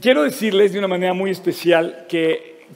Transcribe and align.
quiero 0.00 0.22
decirles 0.22 0.72
de 0.72 0.78
una 0.78 0.88
manera 0.88 1.12
muy 1.12 1.30
especial 1.30 2.06
que, 2.08 2.66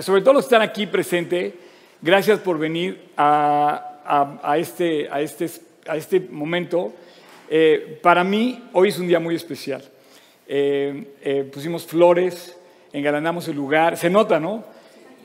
sobre 0.00 0.22
todo 0.22 0.34
los 0.34 0.44
que 0.44 0.54
están 0.54 0.62
aquí 0.62 0.86
presentes, 0.86 1.54
gracias 2.00 2.40
por 2.40 2.58
venir 2.58 3.00
a, 3.16 4.38
a, 4.42 4.58
este, 4.58 5.08
a, 5.10 5.20
este, 5.20 5.50
a 5.86 5.96
este 5.96 6.20
momento. 6.20 6.92
Eh, 7.50 7.98
para 8.02 8.24
mí, 8.24 8.62
hoy 8.72 8.88
es 8.88 8.98
un 8.98 9.08
día 9.08 9.20
muy 9.20 9.34
especial. 9.34 9.82
Eh, 10.46 11.04
eh, 11.22 11.50
pusimos 11.52 11.86
flores, 11.86 12.56
engalanamos 12.92 13.48
el 13.48 13.56
lugar, 13.56 13.96
se 13.96 14.10
nota, 14.10 14.40
¿no? 14.40 14.78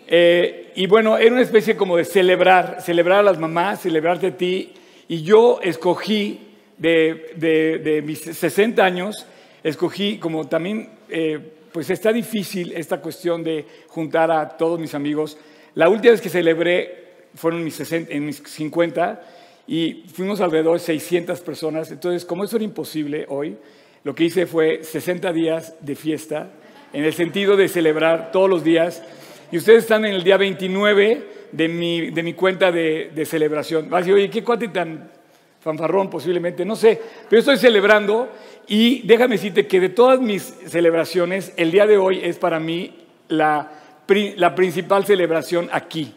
y 0.05 0.85
bueno, 0.85 1.17
era 1.17 1.31
una 1.31 1.41
especie 1.41 1.75
como 1.75 1.97
de 1.97 2.05
celebrar, 2.05 2.81
celebrar 2.81 3.19
a 3.19 3.23
las 3.23 3.39
mamás, 3.39 3.81
celebrarte 3.81 4.27
a 4.27 4.37
ti. 4.37 4.71
Y 5.07 5.23
yo 5.23 5.59
escogí 5.63 6.39
de 6.77 8.03
mis 8.05 8.19
60 8.19 8.83
años, 8.83 9.25
escogí 9.63 10.19
como 10.19 10.47
también, 10.47 10.89
pues 11.71 11.89
está 11.89 12.13
difícil 12.13 12.71
esta 12.73 13.01
cuestión 13.01 13.43
de 13.43 13.65
juntar 13.87 14.31
a 14.31 14.49
todos 14.49 14.79
mis 14.79 14.93
amigos. 14.93 15.37
La 15.75 15.89
última 15.89 16.11
vez 16.11 16.21
que 16.21 16.29
celebré 16.29 17.03
fueron 17.35 17.63
mis, 17.63 17.75
60, 17.75 18.13
en 18.13 18.25
mis 18.25 18.37
50 18.37 19.21
y 19.67 20.03
fuimos 20.13 20.39
alrededor 20.39 20.73
de 20.73 20.85
600 20.85 21.41
personas. 21.41 21.89
Entonces, 21.91 22.25
como 22.25 22.43
eso 22.43 22.57
era 22.57 22.65
imposible 22.65 23.25
hoy, 23.27 23.57
lo 24.03 24.13
que 24.13 24.25
hice 24.25 24.45
fue 24.45 24.83
60 24.83 25.33
días 25.33 25.73
de 25.79 25.95
fiesta, 25.95 26.51
en 26.93 27.03
el 27.03 27.13
sentido 27.13 27.57
de 27.57 27.67
celebrar 27.67 28.31
todos 28.31 28.49
los 28.49 28.63
días. 28.63 29.01
Y 29.51 29.57
ustedes 29.57 29.83
están 29.83 30.05
en 30.05 30.13
el 30.13 30.23
día 30.23 30.37
29 30.37 31.23
de 31.51 31.67
mi, 31.67 32.11
de 32.11 32.21
mi 32.21 32.33
cuenta 32.33 32.71
de, 32.71 33.11
de 33.15 33.25
celebración. 33.25 33.89
Vas 33.89 33.99
a 33.99 34.01
decir, 34.01 34.13
oye, 34.13 34.29
¿qué 34.29 34.43
cuate 34.43 34.67
tan 34.67 35.09
fanfarrón 35.59 36.09
posiblemente? 36.09 36.65
No 36.65 36.75
sé, 36.75 37.01
pero 37.29 37.39
estoy 37.39 37.57
celebrando 37.57 38.29
y 38.67 39.01
déjame 39.05 39.35
decirte 39.35 39.67
que 39.67 39.79
de 39.79 39.89
todas 39.89 40.19
mis 40.19 40.43
celebraciones, 40.43 41.53
el 41.57 41.71
día 41.71 41.85
de 41.85 41.97
hoy 41.97 42.21
es 42.23 42.37
para 42.37 42.59
mí 42.59 42.95
la, 43.27 43.71
la 44.37 44.55
principal 44.55 45.05
celebración 45.05 45.69
aquí. 45.71 46.13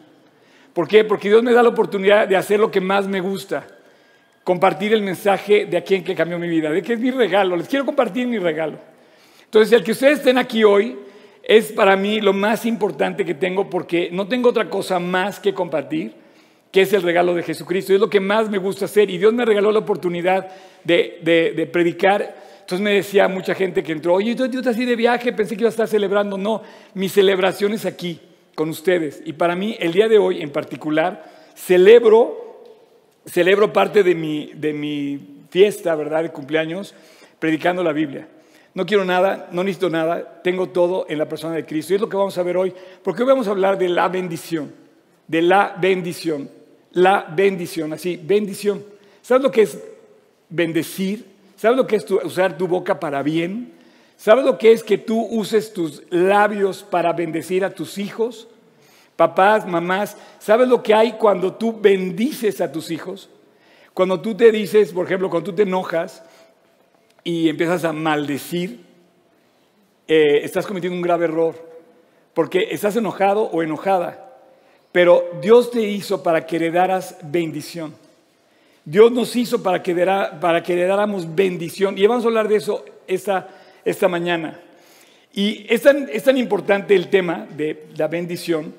¿Por 0.73 0.87
qué? 0.87 1.05
Porque 1.05 1.29
Dios 1.29 1.43
me 1.43 1.53
da 1.53 1.63
la 1.63 1.71
oportunidad 1.71 2.29
de 2.29 2.37
hacer 2.37 2.61
lo 2.61 2.71
que 2.71 2.81
más 2.81 3.09
me 3.09 3.21
gusta, 3.21 3.67
compartir 4.45 4.93
el 4.93 5.03
mensaje 5.03 5.67
de 5.67 5.77
a 5.77 5.83
quien 5.83 6.05
que 6.05 6.15
cambió 6.15 6.39
mi 6.39 6.49
vida, 6.49 6.71
de 6.71 6.83
que 6.83 6.93
es 6.93 7.01
mi 7.01 7.11
regalo, 7.11 7.57
les 7.57 7.69
quiero 7.69 7.87
compartir 7.87 8.27
mi 8.27 8.39
regalo. 8.39 8.79
Entonces, 9.45 9.73
el 9.73 9.83
que 9.83 9.93
ustedes 9.93 10.19
estén 10.19 10.39
aquí 10.39 10.65
hoy 10.65 10.99
es 11.43 11.73
para 11.73 11.97
mí 11.97 12.21
lo 12.21 12.33
más 12.33 12.67
importante 12.67 13.25
que 13.25 13.35
tengo 13.35 13.71
porque 13.71 14.11
no 14.13 14.29
tengo 14.29 14.51
otra 14.51 14.69
cosa 14.69 14.99
más 14.99 15.41
que 15.41 15.55
compartir, 15.55 16.15
que 16.77 16.83
es 16.83 16.93
el 16.93 17.01
regalo 17.01 17.35
de 17.35 17.43
Jesucristo. 17.43 17.95
Es 17.95 18.01
lo 18.01 18.11
que 18.11 18.21
más 18.21 18.51
me 18.51 18.59
gusta 18.59 18.85
hacer 18.85 19.09
y 19.09 19.17
Dios 19.17 19.33
me 19.33 19.47
regaló 19.47 19.73
la 19.73 19.79
oportunidad 19.79 20.47
de, 20.85 21.71
predicar. 21.73 22.37
Entonces 22.61 22.81
me 22.83 22.93
decía 22.93 23.29
mucha 23.29 23.55
gente 23.55 23.83
que 23.83 23.93
entró, 23.93 24.13
oye, 24.13 24.35
yo, 24.35 24.45
estás 24.45 24.67
así 24.75 24.85
de 24.85 24.95
viaje, 24.95 25.33
pensé 25.33 25.57
que 25.57 25.63
iba 25.63 25.69
a 25.69 25.71
estar 25.71 25.89
celebrando. 25.89 26.37
No, 26.37 26.63
mi 26.93 27.09
celebración 27.09 27.73
es 27.73 27.87
aquí 27.87 28.21
con 28.55 28.69
ustedes. 28.69 29.23
Y 29.25 29.33
para 29.33 29.57
mí, 29.57 29.75
el 29.81 29.91
día 29.91 30.07
de 30.07 30.19
hoy 30.19 30.43
en 30.43 30.51
particular, 30.51 31.25
celebro, 31.55 32.67
celebro 33.25 33.73
parte 33.73 34.03
de 34.03 34.15
mi, 34.15 34.53
de 34.55 34.75
mi 34.75 35.47
fiesta, 35.49 35.95
¿verdad?, 35.95 36.25
de 36.25 36.31
cumpleaños, 36.31 36.95
predicando 37.39 37.83
la 37.83 37.93
Biblia. 37.93 38.29
No 38.75 38.85
quiero 38.85 39.07
nada, 39.07 39.49
no 39.51 39.65
necesito 39.65 39.89
nada, 39.89 40.43
tengo 40.43 40.69
todo 40.69 41.07
en 41.09 41.17
la 41.17 41.27
persona 41.27 41.55
de 41.55 41.65
Cristo. 41.65 41.95
Y 41.95 41.97
es 41.97 42.03
lo 42.03 42.11
que 42.11 42.19
vamos 42.19 42.37
a 42.37 42.43
ver 42.43 42.59
hoy, 42.59 42.75
porque 43.03 43.23
hoy 43.23 43.29
vamos 43.29 43.49
a 43.49 43.53
hablar 43.53 43.79
de 43.79 43.89
la 43.89 44.09
bendición, 44.09 44.75
de 45.27 45.41
la 45.41 45.75
bendición, 45.81 46.51
la 46.93 47.27
bendición, 47.35 47.93
así, 47.93 48.17
bendición. 48.17 48.85
¿Sabes 49.23 49.43
lo 49.43 49.51
que 49.51 49.63
es 49.63 49.79
bendecir? 50.49 51.27
¿Sabes 51.57 51.77
lo 51.77 51.87
que 51.87 51.97
es 51.97 52.11
usar 52.11 52.57
tu 52.57 52.69
boca 52.69 53.01
para 53.01 53.23
bien? 53.23 53.73
¿Sabes 54.17 54.45
lo 54.45 54.57
que 54.57 54.73
es 54.73 54.83
que 54.83 54.99
tú 54.99 55.21
uses 55.31 55.73
tus 55.73 56.03
labios 56.11 56.83
para 56.83 57.13
bendecir 57.13 57.65
a 57.65 57.71
tus 57.71 57.99
hijos? 57.99 58.49
Papás, 59.17 59.67
mamás, 59.67 60.17
¿sabes 60.39 60.69
lo 60.69 60.83
que 60.83 60.95
hay 60.95 61.13
cuando 61.13 61.55
tú 61.55 61.79
bendices 61.81 62.61
a 62.61 62.71
tus 62.71 62.91
hijos? 62.91 63.31
Cuando 63.95 64.21
tú 64.21 64.37
te 64.37 64.53
dices, 64.53 64.93
por 64.93 65.07
ejemplo, 65.07 65.31
cuando 65.31 65.51
tú 65.51 65.57
te 65.57 65.63
enojas 65.63 66.23
y 67.25 67.49
empiezas 67.49 67.85
a 67.85 67.93
maldecir, 67.93 68.85
eh, 70.07 70.45
estás 70.45 70.67
cometiendo 70.67 70.97
un 70.97 71.03
grave 71.03 71.25
error, 71.25 71.55
porque 72.35 72.69
estás 72.71 72.95
enojado 72.97 73.45
o 73.45 73.63
enojada, 73.63 74.26
pero 74.97 75.29
Dios 75.43 75.71
te 75.71 75.83
hizo 75.83 76.23
para 76.23 76.47
que 76.47 76.57
heredaras 76.57 77.19
bendición. 77.23 77.95
Dios 78.83 79.13
nos 79.13 79.37
hizo 79.37 79.63
para 79.63 79.83
que, 79.83 79.95
para 79.95 80.63
que 80.63 80.73
heredáramos 80.73 81.35
bendición. 81.35 81.99
Y 81.99 82.07
vamos 82.07 82.25
a 82.25 82.29
hablar 82.29 82.49
de 82.49 82.57
eso 82.57 82.83
esta 83.07 83.47
esta 83.85 84.09
mañana. 84.09 84.59
Y 85.35 85.67
es 85.69 85.83
tan, 85.83 86.09
es 86.11 86.25
tan 86.25 86.39
importante 86.39 86.97
el 86.97 87.09
tema 87.11 87.47
de 87.59 87.89
la 87.95 88.09
bendición 88.09 88.75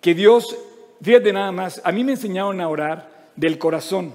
que 0.00 0.12
Dios, 0.12 0.58
fíjate 1.00 1.32
nada 1.32 1.52
más, 1.52 1.80
a 1.84 1.92
mí 1.92 2.02
me 2.02 2.14
enseñaron 2.14 2.60
a 2.60 2.68
orar 2.68 3.08
del 3.36 3.56
corazón, 3.56 4.12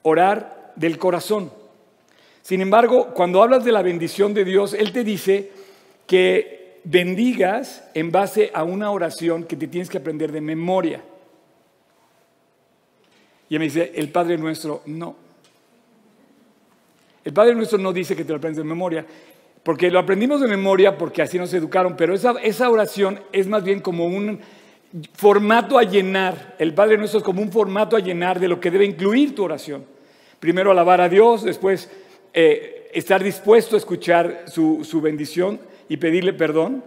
orar 0.00 0.72
del 0.76 0.96
corazón. 0.96 1.52
Sin 2.40 2.62
embargo, 2.62 3.12
cuando 3.12 3.42
hablas 3.42 3.66
de 3.66 3.72
la 3.72 3.82
bendición 3.82 4.32
de 4.32 4.46
Dios, 4.46 4.72
Él 4.72 4.92
te 4.94 5.04
dice 5.04 5.50
que 6.06 6.59
bendigas 6.84 7.84
en 7.94 8.10
base 8.10 8.50
a 8.54 8.64
una 8.64 8.90
oración 8.90 9.44
que 9.44 9.56
te 9.56 9.66
tienes 9.66 9.90
que 9.90 9.98
aprender 9.98 10.32
de 10.32 10.40
memoria. 10.40 11.02
Y 13.48 13.58
me 13.58 13.64
dice, 13.64 13.92
el 13.94 14.10
Padre 14.10 14.38
nuestro, 14.38 14.82
no. 14.86 15.16
El 17.24 17.32
Padre 17.32 17.54
nuestro 17.54 17.78
no 17.78 17.92
dice 17.92 18.16
que 18.16 18.24
te 18.24 18.30
lo 18.30 18.38
aprendes 18.38 18.58
de 18.58 18.64
memoria. 18.64 19.04
Porque 19.62 19.90
lo 19.90 19.98
aprendimos 19.98 20.40
de 20.40 20.48
memoria 20.48 20.96
porque 20.96 21.20
así 21.20 21.38
nos 21.38 21.52
educaron, 21.52 21.96
pero 21.96 22.14
esa, 22.14 22.32
esa 22.42 22.70
oración 22.70 23.20
es 23.32 23.46
más 23.46 23.62
bien 23.62 23.80
como 23.80 24.06
un 24.06 24.40
formato 25.14 25.78
a 25.78 25.82
llenar. 25.82 26.56
El 26.58 26.74
Padre 26.74 26.96
Nuestro 26.96 27.18
es 27.18 27.24
como 27.24 27.42
un 27.42 27.52
formato 27.52 27.96
a 27.96 28.00
llenar 28.00 28.40
de 28.40 28.48
lo 28.48 28.58
que 28.58 28.70
debe 28.70 28.84
incluir 28.84 29.34
tu 29.34 29.44
oración. 29.44 29.84
Primero 30.38 30.70
alabar 30.70 31.00
a 31.02 31.08
Dios, 31.08 31.42
después 31.42 31.90
eh, 32.32 32.88
estar 32.94 33.22
dispuesto 33.22 33.76
a 33.76 33.78
escuchar 33.78 34.44
su, 34.46 34.84
su, 34.84 35.00
bendición 35.00 35.60
y 35.90 35.98
pedirle 35.98 36.32
perdón, 36.32 36.82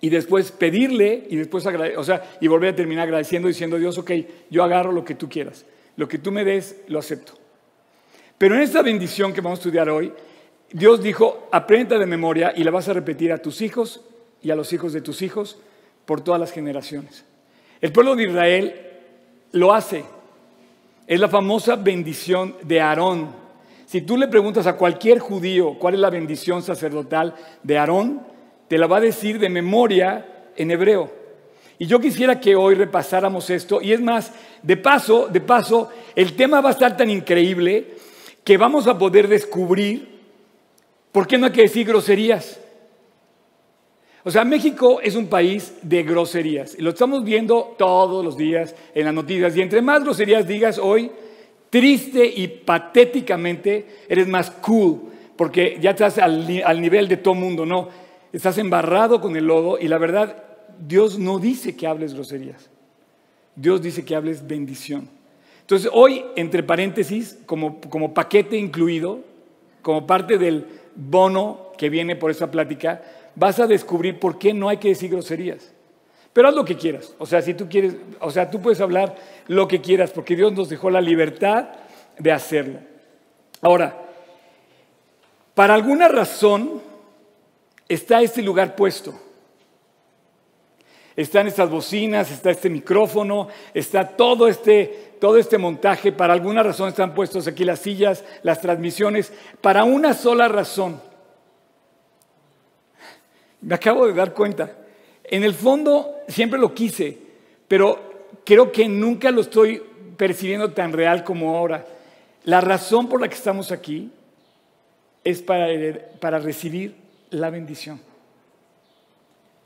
y 0.00 0.08
después 0.08 0.50
pedirle 0.50 1.26
y 1.28 1.36
después 1.36 1.64
o 1.96 2.04
sea, 2.04 2.36
y 2.40 2.48
volver 2.48 2.72
a 2.72 2.76
terminar 2.76 3.04
agradeciendo 3.04 3.48
diciendo 3.48 3.78
Dios, 3.78 3.96
ok, 3.98 4.10
yo 4.50 4.64
agarro 4.64 4.92
lo 4.92 5.04
que 5.04 5.14
tú 5.14 5.28
quieras, 5.28 5.66
lo 5.96 6.08
que 6.08 6.18
tú 6.18 6.32
me 6.32 6.42
des, 6.42 6.80
lo 6.88 6.98
acepto. 6.98 7.34
Pero 8.38 8.54
en 8.54 8.62
esta 8.62 8.82
bendición 8.82 9.32
que 9.32 9.42
vamos 9.42 9.58
a 9.58 9.60
estudiar 9.60 9.90
hoy, 9.90 10.10
Dios 10.72 11.02
dijo, 11.02 11.48
aprenda 11.52 11.98
de 11.98 12.06
memoria 12.06 12.54
y 12.56 12.64
la 12.64 12.70
vas 12.70 12.88
a 12.88 12.94
repetir 12.94 13.30
a 13.30 13.38
tus 13.38 13.60
hijos 13.60 14.00
y 14.42 14.50
a 14.50 14.56
los 14.56 14.72
hijos 14.72 14.94
de 14.94 15.02
tus 15.02 15.20
hijos 15.20 15.58
por 16.06 16.22
todas 16.22 16.40
las 16.40 16.50
generaciones. 16.50 17.24
El 17.82 17.92
pueblo 17.92 18.16
de 18.16 18.24
Israel 18.24 18.74
lo 19.52 19.74
hace. 19.74 20.02
Es 21.06 21.20
la 21.20 21.28
famosa 21.28 21.76
bendición 21.76 22.56
de 22.62 22.80
Aarón. 22.80 23.43
Si 23.86 24.02
tú 24.02 24.16
le 24.16 24.28
preguntas 24.28 24.66
a 24.66 24.76
cualquier 24.76 25.18
judío 25.18 25.78
cuál 25.78 25.94
es 25.94 26.00
la 26.00 26.10
bendición 26.10 26.62
sacerdotal 26.62 27.34
de 27.62 27.78
Aarón, 27.78 28.22
te 28.68 28.78
la 28.78 28.86
va 28.86 28.96
a 28.96 29.00
decir 29.00 29.38
de 29.38 29.48
memoria 29.48 30.50
en 30.56 30.70
hebreo. 30.70 31.12
Y 31.78 31.86
yo 31.86 32.00
quisiera 32.00 32.40
que 32.40 32.56
hoy 32.56 32.74
repasáramos 32.74 33.50
esto. 33.50 33.80
Y 33.82 33.92
es 33.92 34.00
más, 34.00 34.32
de 34.62 34.76
paso, 34.76 35.28
de 35.28 35.40
paso, 35.40 35.90
el 36.14 36.34
tema 36.34 36.60
va 36.60 36.70
a 36.70 36.72
estar 36.72 36.96
tan 36.96 37.10
increíble 37.10 37.94
que 38.42 38.56
vamos 38.56 38.86
a 38.86 38.96
poder 38.98 39.28
descubrir 39.28 40.14
¿Por 41.14 41.28
qué 41.28 41.38
no 41.38 41.46
hay 41.46 41.52
que 41.52 41.60
decir 41.60 41.86
groserías? 41.86 42.58
O 44.24 44.32
sea, 44.32 44.44
México 44.44 45.00
es 45.00 45.14
un 45.14 45.28
país 45.28 45.72
de 45.80 46.02
groserías. 46.02 46.74
Y 46.76 46.82
lo 46.82 46.90
estamos 46.90 47.22
viendo 47.22 47.76
todos 47.78 48.24
los 48.24 48.36
días 48.36 48.74
en 48.96 49.04
las 49.04 49.14
noticias. 49.14 49.56
Y 49.56 49.62
entre 49.62 49.80
más 49.80 50.02
groserías 50.02 50.44
digas 50.44 50.76
hoy, 50.76 51.12
triste 51.74 52.24
y 52.24 52.46
patéticamente, 52.46 54.04
eres 54.08 54.28
más 54.28 54.48
cool. 54.48 55.10
Porque 55.34 55.76
ya 55.80 55.90
estás 55.90 56.18
al, 56.18 56.46
nivel 56.80 57.08
de 57.08 57.16
todo 57.16 57.34
mundo, 57.34 57.66
¿no? 57.66 57.88
Estás 58.32 58.58
embarrado 58.58 59.20
con 59.20 59.34
el 59.34 59.48
lodo 59.48 59.76
y 59.80 59.88
la 59.88 59.98
verdad, 59.98 60.36
Dios 60.78 61.18
no 61.18 61.40
dice 61.40 61.74
que 61.74 61.88
hables 61.88 62.14
groserías. 62.14 62.70
Dios 63.56 63.82
dice 63.82 64.04
que 64.04 64.14
hables 64.14 64.46
bendición. 64.46 65.08
Entonces, 65.62 65.90
hoy, 65.92 66.24
entre 66.36 66.62
paréntesis, 66.62 67.40
como, 67.44 67.80
como 67.80 68.14
paquete 68.14 68.56
incluido, 68.56 69.24
como 69.82 70.06
parte 70.06 70.38
del 70.38 70.66
bono 70.94 71.72
que 71.76 71.90
viene 71.90 72.14
por 72.14 72.30
esa 72.30 72.52
plática, 72.52 73.02
vas 73.34 73.58
a 73.58 73.66
descubrir 73.66 74.20
por 74.20 74.38
qué 74.38 74.54
no 74.54 74.68
hay 74.68 74.76
que 74.76 74.90
decir 74.90 75.10
groserías. 75.10 75.72
Pero 76.32 76.48
haz 76.48 76.54
lo 76.54 76.64
que 76.64 76.76
quieras. 76.76 77.16
O 77.18 77.26
sea, 77.26 77.42
si 77.42 77.54
tú 77.54 77.68
quieres, 77.68 77.96
o 78.20 78.30
sea, 78.30 78.48
tú 78.48 78.60
puedes 78.60 78.80
hablar 78.80 79.16
lo 79.46 79.68
que 79.68 79.80
quieras, 79.80 80.10
porque 80.10 80.36
Dios 80.36 80.52
nos 80.52 80.68
dejó 80.68 80.90
la 80.90 81.00
libertad 81.00 81.68
de 82.18 82.32
hacerlo. 82.32 82.78
Ahora, 83.60 83.98
para 85.54 85.74
alguna 85.74 86.08
razón 86.08 86.82
está 87.88 88.22
este 88.22 88.42
lugar 88.42 88.76
puesto. 88.76 89.14
Están 91.16 91.46
estas 91.46 91.70
bocinas, 91.70 92.30
está 92.30 92.50
este 92.50 92.68
micrófono, 92.68 93.48
está 93.72 94.08
todo 94.16 94.48
este, 94.48 95.14
todo 95.20 95.38
este 95.38 95.58
montaje. 95.58 96.10
Para 96.10 96.32
alguna 96.32 96.62
razón 96.62 96.88
están 96.88 97.14
puestos 97.14 97.46
aquí 97.46 97.64
las 97.64 97.78
sillas, 97.78 98.24
las 98.42 98.60
transmisiones, 98.60 99.32
para 99.60 99.84
una 99.84 100.12
sola 100.12 100.48
razón. 100.48 101.00
Me 103.60 103.76
acabo 103.76 104.06
de 104.06 104.12
dar 104.12 104.34
cuenta. 104.34 104.76
En 105.22 105.44
el 105.44 105.54
fondo 105.54 106.16
siempre 106.28 106.58
lo 106.58 106.74
quise, 106.74 107.16
pero 107.68 108.13
creo 108.44 108.72
que 108.72 108.88
nunca 108.88 109.30
lo 109.30 109.40
estoy 109.40 109.82
percibiendo 110.16 110.72
tan 110.72 110.92
real 110.92 111.24
como 111.24 111.56
ahora. 111.56 111.86
La 112.44 112.60
razón 112.60 113.08
por 113.08 113.20
la 113.20 113.28
que 113.28 113.34
estamos 113.34 113.72
aquí 113.72 114.10
es 115.24 115.42
para, 115.42 116.38
recibir 116.38 116.94
la 117.30 117.50
bendición 117.50 118.00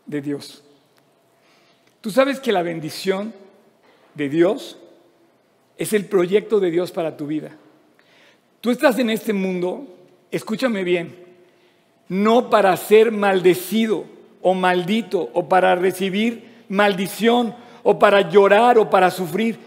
de 0.07 0.21
Dios. 0.21 0.63
Tú 2.01 2.11
sabes 2.11 2.39
que 2.39 2.53
la 2.53 2.63
bendición 2.63 3.35
de 4.15 4.29
Dios 4.29 4.79
es 5.77 5.93
el 5.93 6.07
proyecto 6.07 6.61
de 6.61 6.71
Dios 6.71 6.93
para 6.93 7.17
tu 7.17 7.27
vida. 7.27 7.51
Tú 8.61 8.71
estás 8.71 8.99
en 8.99 9.11
este 9.11 9.33
mundo, 9.33 9.87
escúchame 10.31 10.85
bien, 10.85 11.17
no 12.09 12.49
para 12.51 12.77
ser 12.77 13.11
maldecido 13.11 14.05
o 14.41 14.55
maldito 14.55 15.31
o 15.35 15.49
para 15.49 15.75
recibir 15.75 16.65
maldición 16.69 17.55
o 17.83 17.99
para 17.99 18.29
llorar 18.29 18.79
o 18.79 18.89
para 18.89 19.11
sufrir. 19.11 19.59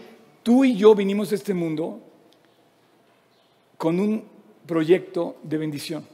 Tú 0.42 0.64
y 0.64 0.76
yo 0.76 0.94
vinimos 0.94 1.32
a 1.32 1.34
este 1.34 1.54
mundo 1.54 2.00
con 3.78 3.98
un 4.00 4.24
proyecto 4.66 5.36
de 5.42 5.58
bendición. 5.58 6.06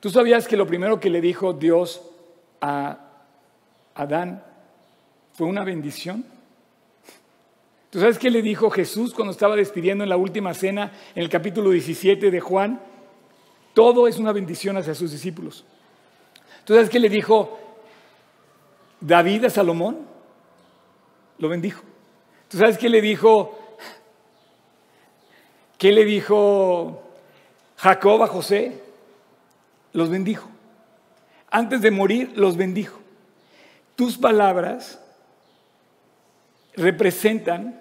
¿Tú 0.00 0.10
sabías 0.10 0.46
que 0.46 0.56
lo 0.56 0.66
primero 0.66 1.00
que 1.00 1.10
le 1.10 1.20
dijo 1.20 1.52
Dios 1.52 2.02
a 2.60 2.98
Adán 3.94 4.42
fue 5.32 5.46
una 5.46 5.64
bendición? 5.64 6.24
¿Tú 7.90 8.00
sabes 8.00 8.18
qué 8.18 8.30
le 8.30 8.42
dijo 8.42 8.70
Jesús 8.70 9.14
cuando 9.14 9.32
estaba 9.32 9.56
despidiendo 9.56 10.04
en 10.04 10.10
la 10.10 10.16
última 10.16 10.52
cena 10.52 10.92
en 11.14 11.22
el 11.22 11.28
capítulo 11.30 11.70
17 11.70 12.30
de 12.30 12.40
Juan? 12.40 12.80
Todo 13.72 14.06
es 14.06 14.18
una 14.18 14.32
bendición 14.32 14.76
hacia 14.76 14.94
sus 14.94 15.10
discípulos. 15.10 15.64
¿Tú 16.64 16.74
sabes 16.74 16.90
qué 16.90 16.98
le 16.98 17.08
dijo 17.08 17.58
David 19.00 19.46
a 19.46 19.50
Salomón? 19.50 20.17
Lo 21.38 21.48
bendijo. 21.48 21.82
¿Tú 22.48 22.58
sabes 22.58 22.78
qué 22.78 22.88
le 22.88 23.00
dijo? 23.00 23.58
¿Qué 25.76 25.92
le 25.92 26.04
dijo 26.04 27.02
Jacob 27.76 28.22
a 28.22 28.26
José? 28.26 28.80
Los 29.92 30.10
bendijo. 30.10 30.48
Antes 31.50 31.80
de 31.80 31.90
morir, 31.90 32.32
los 32.34 32.56
bendijo. 32.56 32.98
Tus 33.94 34.18
palabras 34.18 35.00
representan 36.74 37.78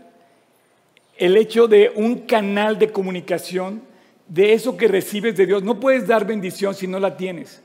el 1.18 1.38
hecho 1.38 1.68
de 1.68 1.92
un 1.96 2.20
canal 2.20 2.78
de 2.78 2.92
comunicación 2.92 3.82
de 4.28 4.54
eso 4.54 4.78
que 4.78 4.88
recibes 4.88 5.36
de 5.36 5.46
Dios. 5.46 5.64
No 5.64 5.80
puedes 5.80 6.08
dar 6.08 6.26
bendición 6.26 6.76
si 6.76 6.88
no 6.88 7.00
la 7.00 7.18
tienes. 7.18 7.62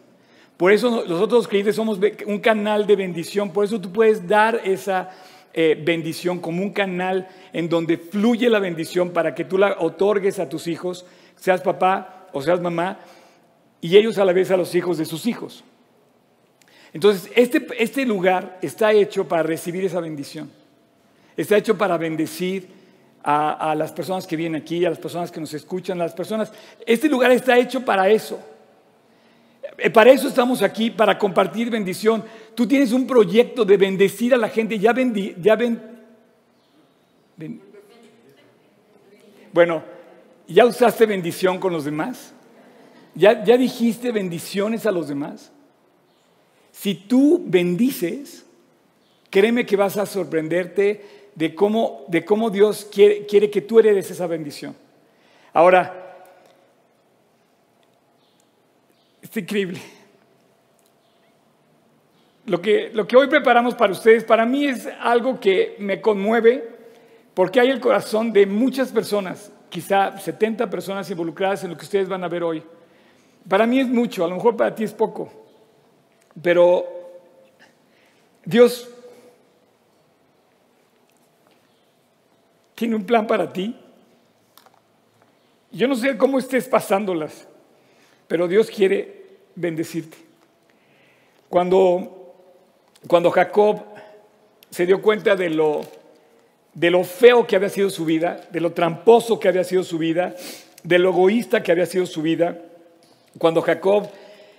Por 0.57 0.73
eso 0.73 1.05
nosotros 1.07 1.49
creyentes 1.49 1.77
somos 1.77 1.99
un 2.27 2.39
canal 2.39 2.87
de 2.87 2.97
bendición. 2.97 3.53
Por 3.53 3.65
eso 3.65 3.81
tú 3.81 3.93
puedes 3.93 4.27
dar 4.27 4.61
esa 4.65 5.11
eh, 5.55 5.81
bendición 5.83 6.41
como 6.41 6.63
un 6.63 6.73
canal 6.73 7.29
en 7.53 7.69
donde 7.69 7.99
fluye 7.99 8.49
la 8.49 8.59
bendición 8.59 9.11
para 9.11 9.35
que 9.35 9.45
tú 9.45 9.59
la 9.59 9.77
otorgues 9.79 10.39
a 10.39 10.49
tus 10.49 10.67
hijos, 10.67 11.05
seas 11.37 11.61
papá 11.61 12.29
o 12.33 12.41
seas 12.41 12.61
mamá, 12.61 13.01
y 13.81 13.97
ellos 13.97 14.19
a 14.19 14.25
la 14.25 14.33
vez 14.33 14.51
a 14.51 14.57
los 14.57 14.75
hijos 14.75 14.99
de 14.99 15.05
sus 15.05 15.27
hijos. 15.27 15.65
Entonces, 16.93 17.31
este, 17.35 17.67
este 17.79 18.05
lugar 18.07 18.59
está 18.63 18.93
hecho 18.93 19.27
para 19.27 19.43
recibir 19.43 19.85
esa 19.85 20.01
bendición. 20.01 20.51
Está 21.37 21.57
hecho 21.57 21.77
para 21.79 21.97
bendecir 21.97 22.69
a, 23.25 23.75
las 23.77 23.93
personas 23.93 24.27
que 24.27 24.37
vienen 24.37 24.61
aquí, 24.61 24.85
a 24.85 24.91
las 24.91 24.99
personas 24.99 25.31
que 25.31 25.41
nos 25.41 25.55
escuchan, 25.55 26.01
a 26.01 26.05
las 26.05 26.15
personas. 26.15 26.53
Este 26.87 27.09
lugar 27.09 27.31
está 27.31 27.59
hecho 27.59 27.85
para 27.85 28.09
eso. 28.09 28.41
Eh, 29.79 29.91
para 29.91 30.11
eso 30.11 30.29
estamos 30.29 30.63
aquí, 30.63 30.91
para 30.91 31.19
compartir 31.19 31.71
bendición. 31.71 32.25
Tú 32.55 32.67
tienes 32.67 32.93
un 32.93 33.07
proyecto 33.07 33.65
de 33.65 33.77
bendecir 33.77 34.35
a 34.35 34.37
la 34.37 34.49
gente. 34.49 34.79
Ya 34.79 34.93
vendí, 34.93 35.35
ya 35.41 35.57
ven, 35.57 35.81
Bueno, 39.53 39.83
¿ya 40.47 40.65
usaste 40.65 41.07
bendición 41.07 41.59
con 41.59 41.73
los 41.73 41.85
demás? 41.85 42.33
¿Ya, 43.15 43.45
¿Ya 43.45 43.57
dijiste 43.57 44.13
bendiciones 44.13 44.87
a 44.87 44.93
los 44.93 45.09
demás? 45.09 45.53
Si 46.73 46.95
tú 46.95 47.43
bendices, 47.45 48.47
créeme 49.31 49.67
que 49.67 49.77
vas 49.77 49.99
a 49.99 50.07
sorprenderte 50.07 51.23
de 51.35 51.55
cómo, 51.55 52.05
de 52.09 52.25
cómo 52.25 52.51
Dios 52.51 52.89
quiere, 52.91 53.27
quiere 53.27 53.51
que 53.51 53.61
tú 53.61 53.79
heredes 53.79 54.11
esa 54.11 54.27
bendición. 54.27 54.75
Ahora, 55.53 56.27
es 59.23 59.37
increíble. 59.37 59.81
Lo 62.53 62.61
que, 62.61 62.91
lo 62.93 63.09
que 63.09 63.17
hoy 63.17 63.29
preparamos 63.29 63.75
para 63.75 63.95
ustedes, 63.95 64.25
para 64.25 64.45
mí 64.45 64.67
es 64.67 64.87
algo 65.01 65.41
que 65.41 65.75
me 65.79 66.03
conmueve 66.03 66.63
porque 67.33 67.59
hay 67.59 67.71
el 67.71 67.81
corazón 67.81 68.31
de 68.31 68.45
muchas 68.45 68.93
personas, 68.93 69.51
quizá 69.71 70.19
70 70.19 70.69
personas 70.69 71.11
involucradas 71.11 71.65
en 71.65 71.71
lo 71.71 71.79
que 71.79 71.85
ustedes 71.85 72.11
van 72.11 72.23
a 72.25 72.29
ver 72.29 72.43
hoy. 72.43 72.63
Para 73.49 73.67
mí 73.67 73.81
es 73.81 73.89
mucho, 73.89 74.23
a 74.23 74.29
lo 74.29 74.35
mejor 74.35 74.55
para 74.55 74.75
ti 74.75 74.85
es 74.85 74.93
poco, 74.93 75.33
pero 76.43 76.85
Dios 78.45 78.87
tiene 82.75 82.97
un 82.97 83.07
plan 83.07 83.27
para 83.27 83.51
ti. 83.51 83.75
Yo 85.71 85.89
no 85.89 85.95
sé 85.95 86.19
cómo 86.19 86.39
estés 86.39 86.69
pasándolas, 86.69 87.49
pero 88.29 88.47
Dios 88.47 88.69
quiere 88.69 89.39
bendecirte. 89.55 90.19
Cuando, 91.49 92.22
cuando 93.07 93.31
Jacob 93.31 93.83
se 94.71 94.87
dio 94.87 95.03
cuenta 95.03 95.37
de 95.37 95.51
lo, 95.51 95.83
de 96.75 96.91
lo 96.91 97.05
feo 97.05 97.47
que 97.47 97.57
había 97.57 97.69
sido 97.69 97.91
su 97.91 98.05
vida, 98.05 98.41
de 98.51 98.61
lo 98.61 98.73
tramposo 98.73 99.39
que 99.39 99.49
había 99.49 99.65
sido 99.65 99.83
su 99.83 99.99
vida, 99.99 100.35
de 100.83 100.99
lo 100.99 101.11
egoísta 101.11 101.63
que 101.63 101.73
había 101.73 101.87
sido 101.87 102.07
su 102.07 102.23
vida, 102.23 102.59
cuando 103.39 103.63
Jacob 103.63 104.09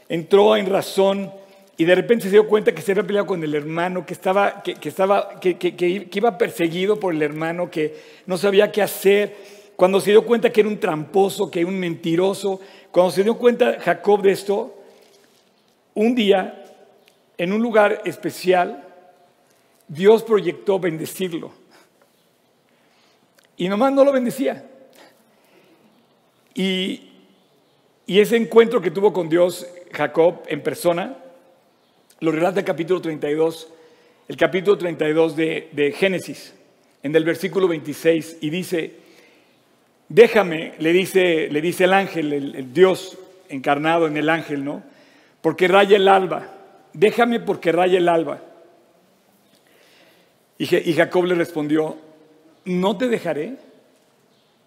entró 0.09 0.55
en 0.55 0.67
razón 0.67 1.31
y 1.77 1.85
de 1.85 1.95
repente 1.95 2.25
se 2.25 2.31
dio 2.31 2.47
cuenta 2.47 2.73
que 2.73 2.81
se 2.81 2.91
había 2.91 3.03
peleado 3.03 3.25
con 3.25 3.43
el 3.43 3.55
hermano, 3.55 4.05
que, 4.05 4.13
estaba, 4.13 4.61
que, 4.61 4.77
estaba, 4.87 5.39
que, 5.39 5.57
que, 5.57 6.09
iba 6.13 6.37
perseguido 6.37 6.99
por 6.99 7.13
el 7.13 7.21
hermano, 7.21 7.71
que 7.71 7.95
no 8.27 8.37
sabía 8.37 8.71
qué 8.71 8.81
hacer. 8.81 9.35
Cuando 9.75 9.99
se 9.99 10.11
dio 10.11 10.23
cuenta 10.23 10.51
que 10.51 10.61
era 10.61 10.69
un 10.69 10.79
tramposo, 10.79 11.49
que 11.49 11.61
era 11.61 11.69
un 11.69 11.79
mentiroso, 11.79 12.59
cuando 12.91 13.11
se 13.11 13.23
dio 13.23 13.37
cuenta 13.37 13.79
Jacob 13.79 14.21
de 14.21 14.31
esto, 14.31 14.75
un 15.95 16.13
día, 16.13 16.62
en 17.37 17.53
un 17.53 17.61
lugar 17.61 18.01
especial, 18.05 18.87
Dios 19.87 20.23
proyectó 20.23 20.79
bendecirlo. 20.79 21.51
Y 23.57 23.67
nomás 23.67 23.93
no 23.93 24.03
lo 24.03 24.11
bendecía. 24.11 24.65
Y, 26.53 27.09
ese 28.05 28.35
encuentro 28.35 28.81
que 28.81 28.91
tuvo 28.91 29.11
con 29.11 29.27
Dios 29.27 29.67
Jacob 29.91 30.43
en 30.47 30.61
persona, 30.61 31.17
lo 32.19 32.31
relata 32.31 32.59
el 32.59 32.65
capítulo 32.65 33.01
32, 33.01 33.69
el 34.27 34.37
capítulo 34.37 34.77
32 34.77 35.35
de, 35.35 35.95
Génesis, 35.97 36.53
en 37.01 37.15
el 37.15 37.23
versículo 37.23 37.67
26, 37.67 38.37
y 38.41 38.49
dice, 38.49 38.95
déjame, 40.09 40.73
le 40.79 40.93
dice, 40.93 41.47
le 41.49 41.61
dice 41.61 41.85
el 41.85 41.93
ángel, 41.93 42.33
el, 42.33 42.73
Dios 42.73 43.17
encarnado 43.49 44.05
en 44.05 44.17
el 44.17 44.29
ángel, 44.29 44.63
¿no? 44.63 44.83
Porque 45.41 45.67
raya 45.67 45.97
el 45.97 46.07
alba, 46.07 46.52
déjame 46.93 47.39
porque 47.39 47.71
raya 47.71 47.97
el 47.97 48.09
alba. 48.09 48.41
Y, 50.57 50.93
Jacob 50.93 51.25
le 51.25 51.35
respondió, 51.35 51.97
no 52.65 52.97
te 52.97 53.07
dejaré 53.07 53.57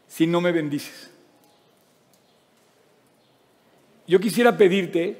si 0.08 0.26
no 0.26 0.40
me 0.40 0.52
bendices. 0.52 1.10
Yo 4.06 4.20
quisiera 4.20 4.56
pedirte 4.56 5.18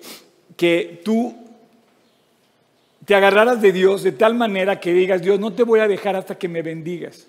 que 0.57 1.01
tú 1.05 1.35
te 3.05 3.15
agarraras 3.15 3.63
de 3.63 3.73
Dios 3.73 4.03
de 4.03 4.13
tal 4.13 4.35
manera 4.35 4.81
que 4.81 4.93
digas, 4.93 5.23
Dios, 5.23 5.41
no 5.41 5.53
te 5.53 5.63
voy 5.63 5.81
a 5.81 5.89
dejar 5.89 6.17
hasta 6.17 6.37
que 6.37 6.49
me 6.49 6.63
bendigas. 6.63 7.27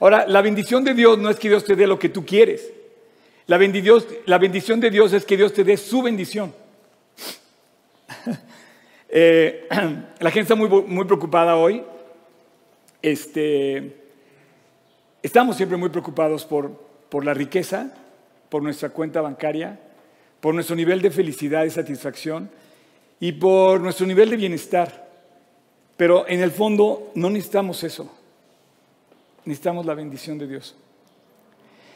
Ahora, 0.00 0.26
la 0.26 0.42
bendición 0.42 0.84
de 0.84 0.94
Dios 0.94 1.18
no 1.18 1.30
es 1.30 1.38
que 1.38 1.48
Dios 1.48 1.64
te 1.64 1.74
dé 1.74 1.86
lo 1.86 1.98
que 1.98 2.10
tú 2.10 2.24
quieres. 2.24 2.70
La, 3.46 3.56
bendición 3.56 4.78
de 4.78 4.90
Dios 4.90 5.14
es 5.14 5.24
que 5.24 5.36
Dios 5.36 5.54
te 5.54 5.64
dé 5.64 5.78
su 5.78 6.02
bendición. 6.02 6.54
Eh, 9.08 9.66
la 10.20 10.30
gente 10.30 10.40
está 10.40 10.54
muy, 10.54 10.68
muy 10.68 11.04
preocupada 11.04 11.56
hoy. 11.56 11.82
Este, 13.00 13.96
estamos 15.22 15.56
siempre 15.56 15.76
muy 15.76 15.88
preocupados 15.88 16.44
por, 16.44 16.72
por 17.08 17.24
la 17.24 17.34
riqueza, 17.34 17.94
por 18.48 18.62
nuestra 18.62 18.90
cuenta 18.90 19.20
bancaria, 19.20 19.78
por 20.40 20.54
nuestro 20.54 20.76
nivel 20.76 21.00
de 21.00 21.10
felicidad 21.10 21.64
y 21.64 21.70
satisfacción 21.70 22.50
y 23.20 23.32
por 23.32 23.80
nuestro 23.80 24.06
nivel 24.06 24.30
de 24.30 24.36
bienestar. 24.36 25.08
Pero 25.96 26.28
en 26.28 26.40
el 26.40 26.50
fondo 26.50 27.10
no 27.14 27.30
necesitamos 27.30 27.82
eso. 27.82 28.10
Necesitamos 29.44 29.86
la 29.86 29.94
bendición 29.94 30.38
de 30.38 30.46
Dios. 30.46 30.76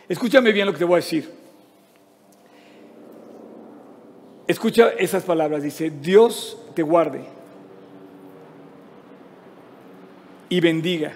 Escúchame 0.08 0.52
bien 0.52 0.66
lo 0.66 0.72
que 0.72 0.78
te 0.78 0.84
voy 0.84 0.94
a 0.94 0.96
decir. 0.96 1.30
Escucha 4.46 4.90
esas 4.98 5.22
palabras. 5.22 5.62
Dice, 5.62 5.90
Dios 5.90 6.61
te 6.72 6.82
guarde 6.82 7.24
y 10.48 10.60
bendiga. 10.60 11.14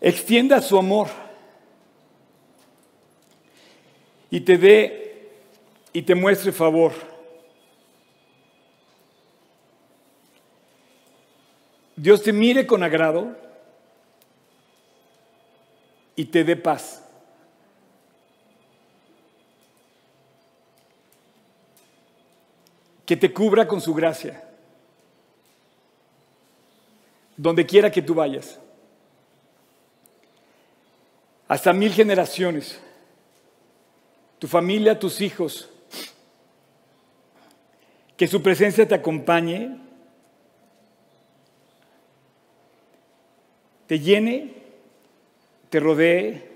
Extienda 0.00 0.62
su 0.62 0.78
amor 0.78 1.08
y 4.30 4.40
te 4.40 4.56
dé 4.56 5.32
y 5.92 6.02
te 6.02 6.14
muestre 6.14 6.52
favor. 6.52 6.92
Dios 11.96 12.22
te 12.22 12.32
mire 12.32 12.64
con 12.64 12.84
agrado 12.84 13.36
y 16.14 16.26
te 16.26 16.44
dé 16.44 16.54
paz. 16.54 17.07
Que 23.08 23.16
te 23.16 23.32
cubra 23.32 23.66
con 23.66 23.80
su 23.80 23.94
gracia, 23.94 24.44
donde 27.38 27.64
quiera 27.64 27.90
que 27.90 28.02
tú 28.02 28.12
vayas, 28.12 28.60
hasta 31.48 31.72
mil 31.72 31.90
generaciones, 31.94 32.78
tu 34.38 34.46
familia, 34.46 34.98
tus 34.98 35.22
hijos, 35.22 35.70
que 38.14 38.28
su 38.28 38.42
presencia 38.42 38.86
te 38.86 38.94
acompañe. 38.94 39.78
Te 43.86 43.98
llene, 43.98 44.52
te 45.70 45.80
rodee 45.80 46.46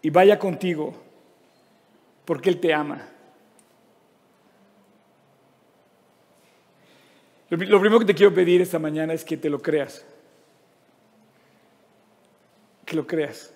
y 0.00 0.10
vaya 0.10 0.38
contigo, 0.38 0.94
porque 2.24 2.50
Él 2.50 2.60
te 2.60 2.72
ama. 2.72 3.17
Lo 7.50 7.80
primero 7.80 7.98
que 7.98 8.04
te 8.04 8.14
quiero 8.14 8.34
pedir 8.34 8.60
esta 8.60 8.78
mañana 8.78 9.14
es 9.14 9.24
que 9.24 9.36
te 9.36 9.48
lo 9.48 9.60
creas. 9.60 10.04
Que 12.84 12.94
lo 12.94 13.06
creas. 13.06 13.52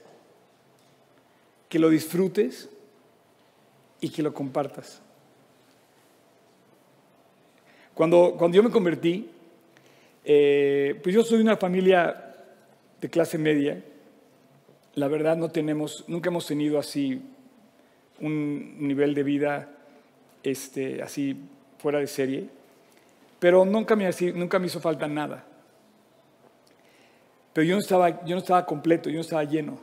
Que 1.68 1.78
lo 1.78 1.90
disfrutes 1.90 2.70
y 4.00 4.08
que 4.08 4.22
lo 4.22 4.32
compartas. 4.32 5.02
Cuando, 7.94 8.34
cuando 8.38 8.56
yo 8.56 8.62
me 8.62 8.70
convertí, 8.70 9.28
eh, 10.24 10.98
pues 11.02 11.14
yo 11.14 11.22
soy 11.22 11.40
una 11.40 11.56
familia 11.58 12.34
de 13.00 13.10
clase 13.10 13.36
media, 13.36 13.82
la 14.94 15.08
verdad 15.08 15.36
no 15.36 15.50
tenemos, 15.50 16.04
nunca 16.08 16.30
hemos 16.30 16.46
tenido 16.46 16.78
así 16.78 17.20
un 18.20 18.86
nivel 18.86 19.14
de 19.14 19.22
vida 19.22 19.68
este, 20.42 21.02
así 21.02 21.36
fuera 21.78 21.98
de 21.98 22.06
serie, 22.06 22.48
pero 23.42 23.64
nunca 23.64 23.96
me, 23.96 24.08
nunca 24.36 24.60
me 24.60 24.68
hizo 24.68 24.78
falta 24.78 25.08
nada. 25.08 25.44
Pero 27.52 27.66
yo 27.66 27.74
no, 27.74 27.80
estaba, 27.80 28.24
yo 28.24 28.36
no 28.36 28.38
estaba 28.38 28.64
completo, 28.64 29.10
yo 29.10 29.16
no 29.16 29.22
estaba 29.22 29.42
lleno. 29.42 29.80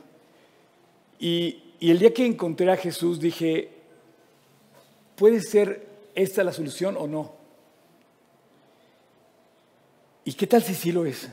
Y, 1.18 1.74
y 1.78 1.90
el 1.90 1.98
día 1.98 2.14
que 2.14 2.24
encontré 2.24 2.72
a 2.72 2.78
Jesús 2.78 3.20
dije, 3.20 3.68
¿puede 5.14 5.42
ser 5.42 5.86
esta 6.14 6.42
la 6.42 6.54
solución 6.54 6.96
o 6.98 7.06
no? 7.06 7.34
¿Y 10.24 10.32
qué 10.32 10.46
tal 10.46 10.62
si 10.62 10.74
sí 10.74 10.90
lo 10.90 11.04
es? 11.04 11.28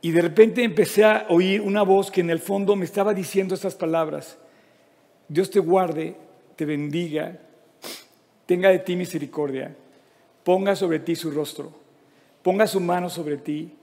Y 0.00 0.12
de 0.12 0.22
repente 0.22 0.62
empecé 0.62 1.04
a 1.04 1.26
oír 1.28 1.60
una 1.60 1.82
voz 1.82 2.08
que 2.08 2.20
en 2.20 2.30
el 2.30 2.38
fondo 2.38 2.76
me 2.76 2.84
estaba 2.84 3.12
diciendo 3.12 3.56
estas 3.56 3.74
palabras. 3.74 4.38
Dios 5.26 5.50
te 5.50 5.58
guarde, 5.58 6.14
te 6.54 6.64
bendiga, 6.64 7.36
tenga 8.46 8.68
de 8.68 8.78
ti 8.78 8.94
misericordia, 8.94 9.74
ponga 10.46 10.76
sobre 10.76 11.00
ti 11.00 11.16
su 11.16 11.32
rostro, 11.32 11.72
ponga 12.44 12.68
su 12.68 12.78
mano 12.78 13.10
sobre 13.10 13.36
ti, 13.36 13.74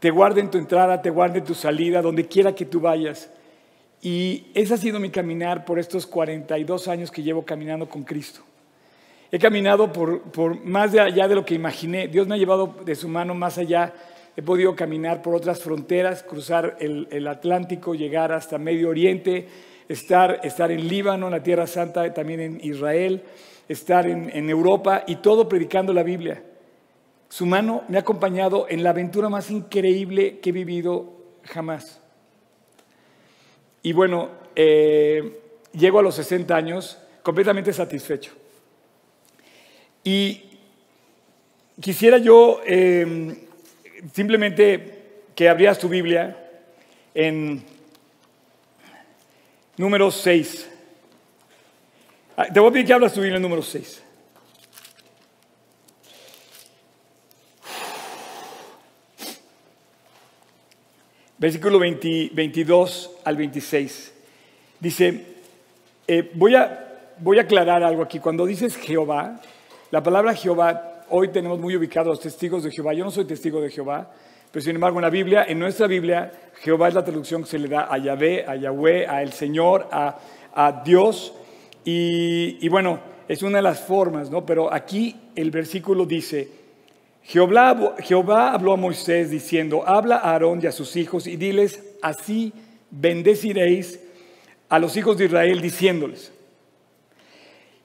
te 0.00 0.10
guarde 0.10 0.40
en 0.40 0.50
tu 0.50 0.58
entrada, 0.58 1.00
te 1.00 1.10
guarde 1.10 1.38
en 1.38 1.44
tu 1.44 1.54
salida, 1.54 2.02
donde 2.02 2.26
quiera 2.26 2.52
que 2.52 2.66
tú 2.66 2.80
vayas. 2.80 3.30
Y 4.02 4.46
ese 4.54 4.74
ha 4.74 4.76
sido 4.76 4.98
mi 4.98 5.10
caminar 5.10 5.64
por 5.64 5.78
estos 5.78 6.04
42 6.04 6.88
años 6.88 7.12
que 7.12 7.22
llevo 7.22 7.44
caminando 7.44 7.88
con 7.88 8.02
Cristo. 8.02 8.40
He 9.30 9.38
caminado 9.38 9.92
por, 9.92 10.22
por 10.32 10.60
más 10.64 10.90
de 10.90 10.98
allá 10.98 11.28
de 11.28 11.36
lo 11.36 11.44
que 11.44 11.54
imaginé. 11.54 12.08
Dios 12.08 12.26
me 12.26 12.34
ha 12.34 12.38
llevado 12.38 12.74
de 12.84 12.96
su 12.96 13.06
mano 13.06 13.32
más 13.32 13.56
allá 13.56 13.94
He 14.38 14.42
podido 14.42 14.76
caminar 14.76 15.22
por 15.22 15.34
otras 15.34 15.62
fronteras, 15.62 16.22
cruzar 16.22 16.76
el, 16.78 17.26
Atlántico, 17.26 17.94
llegar 17.94 18.32
hasta 18.32 18.58
Medio 18.58 18.90
Oriente, 18.90 19.48
estar, 19.88 20.40
estar 20.42 20.70
en 20.70 20.86
Líbano, 20.88 21.28
en 21.28 21.32
la 21.32 21.42
Tierra 21.42 21.66
Santa, 21.66 22.12
también 22.12 22.40
en 22.40 22.60
Israel, 22.62 23.22
estar 23.68 24.06
en, 24.06 24.50
Europa 24.50 25.04
y 25.06 25.16
todo 25.16 25.48
predicando 25.48 25.92
la 25.92 26.02
Biblia. 26.02 26.42
Su 27.28 27.46
mano 27.46 27.82
me 27.88 27.96
ha 27.96 28.00
acompañado 28.00 28.66
en 28.68 28.82
la 28.82 28.90
aventura 28.90 29.28
más 29.28 29.50
increíble 29.50 30.38
que 30.38 30.50
he 30.50 30.52
vivido 30.52 31.12
jamás. 31.44 32.00
Y 33.82 33.92
bueno, 33.92 34.30
eh, 34.54 35.40
llego 35.72 35.98
a 35.98 36.02
los 36.02 36.14
60 36.14 36.54
años 36.54 36.98
completamente 37.22 37.72
satisfecho. 37.72 38.32
Y 40.04 40.42
quisiera 41.80 42.18
yo 42.18 42.60
eh, 42.64 43.46
simplemente 44.12 44.96
que 45.34 45.48
abrías 45.48 45.78
tu 45.78 45.88
Biblia 45.88 46.36
en 47.14 47.62
número 49.76 50.10
6. 50.10 50.75
Ah, 52.36 52.46
te 52.52 52.60
voy 52.60 52.68
a 52.68 52.72
pedir 52.72 52.86
que 52.86 52.92
abras 52.92 53.12
tu 53.12 53.20
Biblia 53.20 53.38
número 53.38 53.62
6. 53.62 54.02
Versículo 61.38 61.78
22 61.78 63.10
al 63.24 63.36
26. 63.36 64.14
Dice, 64.80 65.26
eh, 66.06 66.30
voy, 66.34 66.54
a, 66.54 67.14
voy 67.18 67.38
a 67.38 67.42
aclarar 67.42 67.82
algo 67.82 68.02
aquí. 68.02 68.18
Cuando 68.20 68.46
dices 68.46 68.76
Jehová, 68.76 69.40
la 69.90 70.02
palabra 70.02 70.34
Jehová 70.34 71.04
hoy 71.08 71.28
tenemos 71.28 71.58
muy 71.58 71.76
ubicados 71.76 72.08
los 72.08 72.20
testigos 72.20 72.64
de 72.64 72.70
Jehová. 72.70 72.94
Yo 72.94 73.04
no 73.04 73.10
soy 73.10 73.24
testigo 73.24 73.60
de 73.60 73.70
Jehová, 73.70 74.10
pero 74.50 74.62
sin 74.62 74.74
embargo 74.74 74.98
en 74.98 75.02
la 75.02 75.10
Biblia, 75.10 75.44
en 75.48 75.58
nuestra 75.58 75.86
Biblia, 75.86 76.32
Jehová 76.60 76.88
es 76.88 76.94
la 76.94 77.04
traducción 77.04 77.42
que 77.42 77.50
se 77.50 77.58
le 77.58 77.68
da 77.68 77.92
a 77.92 77.98
Yahvé, 77.98 78.44
a 78.46 78.56
Yahweh, 78.56 79.06
a 79.06 79.22
el 79.22 79.32
Señor, 79.32 79.88
a, 79.90 80.82
Dios. 80.84 81.34
Y, 81.88 82.68
bueno, 82.68 82.98
es 83.28 83.44
una 83.44 83.58
de 83.58 83.62
las 83.62 83.80
formas, 83.80 84.28
¿no? 84.28 84.44
Pero 84.44 84.74
aquí 84.74 85.14
el 85.36 85.52
versículo 85.52 86.04
dice, 86.04 86.48
Jehová, 87.22 87.94
Jehová 88.00 88.52
habló 88.52 88.72
a 88.72 88.76
Moisés 88.76 89.30
diciendo, 89.30 89.84
habla 89.86 90.16
a 90.16 90.32
Aarón 90.32 90.58
y 90.60 90.66
a 90.66 90.72
sus 90.72 90.96
hijos 90.96 91.28
y 91.28 91.36
diles, 91.36 91.80
así 92.02 92.52
bendeciréis 92.90 94.00
a 94.68 94.80
los 94.80 94.96
hijos 94.96 95.16
de 95.16 95.26
Israel 95.26 95.60
diciéndoles. 95.60 96.32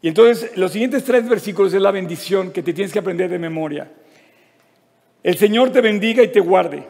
Y 0.01 0.08
entonces 0.08 0.58
los 0.58 0.72
siguientes 0.72 1.03
tres 1.03 1.29
versículos 1.29 1.72
es 1.72 1.81
la 1.81 1.91
bendición 1.91 2.51
que 2.51 2.63
te 2.63 2.74
tienes 2.74 2.91
que 2.91 3.00
aprender 3.00 3.29
de 3.29 3.38
memoria. 3.38 3.91
El 5.22 5.38
Señor 5.38 5.72
te 5.72 5.81
bendiga 5.81 6.24
y 6.24 6.29
te 6.29 6.39
guarde. 6.39 6.84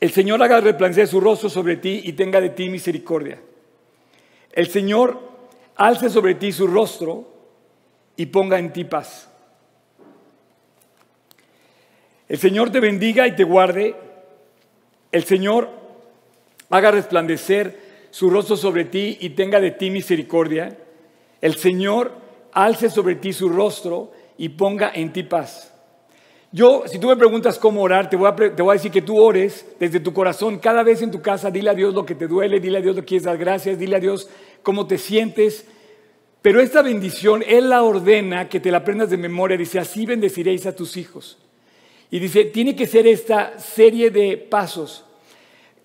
El 0.00 0.10
Señor 0.10 0.42
haga 0.42 0.60
resplandecer 0.60 1.06
su 1.06 1.20
rostro 1.20 1.48
sobre 1.48 1.76
ti 1.76 2.00
y 2.02 2.14
tenga 2.14 2.40
de 2.40 2.50
ti 2.50 2.68
misericordia. 2.68 3.38
El 4.50 4.66
Señor 4.66 5.27
alce 5.78 6.10
sobre 6.10 6.34
ti 6.34 6.52
su 6.52 6.66
rostro 6.66 7.24
y 8.16 8.26
ponga 8.26 8.58
en 8.58 8.72
ti 8.72 8.84
paz. 8.84 9.28
El 12.28 12.38
Señor 12.38 12.70
te 12.70 12.80
bendiga 12.80 13.26
y 13.26 13.34
te 13.34 13.44
guarde. 13.44 13.96
El 15.10 15.24
Señor 15.24 15.70
haga 16.68 16.90
resplandecer 16.90 18.08
su 18.10 18.28
rostro 18.28 18.56
sobre 18.56 18.84
ti 18.84 19.16
y 19.20 19.30
tenga 19.30 19.60
de 19.60 19.70
ti 19.70 19.90
misericordia. 19.90 20.76
El 21.40 21.54
Señor 21.54 22.12
alce 22.52 22.90
sobre 22.90 23.14
ti 23.14 23.32
su 23.32 23.48
rostro 23.48 24.12
y 24.36 24.50
ponga 24.50 24.90
en 24.92 25.12
ti 25.12 25.22
paz. 25.22 25.72
Yo, 26.50 26.84
si 26.86 26.98
tú 26.98 27.08
me 27.08 27.16
preguntas 27.16 27.58
cómo 27.58 27.82
orar, 27.82 28.08
te 28.08 28.16
voy, 28.16 28.30
a, 28.30 28.72
decir 28.72 28.90
que 28.90 29.02
tú 29.02 29.18
ores 29.18 29.66
desde 29.78 30.00
tu 30.00 30.14
corazón. 30.14 30.58
Cada 30.58 30.82
vez 30.82 31.02
en 31.02 31.10
tu 31.10 31.20
casa, 31.20 31.50
dile 31.50 31.68
a 31.68 31.74
Dios 31.74 31.92
lo 31.92 32.06
que 32.06 32.14
te 32.14 32.26
duele, 32.26 32.58
dile 32.58 32.78
a 32.78 32.80
Dios 32.80 32.96
lo 32.96 33.02
que 33.02 33.08
quieres 33.08 33.24
dar 33.24 33.36
gracias, 33.36 33.78
dile 33.78 33.96
a 33.96 34.00
Dios 34.00 34.30
cómo 34.62 34.86
te 34.86 34.96
sientes. 34.96 35.66
Pero 36.40 36.60
esta 36.60 36.80
bendición, 36.80 37.44
Él 37.46 37.68
la 37.68 37.82
ordena 37.82 38.48
que 38.48 38.60
te 38.60 38.70
la 38.70 38.78
aprendas 38.78 39.10
de 39.10 39.18
memoria. 39.18 39.58
Dice, 39.58 39.78
así 39.78 40.06
bendeciréis 40.06 40.64
a 40.64 40.74
tus 40.74 40.96
hijos. 40.96 41.36
Y 42.10 42.18
dice, 42.18 42.46
tiene 42.46 42.74
que 42.74 42.86
ser 42.86 43.06
esta 43.06 43.58
serie 43.58 44.10
de 44.10 44.38
pasos, 44.38 45.04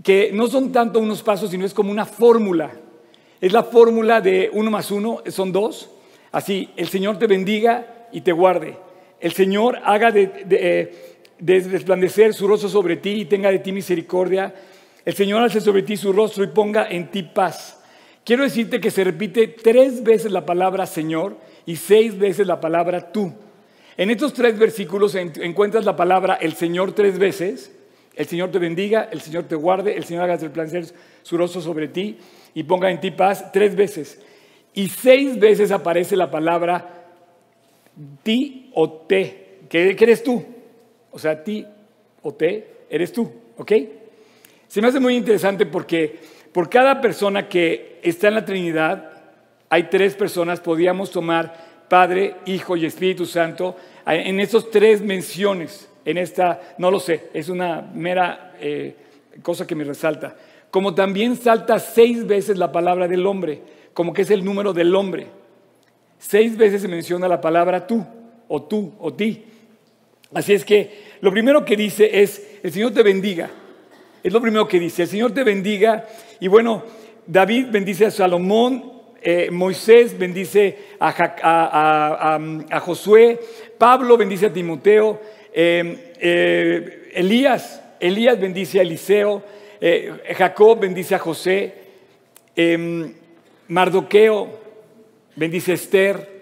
que 0.02 0.32
no 0.32 0.48
son 0.48 0.72
tanto 0.72 1.00
unos 1.00 1.22
pasos, 1.24 1.52
sino 1.52 1.66
es 1.66 1.74
como 1.74 1.92
una 1.92 2.06
fórmula. 2.06 2.72
Es 3.42 3.52
la 3.52 3.64
fórmula 3.64 4.22
de 4.22 4.50
uno 4.54 4.72
más 4.72 4.90
uno, 4.92 5.22
son 5.28 5.52
dos. 5.52 5.90
Así, 6.32 6.70
el 6.78 6.88
Señor 6.88 7.20
te 7.20 7.28
bendiga 7.28 8.08
y 8.14 8.22
te 8.22 8.32
guarde. 8.32 8.78
El 9.24 9.32
Señor 9.32 9.80
haga 9.86 10.12
de, 10.12 10.30
eh, 10.52 11.16
resplandecer 11.40 12.34
su 12.34 12.46
rostro 12.46 12.68
sobre 12.68 12.98
ti 12.98 13.22
y 13.22 13.26
tenga 13.26 13.50
de 13.52 13.60
ti 13.60 13.72
misericordia. 13.72 14.54
El 15.06 15.14
Señor 15.14 15.42
hace 15.42 15.62
sobre 15.62 15.84
ti 15.84 15.96
su 15.96 16.12
rostro 16.12 16.44
y 16.44 16.48
ponga 16.48 16.90
en 16.90 17.10
ti 17.10 17.24
paz. 17.24 17.82
quiero 18.26 18.44
decirte 18.44 18.82
que 18.82 18.92
se 18.92 19.02
repite 19.02 19.48
tres 19.48 20.04
veces 20.04 20.30
la 20.30 20.46
palabra 20.46 20.86
Señor 20.86 21.38
y 21.66 21.78
seis 21.78 22.20
veces 22.20 22.48
la 22.48 22.60
palabra 22.60 23.14
tú. 23.14 23.34
En 23.96 24.10
estos 24.10 24.34
tres 24.34 24.60
versículos 24.60 25.16
encuentras 25.16 25.86
la 25.86 25.96
palabra 25.96 26.34
el 26.34 26.52
Señor 26.56 26.92
tres 26.92 27.18
veces. 27.18 27.72
El 28.16 28.28
Señor 28.28 28.52
te 28.52 28.60
bendiga, 28.60 29.08
el 29.10 29.22
Señor 29.22 29.46
te 29.46 29.56
guarde, 29.56 29.96
el 29.96 30.04
Señor 30.04 30.26
haga 30.26 30.36
resplandecer 30.36 30.94
su 31.22 31.38
rostro 31.38 31.62
sobre 31.62 31.88
ti 31.88 32.18
y 32.54 32.64
ponga 32.64 32.92
en 32.92 33.00
ti 33.00 33.12
paz 33.12 33.54
tres 33.54 33.74
veces. 33.74 34.22
Y 34.74 34.90
seis 34.90 35.40
veces 35.40 35.72
aparece 35.72 36.18
la 36.18 36.30
palabra 36.30 37.06
ti 38.24 38.63
o 38.74 38.92
te, 38.92 39.60
que, 39.70 39.96
eres 40.00 40.24
tú. 40.24 40.44
O 41.12 41.20
sea, 41.20 41.44
ti 41.44 41.66
o 42.22 42.34
te, 42.34 42.86
eres 42.90 43.12
tú, 43.14 43.32
¿ok? 43.58 43.72
Se 44.68 44.82
me 44.82 44.88
hace 44.88 45.00
muy 45.00 45.16
interesante 45.16 45.66
porque 45.66 46.20
por 46.52 46.70
cada 46.70 47.02
persona 47.02 47.48
que 47.48 48.00
está 48.02 48.28
en 48.28 48.36
la 48.36 48.46
Trinidad, 48.46 49.12
hay 49.70 49.84
tres 49.84 50.16
personas, 50.16 50.60
podíamos 50.60 51.12
tomar 51.12 51.86
Padre, 51.88 52.36
Hijo 52.46 52.76
y 52.76 52.86
Espíritu 52.86 53.26
Santo, 53.26 53.76
en 54.06 54.40
esas 54.40 54.70
tres 54.70 55.02
menciones, 55.02 55.90
en 56.06 56.18
esta, 56.18 56.76
no 56.78 56.90
lo 56.92 57.00
sé, 57.00 57.30
es 57.34 57.50
una 57.50 57.82
mera 57.82 58.56
eh, 58.60 58.96
cosa 59.42 59.68
que 59.68 59.76
me 59.76 59.84
resalta. 59.84 60.36
Como 60.72 60.96
también 60.96 61.36
salta 61.36 61.78
seis 61.78 62.26
veces 62.26 62.58
la 62.58 62.72
palabra 62.72 63.08
del 63.08 63.26
hombre, 63.28 63.62
como 63.94 64.14
que 64.14 64.24
es 64.24 64.32
el 64.32 64.44
número 64.44 64.74
del 64.74 64.96
hombre. 64.96 65.28
Seis 66.18 66.58
veces 66.58 66.82
se 66.82 66.88
menciona 66.88 67.28
la 67.28 67.42
palabra 67.42 67.86
tú, 67.86 68.06
o 68.48 68.64
tú, 68.64 68.94
o 69.00 69.14
ti. 69.14 69.44
Así 70.34 70.54
es 70.54 70.66
que 70.66 71.04
lo 71.22 71.32
primero 71.32 71.64
que 71.64 71.76
dice 71.76 72.22
es, 72.22 72.60
el 72.64 72.72
Señor 72.72 72.94
te 72.94 73.04
bendiga. 73.04 73.50
Es 74.24 74.32
lo 74.32 74.42
primero 74.42 74.68
que 74.68 74.80
dice, 74.80 75.04
el 75.04 75.08
Señor 75.10 75.34
te 75.34 75.44
bendiga. 75.44 76.06
Y 76.40 76.48
bueno, 76.48 76.84
David 77.28 77.68
bendice 77.72 78.06
a 78.06 78.12
Salomón, 78.12 78.92
eh, 79.22 79.50
Moisés 79.52 80.18
bendice 80.18 80.78
a, 81.00 82.80
Josué, 82.82 83.40
Pablo 83.78 84.18
bendice 84.18 84.48
a 84.48 84.54
Timoteo, 84.54 85.22
eh, 85.54 86.14
eh, 86.20 87.12
Elías, 87.14 87.82
Elías 88.00 88.40
bendice 88.40 88.80
a 88.80 88.82
Eliseo, 88.82 89.44
Jacob 90.36 90.80
bendice 90.80 91.16
a 91.16 91.20
José, 91.20 91.74
Mardoqueo 93.68 94.60
bendice 95.36 95.72
a 95.72 95.76
Esther, 95.76 96.33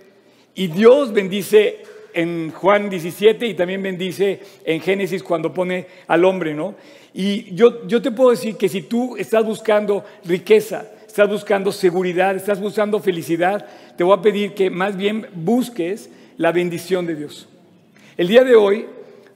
y 0.55 0.67
Dios 0.67 1.13
bendice 1.13 1.84
en 2.13 2.51
Juan 2.51 2.89
17 2.89 3.48
y 3.48 3.53
también 3.53 3.81
bendice 3.81 4.39
en 4.65 4.81
Génesis 4.81 5.24
cuando 5.24 5.53
pone 5.53 5.88
al 6.08 6.25
hombre, 6.25 6.53
¿no? 6.53 6.75
Y 7.13 7.53
yo, 7.55 7.88
yo 7.88 8.01
te 8.01 8.12
puedo 8.12 8.31
decir 8.31 8.55
que 8.55 8.70
si 8.70 8.84
tú 8.84 9.17
estás 9.17 9.46
buscando 9.46 10.03
riqueza, 10.25 10.91
estás 11.08 11.29
buscando 11.29 11.72
seguridad, 11.72 12.36
estás 12.36 12.60
buscando 12.60 13.00
felicidad, 13.00 13.65
te 13.98 14.03
voy 14.03 14.17
a 14.17 14.22
pedir 14.22 14.53
que 14.53 14.70
más 14.70 14.96
bien 14.96 15.27
busques 15.34 16.10
la 16.38 16.51
bendición 16.51 17.05
de 17.05 17.15
Dios. 17.15 17.48
El 18.17 18.27
día 18.27 18.43
de 18.43 18.55
hoy, 18.55 18.88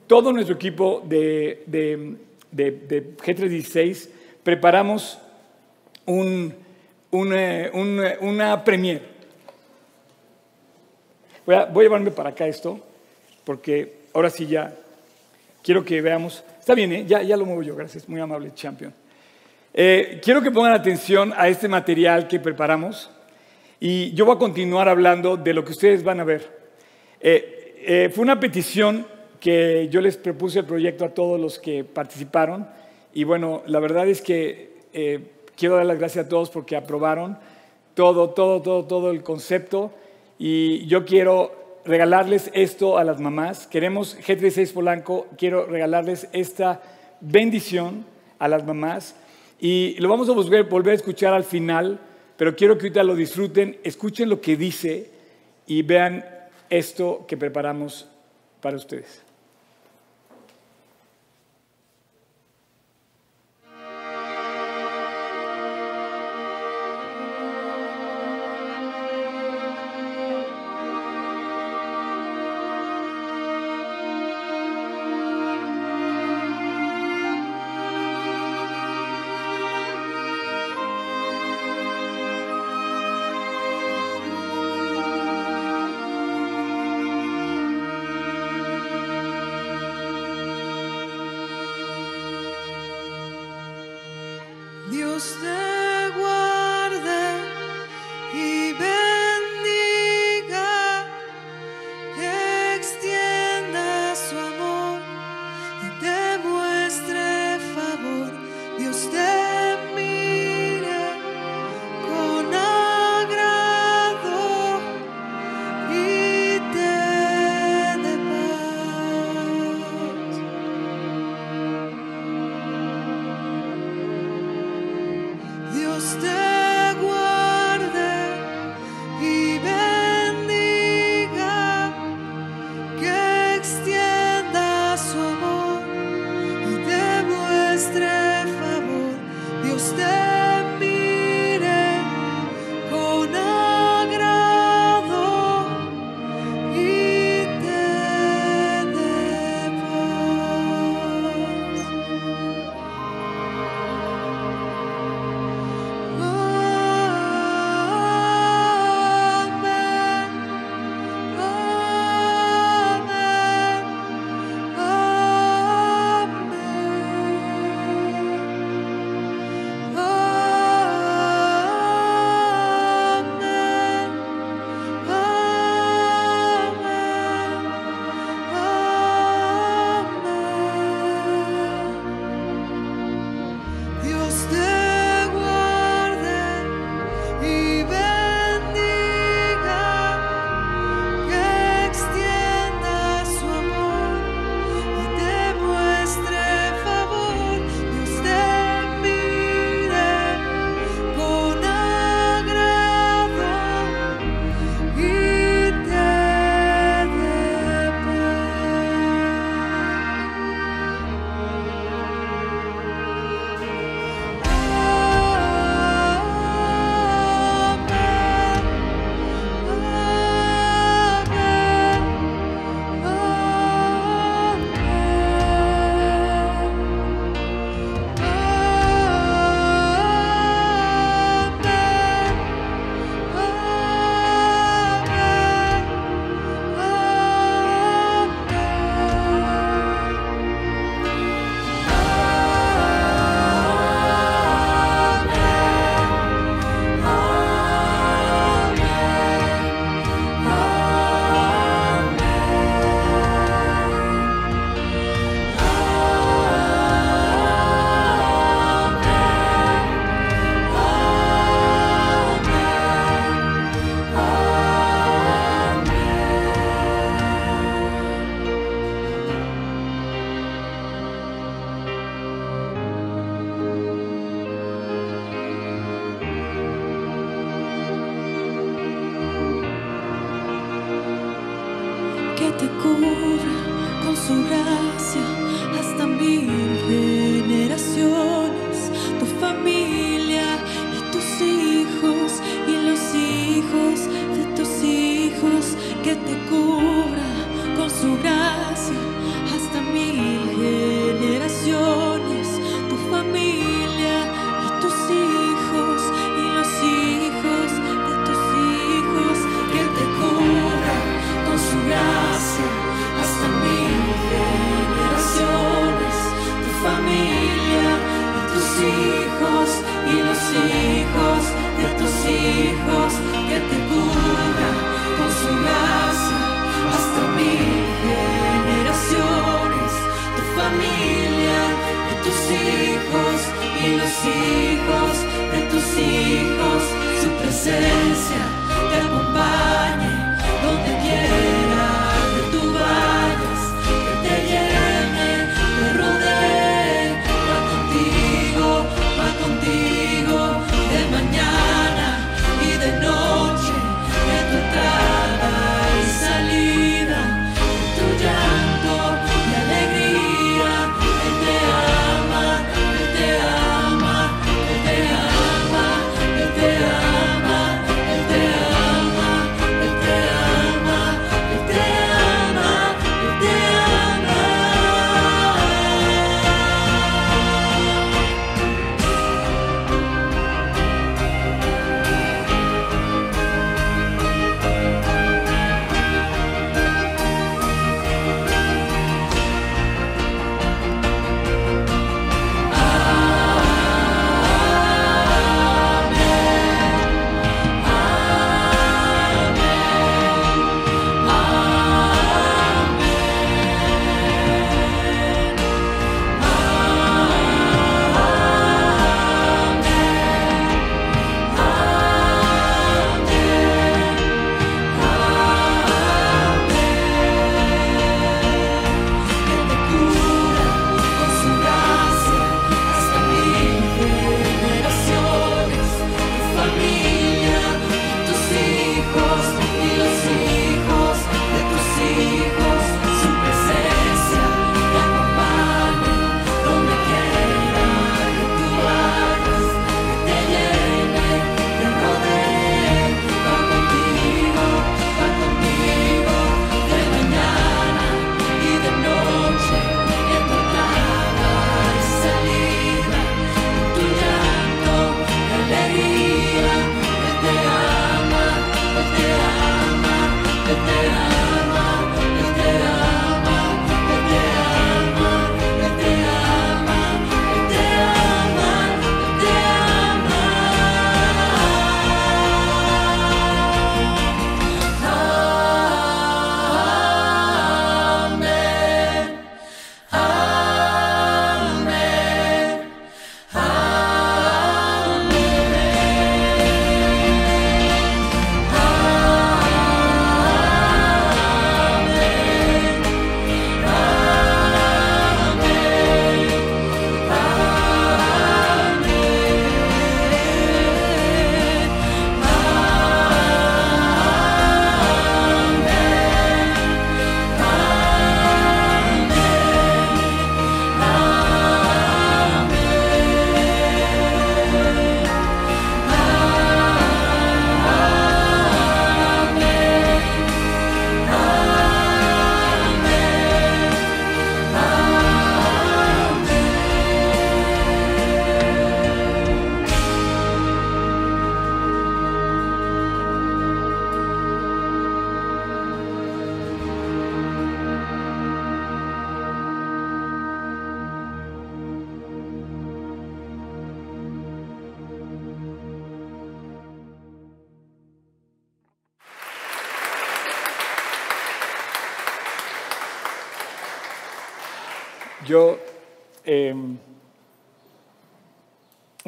todo 0.06 0.32
nuestro 0.32 0.54
equipo 0.54 1.02
de, 1.06 1.64
de, 1.66 2.16
de, 2.50 3.16
G316 3.16 4.08
preparamos 4.42 5.18
un, 6.06 6.54
una 7.10 8.64
premier. 8.64 9.15
Voy 11.46 11.54
a, 11.54 11.72
llevarme 11.72 12.10
para 12.10 12.30
acá 12.30 12.48
esto, 12.48 12.80
porque 13.44 14.00
ahora 14.12 14.30
sí 14.30 14.48
ya 14.48 14.74
quiero 15.62 15.84
que 15.84 16.02
veamos. 16.02 16.42
Está 16.58 16.74
bien, 16.74 16.92
¿eh? 16.92 17.04
ya, 17.06 17.22
ya 17.22 17.36
lo 17.36 17.46
muevo 17.46 17.62
yo, 17.62 17.76
gracias, 17.76 18.08
muy 18.08 18.20
amable, 18.20 18.50
champion. 18.52 18.92
Eh, 19.72 20.20
quiero 20.24 20.42
que 20.42 20.50
pongan 20.50 20.72
atención 20.72 21.32
a 21.36 21.46
este 21.46 21.68
material 21.68 22.26
que 22.26 22.40
preparamos 22.40 23.10
y 23.78 24.12
yo 24.14 24.24
voy 24.24 24.34
a 24.34 24.38
continuar 24.40 24.88
hablando 24.88 25.36
de 25.36 25.54
lo 25.54 25.64
que 25.64 25.70
ustedes 25.70 26.02
van 26.02 26.18
a 26.18 26.24
ver. 26.24 26.50
Eh, 27.20 27.76
eh, 27.78 28.10
fue 28.12 28.24
una 28.24 28.40
petición 28.40 29.06
que 29.38 29.86
yo 29.88 30.00
les 30.00 30.16
propuse 30.16 30.58
el 30.58 30.64
proyecto 30.64 31.04
a 31.04 31.10
todos 31.10 31.38
los 31.38 31.60
que 31.60 31.84
participaron 31.84 32.66
y 33.14 33.22
bueno, 33.22 33.62
la 33.66 33.78
verdad 33.78 34.08
es 34.08 34.20
que 34.20 34.74
quiero 35.54 35.76
dar 35.76 35.86
las 35.86 35.98
gracias 35.98 36.26
a 36.26 36.28
todos 36.28 36.50
porque 36.50 36.74
aprobaron 36.74 37.38
todo, 37.94 38.30
todo, 38.30 38.62
todo, 38.62 38.84
todo 38.84 39.12
el 39.12 39.22
concepto 39.22 39.92
y 40.38 40.86
yo 40.86 41.04
quiero 41.04 41.80
regalarles 41.84 42.50
esto 42.52 42.98
a 42.98 43.04
las 43.04 43.20
mamás. 43.20 43.66
Queremos, 43.66 44.18
G36 44.18 44.72
Polanco, 44.72 45.26
quiero 45.38 45.66
regalarles 45.66 46.28
esta 46.32 46.82
bendición 47.20 48.04
a 48.38 48.48
las 48.48 48.64
mamás 48.66 49.14
y 49.58 49.96
lo 49.98 50.08
vamos 50.08 50.28
a 50.28 50.32
volver, 50.32 50.90
a 50.90 50.94
escuchar 50.94 51.32
al 51.32 51.44
final, 51.44 51.98
pero 52.36 52.54
quiero 52.54 52.76
que 52.76 52.86
ahorita 52.86 53.02
lo 53.02 53.14
disfruten, 53.14 53.78
escuchen 53.82 54.28
lo 54.28 54.40
que 54.40 54.56
dice 54.56 55.10
y 55.66 55.82
vean 55.82 56.24
esto 56.68 57.24
que 57.26 57.36
preparamos 57.36 58.08
para 58.60 58.76
ustedes. 58.76 59.25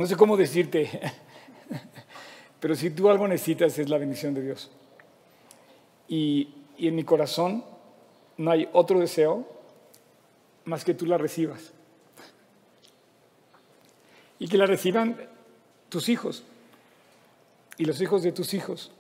Sé 0.09 0.17
cómo 0.17 0.37
decirte, 0.37 0.89
pero 2.61 2.75
si 2.75 2.91
tú 2.91 3.09
algo 3.09 3.29
necesitas 3.29 3.79
es 3.79 3.89
la 3.89 3.99
bendición 3.99 4.35
de 4.35 4.43
Dios. 4.43 4.71
Y, 6.09 6.55
y 6.77 6.89
en 6.89 6.97
mi 6.97 7.05
corazón 7.05 7.65
no 8.37 8.51
hay 8.51 8.69
otro 8.73 8.99
deseo 8.99 9.47
más 10.65 10.85
que 10.85 10.95
tú 10.95 11.07
la 11.07 11.19
recibas. 11.19 11.73
Y 14.39 14.49
que 14.49 14.57
la 14.57 14.67
reciban 14.67 15.17
tus 15.89 16.09
hijos 16.09 16.45
y 17.77 17.85
los 17.85 18.01
hijos 18.01 18.23
de 18.23 18.33
tus 18.33 18.55
hijos. 18.55 18.93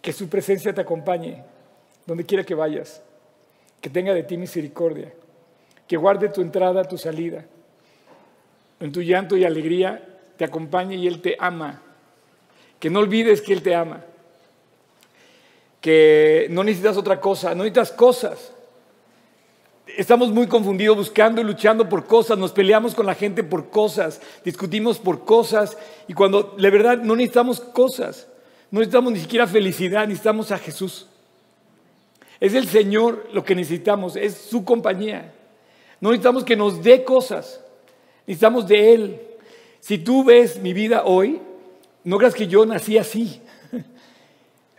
Que 0.00 0.12
su 0.12 0.28
presencia 0.28 0.74
te 0.74 0.80
acompañe 0.80 1.44
donde 2.06 2.24
quiera 2.24 2.44
que 2.44 2.54
vayas. 2.54 3.02
Que 3.80 3.90
tenga 3.90 4.14
de 4.14 4.22
ti 4.22 4.36
misericordia. 4.36 5.12
Que 5.86 5.96
guarde 5.96 6.28
tu 6.28 6.40
entrada, 6.40 6.84
tu 6.84 6.96
salida. 6.96 7.44
En 8.82 8.90
tu 8.90 9.00
llanto 9.00 9.36
y 9.36 9.44
alegría 9.44 10.04
te 10.36 10.44
acompañe 10.44 10.96
y 10.96 11.06
Él 11.06 11.20
te 11.20 11.36
ama. 11.38 11.80
Que 12.80 12.90
no 12.90 12.98
olvides 12.98 13.40
que 13.40 13.52
Él 13.52 13.62
te 13.62 13.76
ama. 13.76 14.04
Que 15.80 16.48
no 16.50 16.64
necesitas 16.64 16.96
otra 16.96 17.20
cosa, 17.20 17.50
no 17.54 17.62
necesitas 17.62 17.92
cosas. 17.92 18.52
Estamos 19.86 20.32
muy 20.32 20.48
confundidos 20.48 20.96
buscando 20.96 21.40
y 21.40 21.44
luchando 21.44 21.88
por 21.88 22.06
cosas, 22.06 22.36
nos 22.38 22.50
peleamos 22.50 22.92
con 22.92 23.06
la 23.06 23.14
gente 23.14 23.44
por 23.44 23.70
cosas, 23.70 24.20
discutimos 24.44 24.98
por 24.98 25.24
cosas 25.24 25.78
y 26.08 26.14
cuando 26.14 26.56
de 26.58 26.70
verdad 26.70 26.98
no 26.98 27.14
necesitamos 27.14 27.60
cosas, 27.60 28.26
no 28.72 28.80
necesitamos 28.80 29.12
ni 29.12 29.20
siquiera 29.20 29.46
felicidad, 29.46 30.08
necesitamos 30.08 30.50
a 30.50 30.58
Jesús. 30.58 31.06
Es 32.40 32.54
el 32.54 32.66
Señor 32.66 33.28
lo 33.32 33.44
que 33.44 33.54
necesitamos, 33.54 34.16
es 34.16 34.34
su 34.34 34.64
compañía. 34.64 35.32
No 36.00 36.10
necesitamos 36.10 36.42
que 36.42 36.56
nos 36.56 36.82
dé 36.82 37.04
cosas, 37.04 37.60
necesitamos 38.26 38.66
de 38.68 38.94
Él. 38.94 39.20
Si 39.80 39.98
tú 39.98 40.24
ves 40.24 40.60
mi 40.60 40.72
vida 40.72 41.04
hoy, 41.04 41.40
no 42.04 42.18
creas 42.18 42.34
que 42.34 42.46
yo 42.46 42.64
nací 42.66 42.98
así. 42.98 43.40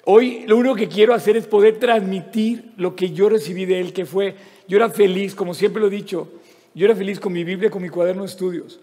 Hoy 0.05 0.43
lo 0.47 0.57
único 0.57 0.75
que 0.75 0.89
quiero 0.89 1.13
hacer 1.13 1.37
es 1.37 1.47
poder 1.47 1.79
transmitir 1.79 2.71
lo 2.75 2.95
que 2.95 3.11
yo 3.11 3.29
recibí 3.29 3.65
de 3.65 3.79
Él, 3.79 3.93
que 3.93 4.05
fue, 4.05 4.35
yo 4.67 4.75
era 4.77 4.89
feliz, 4.89 5.33
como 5.33 5.53
siempre 5.53 5.81
lo 5.81 5.87
he 5.87 5.91
dicho, 5.91 6.29
yo 6.75 6.85
era 6.85 6.95
feliz 6.95 7.19
con 7.21 7.31
mi 7.31 7.43
Biblia, 7.45 7.69
con 7.69 7.81
mi 7.81 7.89
cuaderno 7.89 8.23
de 8.23 8.27
estudios. 8.29 8.79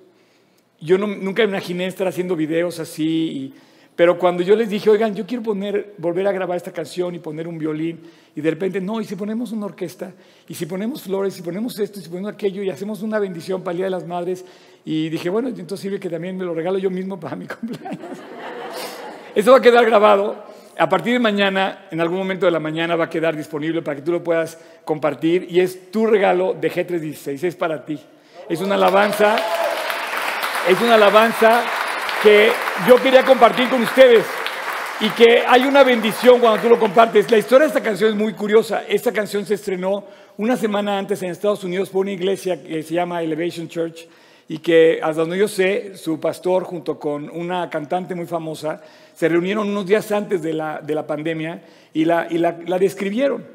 yo 0.82 0.96
no- 0.96 1.06
nunca 1.06 1.42
imaginé 1.42 1.86
estar 1.86 2.08
haciendo 2.08 2.34
videos 2.34 2.78
así, 2.80 3.04
y- 3.06 3.54
pero 4.00 4.16
cuando 4.16 4.42
yo 4.42 4.56
les 4.56 4.70
dije, 4.70 4.88
oigan, 4.88 5.14
yo 5.14 5.26
quiero 5.26 5.42
volver 5.42 6.26
a 6.26 6.32
grabar 6.32 6.56
esta 6.56 6.72
canción 6.72 7.14
y 7.14 7.18
poner 7.18 7.46
un 7.46 7.58
violín, 7.58 8.00
y 8.34 8.40
de 8.40 8.48
repente, 8.48 8.80
no, 8.80 8.98
y 8.98 9.04
si 9.04 9.14
ponemos 9.14 9.52
una 9.52 9.66
orquesta, 9.66 10.14
y 10.48 10.54
si 10.54 10.64
ponemos 10.64 11.02
flores, 11.02 11.34
y 11.34 11.36
si 11.36 11.42
ponemos 11.42 11.78
esto, 11.78 12.00
y 12.00 12.02
si 12.04 12.08
ponemos 12.08 12.32
aquello, 12.32 12.62
y 12.62 12.70
hacemos 12.70 13.02
una 13.02 13.18
bendición 13.18 13.60
para 13.60 13.72
el 13.72 13.76
Día 13.76 13.84
de 13.84 13.90
las 13.90 14.06
Madres, 14.06 14.42
y 14.86 15.10
dije, 15.10 15.28
bueno, 15.28 15.48
entonces 15.48 15.80
sirve 15.80 16.00
que 16.00 16.08
también 16.08 16.34
me 16.34 16.46
lo 16.46 16.54
regalo 16.54 16.78
yo 16.78 16.88
mismo 16.88 17.20
para 17.20 17.36
mi 17.36 17.46
cumpleaños. 17.60 18.00
Eso 19.34 19.50
va 19.50 19.58
a 19.58 19.60
quedar 19.60 19.84
grabado. 19.84 20.46
A 20.78 20.88
partir 20.88 21.12
de 21.12 21.18
mañana, 21.18 21.86
en 21.90 22.00
algún 22.00 22.16
momento 22.16 22.46
de 22.46 22.52
la 22.52 22.58
mañana, 22.58 22.96
va 22.96 23.04
a 23.04 23.10
quedar 23.10 23.36
disponible 23.36 23.82
para 23.82 23.96
que 23.96 24.02
tú 24.02 24.12
lo 24.12 24.24
puedas 24.24 24.56
compartir. 24.86 25.46
Y 25.50 25.60
es 25.60 25.90
tu 25.90 26.06
regalo 26.06 26.56
de 26.58 26.72
G316, 26.72 27.44
es 27.44 27.54
para 27.54 27.84
ti. 27.84 28.00
Es 28.48 28.62
una 28.62 28.76
alabanza, 28.76 29.36
es 30.66 30.80
una 30.80 30.94
alabanza 30.94 31.64
que 32.22 32.50
yo 32.86 32.96
quería 32.96 33.24
compartir 33.24 33.68
con 33.68 33.82
ustedes. 33.82 34.24
Y 35.00 35.08
que 35.10 35.44
hay 35.48 35.62
una 35.62 35.82
bendición 35.82 36.40
cuando 36.40 36.60
tú 36.60 36.68
lo 36.68 36.78
compartes. 36.78 37.30
La 37.30 37.38
historia 37.38 37.66
de 37.66 37.68
esta 37.68 37.82
canción 37.82 38.10
es 38.10 38.16
muy 38.16 38.34
curiosa. 38.34 38.84
Esta 38.86 39.12
canción 39.12 39.46
se 39.46 39.54
estrenó 39.54 40.04
una 40.36 40.58
semana 40.58 40.98
antes 40.98 41.22
en 41.22 41.30
Estados 41.30 41.64
Unidos 41.64 41.88
por 41.88 42.02
una 42.02 42.12
iglesia 42.12 42.62
que 42.62 42.82
se 42.82 42.94
llama 42.94 43.22
Elevation 43.22 43.66
Church 43.66 44.06
y 44.46 44.58
que, 44.58 45.00
hasta 45.02 45.22
donde 45.22 45.38
yo 45.38 45.48
sé, 45.48 45.96
su 45.96 46.20
pastor 46.20 46.64
junto 46.64 46.98
con 46.98 47.30
una 47.30 47.70
cantante 47.70 48.14
muy 48.14 48.26
famosa 48.26 48.82
se 49.14 49.28
reunieron 49.28 49.68
unos 49.68 49.86
días 49.86 50.12
antes 50.12 50.42
de 50.42 50.52
la, 50.52 50.80
de 50.82 50.94
la 50.94 51.06
pandemia 51.06 51.62
y, 51.94 52.04
la, 52.04 52.26
y 52.28 52.36
la, 52.36 52.58
la 52.66 52.78
describieron. 52.78 53.46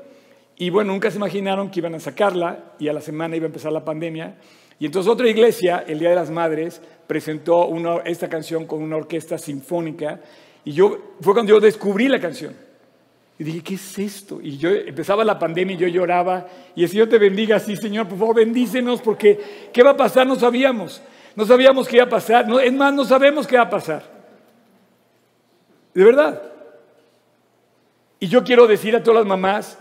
Y 0.57 0.71
bueno, 0.71 0.93
nunca 0.93 1.11
se 1.11 1.17
imaginaron 1.17 1.69
que 1.69 1.79
iban 1.79 1.93
a 1.93 1.99
sacarla 1.99 2.73
y 2.79 2.87
a 2.87 2.93
la 2.93 3.01
semana 3.01 3.35
iba 3.35 3.45
a 3.45 3.47
empezar 3.47 3.71
la 3.71 3.85
pandemia. 3.85 4.35
Y 4.79 4.85
entonces 4.85 5.11
otra 5.11 5.29
iglesia, 5.29 5.83
el 5.87 5.99
Día 5.99 6.09
de 6.09 6.15
las 6.15 6.29
Madres, 6.29 6.81
presentó 7.07 7.67
una- 7.67 7.97
esta 8.05 8.27
canción 8.27 8.65
con 8.65 8.81
una 8.81 8.97
orquesta 8.97 9.37
sinfónica 9.37 10.19
y 10.63 10.73
yo, 10.73 10.97
fue 11.21 11.33
cuando 11.33 11.53
yo 11.53 11.59
descubrí 11.59 12.07
la 12.07 12.19
canción. 12.19 12.53
Y 13.37 13.43
dije, 13.43 13.61
¿qué 13.61 13.75
es 13.75 13.99
esto? 13.99 14.39
Y 14.41 14.57
yo 14.57 14.69
empezaba 14.69 15.23
la 15.25 15.37
pandemia 15.37 15.75
y 15.75 15.79
yo 15.79 15.87
lloraba. 15.87 16.47
Y 16.75 16.83
el 16.83 16.89
Señor 16.89 17.09
te 17.09 17.17
bendiga, 17.17 17.59
sí, 17.59 17.75
Señor, 17.75 18.07
por 18.07 18.17
favor, 18.17 18.35
bendícenos, 18.37 19.01
porque 19.01 19.69
¿qué 19.73 19.83
va 19.83 19.91
a 19.91 19.97
pasar? 19.97 20.25
No 20.25 20.35
sabíamos. 20.35 21.01
No 21.35 21.45
sabíamos 21.45 21.87
qué 21.87 21.97
iba 21.97 22.05
a 22.05 22.09
pasar. 22.09 22.47
No, 22.47 22.59
es 22.59 22.71
más, 22.71 22.93
no 22.93 23.03
sabemos 23.03 23.45
qué 23.45 23.57
va 23.57 23.63
a 23.63 23.69
pasar. 23.69 24.03
De 25.93 26.03
verdad. 26.03 26.41
Y 28.19 28.27
yo 28.27 28.43
quiero 28.43 28.67
decir 28.67 28.95
a 28.95 29.03
todas 29.03 29.19
las 29.19 29.27
mamás 29.27 29.77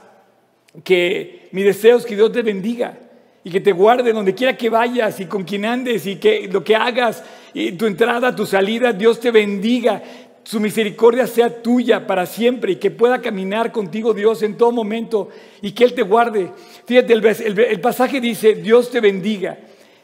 que 0.82 1.48
mi 1.52 1.62
deseo 1.62 1.96
es 1.96 2.04
que 2.04 2.16
Dios 2.16 2.32
te 2.32 2.42
bendiga 2.42 2.98
y 3.44 3.50
que 3.50 3.60
te 3.60 3.72
guarde 3.72 4.12
donde 4.12 4.34
quiera 4.34 4.56
que 4.56 4.70
vayas 4.70 5.20
y 5.20 5.26
con 5.26 5.44
quien 5.44 5.66
andes 5.66 6.06
y 6.06 6.16
que 6.16 6.48
lo 6.50 6.64
que 6.64 6.74
hagas, 6.74 7.22
y 7.52 7.72
tu 7.72 7.86
entrada, 7.86 8.34
tu 8.34 8.46
salida, 8.46 8.92
Dios 8.92 9.20
te 9.20 9.30
bendiga. 9.30 10.02
Su 10.42 10.60
misericordia 10.60 11.26
sea 11.26 11.62
tuya 11.62 12.06
para 12.06 12.26
siempre 12.26 12.72
y 12.72 12.76
que 12.76 12.90
pueda 12.90 13.20
caminar 13.20 13.70
contigo 13.70 14.12
Dios 14.12 14.42
en 14.42 14.56
todo 14.56 14.72
momento 14.72 15.28
y 15.62 15.72
que 15.72 15.84
Él 15.84 15.94
te 15.94 16.02
guarde. 16.02 16.50
Fíjate, 16.86 17.12
el, 17.12 17.58
el 17.58 17.80
pasaje 17.80 18.20
dice, 18.20 18.54
Dios 18.54 18.90
te 18.90 19.00
bendiga. 19.00 19.58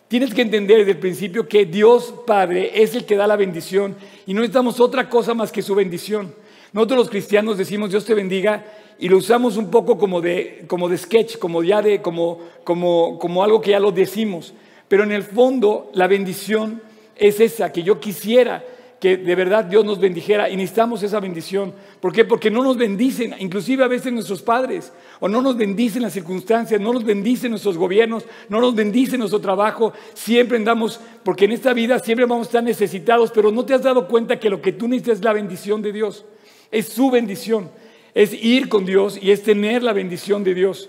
Tienes 0.08 0.34
que 0.34 0.42
entender 0.42 0.78
desde 0.78 0.92
el 0.92 0.98
principio 0.98 1.48
que 1.48 1.66
Dios 1.66 2.14
Padre 2.26 2.82
es 2.82 2.94
el 2.94 3.04
que 3.04 3.16
da 3.16 3.26
la 3.26 3.36
bendición 3.36 3.96
y 4.26 4.34
no 4.34 4.40
necesitamos 4.40 4.80
otra 4.80 5.08
cosa 5.08 5.34
más 5.34 5.52
que 5.52 5.62
su 5.62 5.74
bendición. 5.74 6.34
Nosotros 6.72 6.98
los 6.98 7.10
cristianos 7.10 7.58
decimos 7.58 7.90
Dios 7.90 8.04
te 8.04 8.14
bendiga 8.14 8.64
y 9.00 9.08
lo 9.08 9.16
usamos 9.16 9.56
un 9.56 9.70
poco 9.70 9.96
como 9.96 10.20
de, 10.20 10.64
como 10.66 10.88
de 10.88 10.98
sketch, 10.98 11.38
como 11.38 11.62
ya 11.62 11.80
de, 11.80 12.02
como, 12.02 12.38
como, 12.64 13.18
como 13.18 13.42
algo 13.42 13.60
que 13.60 13.70
ya 13.70 13.80
lo 13.80 13.92
decimos. 13.92 14.52
Pero 14.88 15.04
en 15.04 15.12
el 15.12 15.22
fondo 15.22 15.90
la 15.94 16.06
bendición 16.06 16.82
es 17.16 17.40
esa, 17.40 17.72
que 17.72 17.82
yo 17.82 17.98
quisiera 17.98 18.62
que 19.00 19.16
de 19.16 19.34
verdad 19.34 19.64
Dios 19.64 19.82
nos 19.82 19.98
bendijera 19.98 20.50
y 20.50 20.56
necesitamos 20.56 21.02
esa 21.02 21.18
bendición. 21.20 21.72
¿Por 22.00 22.12
qué? 22.12 22.26
Porque 22.26 22.50
no 22.50 22.62
nos 22.62 22.76
bendicen, 22.76 23.34
inclusive 23.38 23.82
a 23.82 23.88
veces 23.88 24.12
nuestros 24.12 24.42
padres, 24.42 24.92
o 25.20 25.28
no 25.28 25.40
nos 25.40 25.56
bendicen 25.56 26.02
las 26.02 26.12
circunstancias, 26.12 26.78
no 26.78 26.92
nos 26.92 27.02
bendicen 27.02 27.50
nuestros 27.50 27.78
gobiernos, 27.78 28.26
no 28.50 28.60
nos 28.60 28.74
bendicen 28.74 29.20
nuestro 29.20 29.40
trabajo. 29.40 29.94
Siempre 30.12 30.58
andamos, 30.58 31.00
porque 31.24 31.46
en 31.46 31.52
esta 31.52 31.72
vida 31.72 31.98
siempre 32.00 32.26
vamos 32.26 32.46
a 32.46 32.50
estar 32.50 32.62
necesitados, 32.62 33.30
pero 33.34 33.50
no 33.50 33.64
te 33.64 33.72
has 33.72 33.82
dado 33.82 34.06
cuenta 34.06 34.38
que 34.38 34.50
lo 34.50 34.60
que 34.60 34.72
tú 34.72 34.86
necesitas 34.86 35.20
es 35.20 35.24
la 35.24 35.32
bendición 35.32 35.80
de 35.80 35.92
Dios, 35.92 36.26
es 36.70 36.90
su 36.90 37.10
bendición, 37.10 37.70
es 38.14 38.32
ir 38.32 38.68
con 38.68 38.84
Dios 38.84 39.18
y 39.20 39.30
es 39.30 39.42
tener 39.42 39.82
la 39.82 39.92
bendición 39.92 40.44
de 40.44 40.54
Dios. 40.54 40.88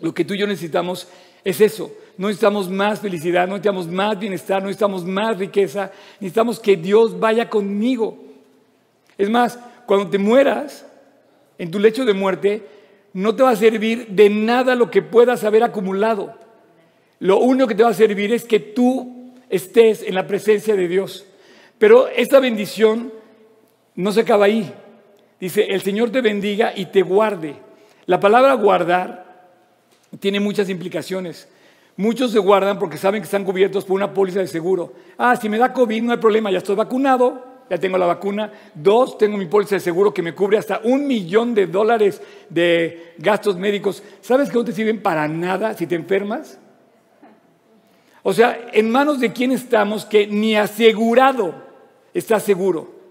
Lo 0.00 0.12
que 0.14 0.24
tú 0.24 0.34
y 0.34 0.38
yo 0.38 0.46
necesitamos 0.46 1.08
es 1.44 1.60
eso. 1.60 1.92
No 2.18 2.28
necesitamos 2.28 2.68
más 2.68 3.00
felicidad, 3.00 3.46
no 3.46 3.54
necesitamos 3.54 3.88
más 3.88 4.18
bienestar, 4.18 4.60
no 4.60 4.66
necesitamos 4.66 5.04
más 5.04 5.38
riqueza. 5.38 5.90
Necesitamos 6.20 6.60
que 6.60 6.76
Dios 6.76 7.18
vaya 7.18 7.48
conmigo. 7.48 8.18
Es 9.16 9.30
más, 9.30 9.58
cuando 9.86 10.08
te 10.10 10.18
mueras, 10.18 10.86
en 11.58 11.70
tu 11.70 11.78
lecho 11.78 12.04
de 12.04 12.14
muerte, 12.14 12.62
no 13.12 13.34
te 13.34 13.42
va 13.42 13.50
a 13.50 13.56
servir 13.56 14.08
de 14.08 14.30
nada 14.30 14.74
lo 14.74 14.90
que 14.90 15.02
puedas 15.02 15.44
haber 15.44 15.62
acumulado. 15.62 16.34
Lo 17.18 17.38
único 17.38 17.68
que 17.68 17.74
te 17.74 17.84
va 17.84 17.90
a 17.90 17.94
servir 17.94 18.32
es 18.32 18.44
que 18.44 18.58
tú 18.58 19.32
estés 19.48 20.02
en 20.02 20.14
la 20.14 20.26
presencia 20.26 20.74
de 20.74 20.88
Dios. 20.88 21.26
Pero 21.78 22.08
esta 22.08 22.40
bendición 22.40 23.12
no 23.94 24.12
se 24.12 24.20
acaba 24.20 24.46
ahí. 24.46 24.72
Dice, 25.42 25.64
el 25.64 25.82
Señor 25.82 26.10
te 26.10 26.20
bendiga 26.20 26.72
y 26.72 26.86
te 26.86 27.02
guarde. 27.02 27.56
La 28.06 28.20
palabra 28.20 28.54
guardar 28.54 29.48
tiene 30.20 30.38
muchas 30.38 30.68
implicaciones. 30.68 31.48
Muchos 31.96 32.30
se 32.30 32.38
guardan 32.38 32.78
porque 32.78 32.96
saben 32.96 33.20
que 33.20 33.24
están 33.24 33.42
cubiertos 33.42 33.84
por 33.84 33.96
una 33.96 34.14
póliza 34.14 34.38
de 34.38 34.46
seguro. 34.46 34.92
Ah, 35.18 35.34
si 35.34 35.48
me 35.48 35.58
da 35.58 35.72
COVID 35.72 36.00
no 36.00 36.12
hay 36.12 36.18
problema, 36.18 36.52
ya 36.52 36.58
estoy 36.58 36.76
vacunado, 36.76 37.44
ya 37.68 37.76
tengo 37.76 37.98
la 37.98 38.06
vacuna. 38.06 38.52
Dos, 38.72 39.18
tengo 39.18 39.36
mi 39.36 39.46
póliza 39.46 39.74
de 39.74 39.80
seguro 39.80 40.14
que 40.14 40.22
me 40.22 40.32
cubre 40.32 40.58
hasta 40.58 40.80
un 40.84 41.08
millón 41.08 41.56
de 41.56 41.66
dólares 41.66 42.22
de 42.48 43.14
gastos 43.18 43.56
médicos. 43.56 44.00
¿Sabes 44.20 44.48
que 44.48 44.54
no 44.54 44.64
te 44.64 44.70
sirven 44.70 45.02
para 45.02 45.26
nada 45.26 45.74
si 45.74 45.88
te 45.88 45.96
enfermas? 45.96 46.60
O 48.22 48.32
sea, 48.32 48.68
en 48.72 48.92
manos 48.92 49.18
de 49.18 49.32
quién 49.32 49.50
estamos 49.50 50.04
que 50.04 50.24
ni 50.24 50.54
asegurado 50.54 51.52
está 52.14 52.38
seguro. 52.38 53.01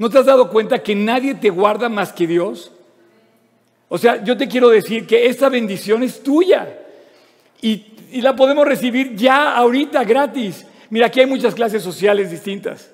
¿No 0.00 0.08
te 0.08 0.16
has 0.16 0.24
dado 0.24 0.48
cuenta 0.48 0.82
que 0.82 0.94
nadie 0.94 1.34
te 1.34 1.50
guarda 1.50 1.90
más 1.90 2.10
que 2.10 2.26
Dios? 2.26 2.72
O 3.90 3.98
sea, 3.98 4.24
yo 4.24 4.34
te 4.34 4.48
quiero 4.48 4.70
decir 4.70 5.06
que 5.06 5.26
esta 5.26 5.50
bendición 5.50 6.02
es 6.02 6.22
tuya 6.22 6.74
y, 7.60 7.84
la 8.22 8.34
podemos 8.34 8.66
recibir 8.66 9.14
ya 9.14 9.54
ahorita 9.54 10.02
gratis. 10.04 10.64
Mira, 10.88 11.08
aquí 11.08 11.20
hay 11.20 11.26
muchas 11.26 11.54
clases 11.54 11.82
sociales 11.82 12.30
distintas 12.30 12.90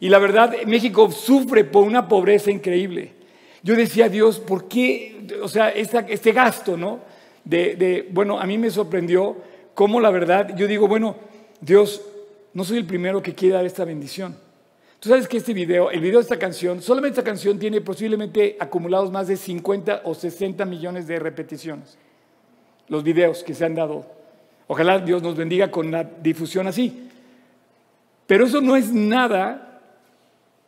y 0.00 0.10
la 0.10 0.18
verdad, 0.18 0.54
México 0.66 1.10
sufre 1.10 1.64
por 1.64 1.84
una 1.84 2.06
pobreza 2.06 2.50
increíble. 2.50 3.14
Yo 3.62 3.74
decía, 3.74 4.10
Dios, 4.10 4.38
¿por 4.38 4.68
qué? 4.68 5.28
O 5.42 5.48
sea, 5.48 5.70
este 5.70 6.32
gasto, 6.32 6.76
¿no? 6.76 7.00
De, 7.42 7.74
de- 7.74 8.06
bueno, 8.10 8.38
a 8.38 8.44
mí 8.44 8.58
me 8.58 8.70
sorprendió 8.70 9.38
cómo 9.72 9.98
la 9.98 10.10
verdad, 10.10 10.54
yo 10.54 10.66
digo, 10.66 10.86
bueno, 10.86 11.16
Dios, 11.58 12.02
no 12.52 12.64
soy 12.64 12.76
el 12.76 12.84
primero 12.84 13.22
que 13.22 13.34
quiere 13.34 13.54
dar 13.54 13.64
esta 13.64 13.86
bendición. 13.86 14.49
Tú 15.00 15.08
sabes 15.08 15.26
que 15.26 15.38
este 15.38 15.54
video, 15.54 15.90
el 15.90 16.00
video 16.00 16.18
de 16.18 16.24
esta 16.24 16.38
canción, 16.38 16.82
solamente 16.82 17.18
esta 17.18 17.28
canción 17.28 17.58
tiene 17.58 17.80
posiblemente 17.80 18.58
acumulados 18.60 19.10
más 19.10 19.28
de 19.28 19.36
50 19.38 20.02
o 20.04 20.14
60 20.14 20.62
millones 20.66 21.06
de 21.06 21.18
repeticiones. 21.18 21.96
Los 22.86 23.02
videos 23.02 23.42
que 23.42 23.54
se 23.54 23.64
han 23.64 23.74
dado. 23.74 24.04
Ojalá 24.66 24.98
Dios 24.98 25.22
nos 25.22 25.36
bendiga 25.36 25.70
con 25.70 25.90
la 25.90 26.04
difusión 26.04 26.66
así. 26.66 27.08
Pero 28.26 28.44
eso 28.44 28.60
no 28.60 28.76
es 28.76 28.92
nada 28.92 29.80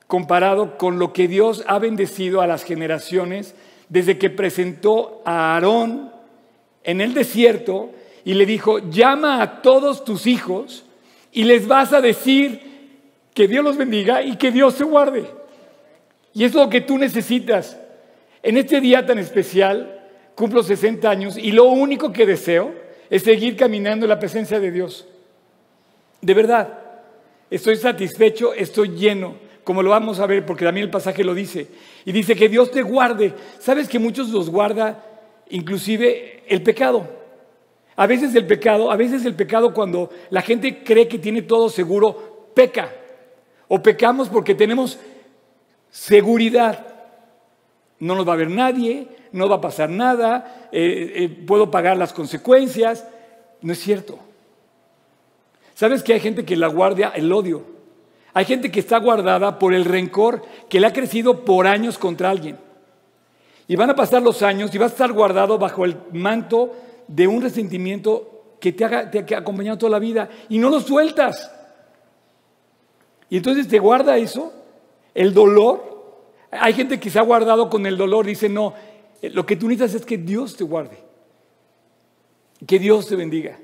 comparado 0.06 0.78
con 0.78 0.98
lo 0.98 1.12
que 1.12 1.28
Dios 1.28 1.62
ha 1.66 1.78
bendecido 1.78 2.40
a 2.40 2.46
las 2.46 2.64
generaciones 2.64 3.54
desde 3.90 4.16
que 4.16 4.30
presentó 4.30 5.20
a 5.26 5.54
Aarón 5.54 6.10
en 6.84 7.02
el 7.02 7.12
desierto 7.12 7.90
y 8.24 8.32
le 8.32 8.46
dijo, 8.46 8.78
llama 8.78 9.42
a 9.42 9.60
todos 9.60 10.04
tus 10.04 10.26
hijos 10.26 10.86
y 11.32 11.44
les 11.44 11.66
vas 11.66 11.92
a 11.92 12.00
decir 12.00 12.71
que 13.34 13.48
Dios 13.48 13.64
los 13.64 13.76
bendiga 13.76 14.22
y 14.22 14.36
que 14.36 14.50
Dios 14.50 14.74
se 14.74 14.84
guarde. 14.84 15.26
Y 16.34 16.44
es 16.44 16.54
lo 16.54 16.68
que 16.68 16.80
tú 16.80 16.98
necesitas. 16.98 17.78
En 18.42 18.56
este 18.56 18.80
día 18.80 19.06
tan 19.06 19.18
especial, 19.18 20.00
cumplo 20.34 20.62
60 20.62 21.08
años 21.08 21.36
y 21.36 21.52
lo 21.52 21.64
único 21.64 22.12
que 22.12 22.26
deseo 22.26 22.72
es 23.08 23.22
seguir 23.22 23.56
caminando 23.56 24.06
en 24.06 24.10
la 24.10 24.18
presencia 24.18 24.58
de 24.58 24.70
Dios. 24.70 25.06
De 26.20 26.34
verdad, 26.34 26.78
estoy 27.50 27.76
satisfecho, 27.76 28.54
estoy 28.54 28.90
lleno, 28.90 29.36
como 29.64 29.82
lo 29.82 29.90
vamos 29.90 30.18
a 30.18 30.26
ver, 30.26 30.44
porque 30.44 30.64
también 30.64 30.84
el 30.84 30.90
pasaje 30.90 31.22
lo 31.22 31.34
dice. 31.34 31.68
Y 32.04 32.12
dice 32.12 32.34
que 32.34 32.48
Dios 32.48 32.70
te 32.70 32.82
guarde. 32.82 33.34
¿Sabes 33.58 33.88
que 33.88 33.98
muchos 33.98 34.30
los 34.30 34.50
guarda 34.50 35.04
inclusive 35.50 36.42
el 36.48 36.62
pecado? 36.62 37.06
A 37.94 38.06
veces 38.06 38.34
el 38.34 38.46
pecado, 38.46 38.90
a 38.90 38.96
veces 38.96 39.24
el 39.26 39.34
pecado 39.34 39.74
cuando 39.74 40.10
la 40.30 40.42
gente 40.42 40.82
cree 40.82 41.06
que 41.08 41.18
tiene 41.18 41.42
todo 41.42 41.68
seguro, 41.68 42.50
peca. 42.54 42.92
O 43.74 43.82
pecamos 43.82 44.28
porque 44.28 44.54
tenemos 44.54 44.98
seguridad. 45.90 46.84
No 48.00 48.14
nos 48.14 48.28
va 48.28 48.34
a 48.34 48.36
ver 48.36 48.50
nadie, 48.50 49.08
no 49.32 49.48
va 49.48 49.56
a 49.56 49.60
pasar 49.62 49.88
nada, 49.88 50.68
eh, 50.72 51.12
eh, 51.16 51.28
puedo 51.46 51.70
pagar 51.70 51.96
las 51.96 52.12
consecuencias. 52.12 53.06
No 53.62 53.72
es 53.72 53.78
cierto. 53.78 54.18
¿Sabes 55.72 56.02
que 56.02 56.12
hay 56.12 56.20
gente 56.20 56.44
que 56.44 56.54
la 56.54 56.66
guardia 56.66 57.14
el 57.14 57.32
odio? 57.32 57.62
Hay 58.34 58.44
gente 58.44 58.70
que 58.70 58.80
está 58.80 58.98
guardada 58.98 59.58
por 59.58 59.72
el 59.72 59.86
rencor 59.86 60.42
que 60.68 60.78
le 60.78 60.88
ha 60.88 60.92
crecido 60.92 61.42
por 61.42 61.66
años 61.66 61.96
contra 61.96 62.28
alguien. 62.28 62.58
Y 63.68 63.76
van 63.76 63.88
a 63.88 63.96
pasar 63.96 64.20
los 64.20 64.42
años 64.42 64.74
y 64.74 64.76
vas 64.76 64.90
a 64.90 64.96
estar 64.96 65.12
guardado 65.14 65.56
bajo 65.56 65.86
el 65.86 65.96
manto 66.12 66.74
de 67.08 67.26
un 67.26 67.40
resentimiento 67.40 68.56
que 68.60 68.72
te, 68.72 68.86
te 68.86 69.34
ha 69.34 69.38
acompañado 69.38 69.78
toda 69.78 69.92
la 69.92 69.98
vida 69.98 70.28
y 70.50 70.58
no 70.58 70.68
lo 70.68 70.78
sueltas. 70.78 71.50
Y 73.32 73.38
entonces 73.38 73.66
te 73.66 73.78
guarda 73.78 74.18
eso, 74.18 74.52
el 75.14 75.32
dolor. 75.32 76.26
Hay 76.50 76.74
gente 76.74 77.00
que 77.00 77.08
se 77.08 77.18
ha 77.18 77.22
guardado 77.22 77.70
con 77.70 77.86
el 77.86 77.96
dolor, 77.96 78.26
dice, 78.26 78.46
no, 78.46 78.74
lo 79.22 79.46
que 79.46 79.56
tú 79.56 79.68
necesitas 79.68 80.02
es 80.02 80.06
que 80.06 80.18
Dios 80.18 80.54
te 80.54 80.64
guarde, 80.64 80.98
que 82.66 82.78
Dios 82.78 83.06
te 83.06 83.16
bendiga. 83.16 83.58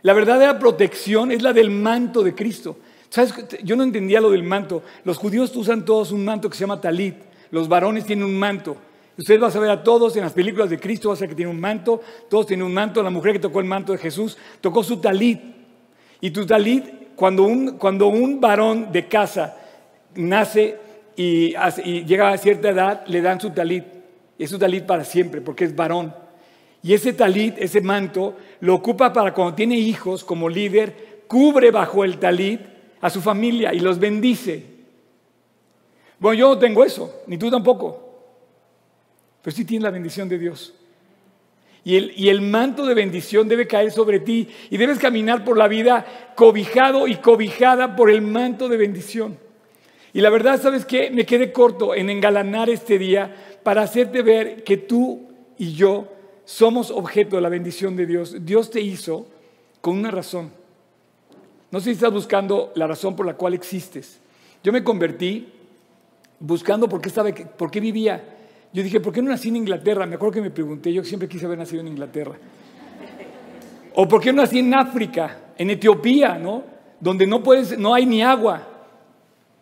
La 0.00 0.14
verdadera 0.14 0.58
protección 0.58 1.30
es 1.32 1.42
la 1.42 1.52
del 1.52 1.68
manto 1.70 2.22
de 2.22 2.34
Cristo. 2.34 2.78
¿Sabes? 3.10 3.34
Yo 3.62 3.76
no 3.76 3.82
entendía 3.82 4.22
lo 4.22 4.30
del 4.30 4.42
manto. 4.42 4.82
Los 5.04 5.18
judíos 5.18 5.54
usan 5.54 5.84
todos 5.84 6.10
un 6.10 6.24
manto 6.24 6.48
que 6.48 6.56
se 6.56 6.62
llama 6.62 6.80
talit. 6.80 7.16
Los 7.50 7.68
varones 7.68 8.06
tienen 8.06 8.24
un 8.24 8.38
manto. 8.38 8.74
Ustedes 9.18 9.38
van 9.38 9.54
a 9.54 9.60
ver 9.60 9.70
a 9.70 9.82
todos 9.82 10.16
en 10.16 10.22
las 10.22 10.32
películas 10.32 10.70
de 10.70 10.80
Cristo, 10.80 11.10
va 11.10 11.14
a 11.14 11.18
que 11.18 11.34
tiene 11.34 11.50
un 11.50 11.60
manto, 11.60 12.00
todos 12.30 12.46
tienen 12.46 12.64
un 12.64 12.72
manto. 12.72 13.02
La 13.02 13.10
mujer 13.10 13.34
que 13.34 13.38
tocó 13.38 13.60
el 13.60 13.66
manto 13.66 13.92
de 13.92 13.98
Jesús 13.98 14.38
tocó 14.62 14.82
su 14.82 14.96
talit. 14.96 15.42
Y 16.22 16.30
tu 16.30 16.46
talit, 16.46 17.03
cuando 17.16 17.44
un, 17.44 17.78
cuando 17.78 18.08
un 18.08 18.40
varón 18.40 18.92
de 18.92 19.06
casa 19.08 19.56
nace 20.14 20.76
y, 21.16 21.54
llega 22.04 22.30
a 22.30 22.38
cierta 22.38 22.70
edad, 22.70 23.06
le 23.06 23.20
dan 23.20 23.40
su 23.40 23.50
talit. 23.50 23.84
Es 24.38 24.50
su 24.50 24.58
talit 24.58 24.84
para 24.84 25.04
siempre, 25.04 25.40
porque 25.40 25.64
es 25.64 25.74
varón. 25.74 26.14
Y 26.82 26.92
ese 26.92 27.12
talit, 27.12 27.56
ese 27.58 27.80
manto, 27.80 28.36
lo 28.60 28.74
ocupa 28.74 29.12
para 29.12 29.32
cuando 29.32 29.54
tiene 29.54 29.76
hijos 29.76 30.24
como 30.24 30.48
líder, 30.48 31.24
cubre 31.26 31.70
bajo 31.70 32.04
el 32.04 32.18
talit 32.18 32.60
a 33.00 33.10
su 33.10 33.20
familia 33.20 33.72
y 33.72 33.80
los 33.80 33.98
bendice. 33.98 34.64
Bueno, 36.18 36.38
yo 36.38 36.48
no 36.50 36.58
tengo 36.58 36.84
eso, 36.84 37.22
ni 37.26 37.38
tú 37.38 37.50
tampoco. 37.50 38.00
Pero 39.42 39.56
sí 39.56 39.64
tienes 39.64 39.84
la 39.84 39.90
bendición 39.90 40.28
de 40.28 40.38
Dios. 40.38 40.74
Y 41.84 42.28
el, 42.28 42.40
manto 42.40 42.86
de 42.86 42.94
bendición 42.94 43.46
debe 43.46 43.66
caer 43.66 43.92
sobre 43.92 44.18
ti 44.18 44.48
y 44.70 44.78
debes 44.78 44.98
caminar 44.98 45.44
por 45.44 45.58
la 45.58 45.68
vida 45.68 46.32
cobijado 46.34 47.06
y 47.06 47.16
cobijada 47.16 47.94
por 47.94 48.10
el 48.10 48.22
manto 48.22 48.70
de 48.70 48.78
bendición. 48.78 49.38
Y 50.14 50.22
la 50.22 50.30
verdad, 50.30 50.60
¿sabes 50.62 50.86
qué? 50.86 51.10
Me 51.10 51.26
quedé 51.26 51.52
corto 51.52 51.94
en 51.94 52.08
engalanar 52.08 52.70
este 52.70 52.98
día 52.98 53.34
para 53.62 53.82
hacerte 53.82 54.22
ver 54.22 54.64
que 54.64 54.78
tú 54.78 55.28
y 55.58 55.74
yo 55.74 56.08
somos 56.46 56.90
objeto 56.90 57.36
de 57.36 57.42
la 57.42 57.50
bendición 57.50 57.96
de 57.96 58.06
Dios. 58.06 58.46
Dios 58.46 58.70
te 58.70 58.80
hizo 58.80 59.26
con 59.82 59.98
una 59.98 60.10
razón. 60.10 60.52
No 61.70 61.80
sé 61.80 61.86
si 61.86 61.90
estás 61.92 62.12
buscando 62.12 62.72
la 62.76 62.86
razón 62.86 63.14
por 63.14 63.26
la 63.26 63.34
cual 63.34 63.52
existes. 63.52 64.20
Yo 64.62 64.72
me 64.72 64.82
convertí 64.82 65.52
buscando 66.40 66.88
por 66.88 67.02
qué, 67.02 67.08
estaba, 67.08 67.30
por 67.30 67.70
qué 67.70 67.80
vivía. 67.80 68.33
Yo 68.74 68.82
dije, 68.82 68.98
¿por 68.98 69.12
qué 69.12 69.22
no 69.22 69.30
nací 69.30 69.50
en 69.50 69.56
Inglaterra? 69.56 70.04
Me 70.04 70.16
acuerdo 70.16 70.32
que 70.32 70.40
me 70.40 70.50
pregunté, 70.50 70.92
yo 70.92 71.04
siempre 71.04 71.28
quise 71.28 71.46
haber 71.46 71.56
nacido 71.56 71.80
en 71.80 71.86
Inglaterra. 71.86 72.34
O 73.94 74.08
¿por 74.08 74.20
qué 74.20 74.32
no 74.32 74.42
nací 74.42 74.58
en 74.58 74.74
África, 74.74 75.52
en 75.56 75.70
Etiopía, 75.70 76.36
¿no? 76.36 76.64
Donde 76.98 77.24
no, 77.24 77.40
puedes, 77.40 77.78
no 77.78 77.94
hay 77.94 78.04
ni 78.04 78.20
agua. 78.20 78.66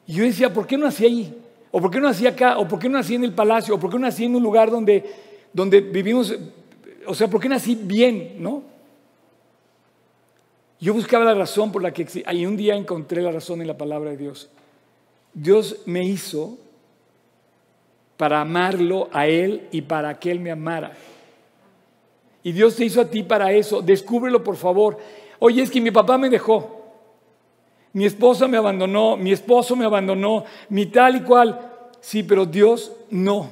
Y 0.06 0.14
yo 0.14 0.24
decía, 0.24 0.50
¿por 0.50 0.66
qué 0.66 0.78
no 0.78 0.86
nací 0.86 1.04
ahí? 1.04 1.36
¿O 1.70 1.78
por 1.78 1.90
qué 1.90 2.00
no 2.00 2.08
nací 2.08 2.26
acá? 2.26 2.56
¿O 2.56 2.66
por 2.66 2.78
qué 2.78 2.88
no 2.88 2.96
nací 2.96 3.14
en 3.14 3.24
el 3.24 3.34
palacio? 3.34 3.74
¿O 3.74 3.78
por 3.78 3.90
qué 3.90 3.98
no 3.98 4.06
nací 4.06 4.24
en 4.24 4.34
un 4.34 4.42
lugar 4.42 4.70
donde, 4.70 5.04
donde 5.52 5.82
vivimos? 5.82 6.34
O 7.06 7.14
sea, 7.14 7.28
¿por 7.28 7.38
qué 7.38 7.50
nací 7.50 7.74
bien, 7.74 8.36
no? 8.38 8.62
Yo 10.80 10.94
buscaba 10.94 11.26
la 11.26 11.34
razón 11.34 11.70
por 11.70 11.82
la 11.82 11.92
que 11.92 12.06
y 12.32 12.46
un 12.46 12.56
día 12.56 12.76
encontré 12.76 13.20
la 13.20 13.30
razón 13.30 13.60
en 13.60 13.66
la 13.66 13.76
palabra 13.76 14.10
de 14.10 14.16
Dios. 14.16 14.48
Dios 15.34 15.82
me 15.84 16.02
hizo 16.02 16.56
para 18.22 18.40
amarlo 18.40 19.08
a 19.12 19.26
Él 19.26 19.66
y 19.72 19.82
para 19.82 20.16
que 20.20 20.30
Él 20.30 20.38
me 20.38 20.52
amara. 20.52 20.92
Y 22.44 22.52
Dios 22.52 22.76
te 22.76 22.84
hizo 22.84 23.00
a 23.00 23.10
ti 23.10 23.24
para 23.24 23.50
eso. 23.50 23.82
Descúbrelo, 23.82 24.44
por 24.44 24.54
favor. 24.54 24.96
Oye, 25.40 25.60
es 25.60 25.68
que 25.72 25.80
mi 25.80 25.90
papá 25.90 26.16
me 26.18 26.30
dejó. 26.30 26.84
Mi 27.92 28.04
esposa 28.04 28.46
me 28.46 28.56
abandonó, 28.56 29.16
mi 29.16 29.32
esposo 29.32 29.74
me 29.74 29.84
abandonó, 29.84 30.44
mi 30.68 30.86
tal 30.86 31.16
y 31.16 31.22
cual. 31.22 31.68
Sí, 32.00 32.22
pero 32.22 32.46
Dios 32.46 32.92
no. 33.10 33.50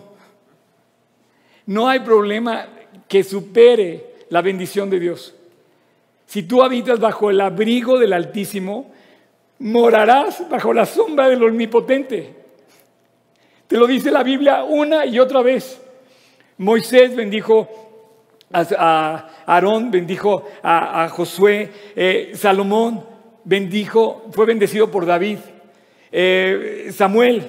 No 1.67 1.89
hay 1.89 1.99
problema 1.99 2.69
que 3.09 3.25
supere 3.25 4.19
la 4.29 4.41
bendición 4.41 4.89
de 4.89 5.01
Dios. 5.01 5.35
Si 6.27 6.45
tú 6.45 6.63
habitas 6.63 7.01
bajo 7.01 7.29
el 7.29 7.41
abrigo 7.41 7.99
del 7.99 8.13
Altísimo, 8.13 8.93
morarás 9.59 10.49
bajo 10.49 10.73
la 10.73 10.87
sombra 10.87 11.29
del 11.29 11.43
Omnipotente. 11.43 12.40
Te 13.71 13.77
lo 13.77 13.87
dice 13.87 14.11
la 14.11 14.25
Biblia 14.25 14.65
una 14.65 15.07
y 15.07 15.21
otra 15.21 15.43
vez. 15.43 15.81
Moisés 16.59 17.15
bendijo 17.15 17.69
a 18.53 19.31
Aarón, 19.47 19.93
bendijo 19.93 20.45
a, 20.61 21.09
Josué, 21.09 21.71
eh, 21.95 22.33
Salomón 22.35 23.07
bendijo, 23.45 24.27
fue 24.33 24.45
bendecido 24.45 24.91
por 24.91 25.07
David, 25.07 25.39
eh, 26.11 26.91
Samuel, 26.93 27.49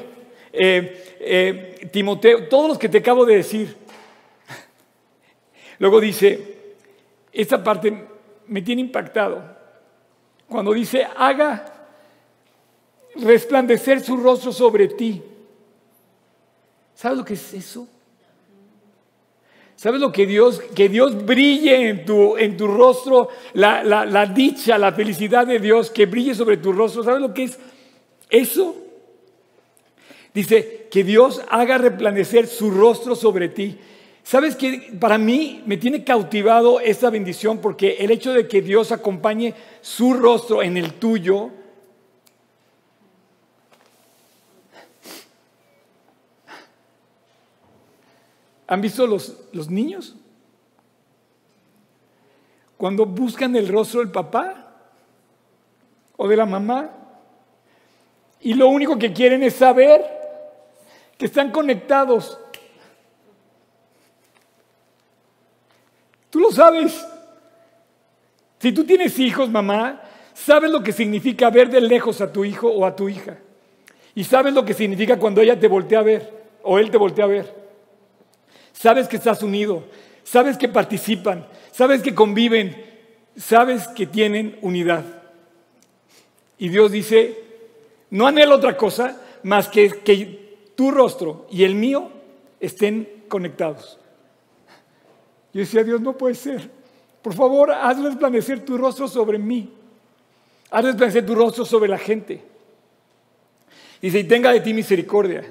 eh, 0.53 1.89
Timoteo, 1.91 2.47
todos 2.47 2.67
los 2.67 2.77
que 2.77 2.87
te 2.87 2.99
acabo 2.99 3.25
de 3.25 3.37
decir. 3.37 3.75
Luego 5.79 5.99
dice, 5.99 6.75
esta 7.33 7.63
parte 7.63 8.07
me 8.45 8.61
tiene 8.61 8.81
impactado, 8.81 9.43
cuando 10.47 10.71
dice, 10.71 11.03
haga 11.17 11.65
resplandecer 13.15 14.01
su 14.01 14.17
rostro 14.17 14.51
sobre 14.51 14.87
ti 14.87 15.23
¿Sabes 17.01 17.17
lo 17.17 17.25
que 17.25 17.33
es 17.33 17.53
eso? 17.55 17.87
¿Sabes 19.75 19.99
lo 19.99 20.11
que 20.11 20.27
Dios, 20.27 20.61
que 20.75 20.87
Dios 20.87 21.25
brille 21.25 21.89
en 21.89 22.05
tu, 22.05 22.37
en 22.37 22.55
tu 22.55 22.67
rostro, 22.67 23.29
la, 23.53 23.83
la 23.83 24.25
dicha, 24.27 24.77
la 24.77 24.91
felicidad 24.91 25.47
de 25.47 25.57
Dios, 25.57 25.89
que 25.89 26.05
brille 26.05 26.35
sobre 26.35 26.57
tu 26.57 26.71
rostro? 26.71 27.03
¿Sabes 27.03 27.19
lo 27.19 27.33
que 27.33 27.45
es 27.45 27.57
eso? 28.29 28.75
Dice, 30.31 30.81
que 30.91 31.03
Dios 31.03 31.41
haga 31.49 31.79
resplandecer 31.79 32.45
su 32.45 32.69
rostro 32.69 33.15
sobre 33.15 33.49
ti. 33.49 33.79
¿Sabes 34.21 34.55
que 34.55 34.93
para 34.99 35.17
mí 35.17 35.63
me 35.65 35.77
tiene 35.77 36.03
cautivado 36.03 36.79
esta 36.79 37.09
bendición? 37.09 37.57
Porque 37.57 37.95
el 37.99 38.11
hecho 38.11 38.31
de 38.31 38.47
que 38.47 38.61
Dios 38.61 38.91
acompañe 38.91 39.55
su 39.81 40.13
rostro 40.13 40.61
en 40.61 40.77
el 40.77 40.93
tuyo, 40.93 41.49
¿Han 48.71 48.79
visto 48.79 49.05
los, 49.05 49.35
los 49.51 49.69
niños? 49.69 50.15
Cuando 52.77 53.05
buscan 53.05 53.53
el 53.57 53.67
rostro 53.67 53.99
del 53.99 54.11
papá 54.11 54.71
o 56.15 56.25
de 56.25 56.37
la 56.37 56.45
mamá 56.45 56.89
y 58.39 58.53
lo 58.53 58.69
único 58.69 58.97
que 58.97 59.11
quieren 59.11 59.43
es 59.43 59.55
saber 59.55 60.05
que 61.17 61.25
están 61.25 61.51
conectados. 61.51 62.39
Tú 66.29 66.39
lo 66.39 66.49
sabes. 66.53 67.05
Si 68.57 68.71
tú 68.71 68.85
tienes 68.85 69.19
hijos, 69.19 69.49
mamá, 69.49 70.01
sabes 70.33 70.71
lo 70.71 70.81
que 70.81 70.93
significa 70.93 71.49
ver 71.49 71.69
de 71.69 71.81
lejos 71.81 72.21
a 72.21 72.31
tu 72.31 72.45
hijo 72.45 72.69
o 72.69 72.85
a 72.85 72.95
tu 72.95 73.09
hija. 73.09 73.37
Y 74.15 74.23
sabes 74.23 74.53
lo 74.53 74.63
que 74.63 74.73
significa 74.73 75.19
cuando 75.19 75.41
ella 75.41 75.59
te 75.59 75.67
voltea 75.67 75.99
a 75.99 76.03
ver 76.03 76.45
o 76.63 76.79
él 76.79 76.89
te 76.89 76.95
voltea 76.95 77.25
a 77.25 77.27
ver. 77.27 77.60
Sabes 78.81 79.07
que 79.07 79.17
estás 79.17 79.43
unido, 79.43 79.83
sabes 80.23 80.57
que 80.57 80.67
participan, 80.67 81.45
sabes 81.71 82.01
que 82.01 82.15
conviven, 82.15 82.75
sabes 83.37 83.87
que 83.89 84.07
tienen 84.07 84.57
unidad. 84.63 85.03
Y 86.57 86.69
Dios 86.69 86.91
dice, 86.91 87.43
no 88.09 88.25
anhelo 88.25 88.55
otra 88.55 88.75
cosa 88.75 89.21
más 89.43 89.67
que 89.67 89.87
que 90.01 90.71
tu 90.73 90.89
rostro 90.89 91.45
y 91.51 91.63
el 91.63 91.75
mío 91.75 92.09
estén 92.59 93.25
conectados. 93.27 93.99
Yo 95.53 95.59
decía, 95.59 95.83
Dios, 95.83 96.01
no 96.01 96.17
puede 96.17 96.33
ser. 96.33 96.67
Por 97.21 97.35
favor, 97.35 97.71
haz 97.71 97.99
resplandecer 97.99 98.65
tu 98.65 98.79
rostro 98.79 99.07
sobre 99.07 99.37
mí. 99.37 99.71
Haz 100.71 100.85
resplandecer 100.85 101.23
tu 101.23 101.35
rostro 101.35 101.65
sobre 101.65 101.87
la 101.87 101.99
gente. 101.99 102.41
Dice, 104.01 104.17
y 104.17 104.23
tenga 104.23 104.51
de 104.51 104.61
ti 104.61 104.73
misericordia. 104.73 105.43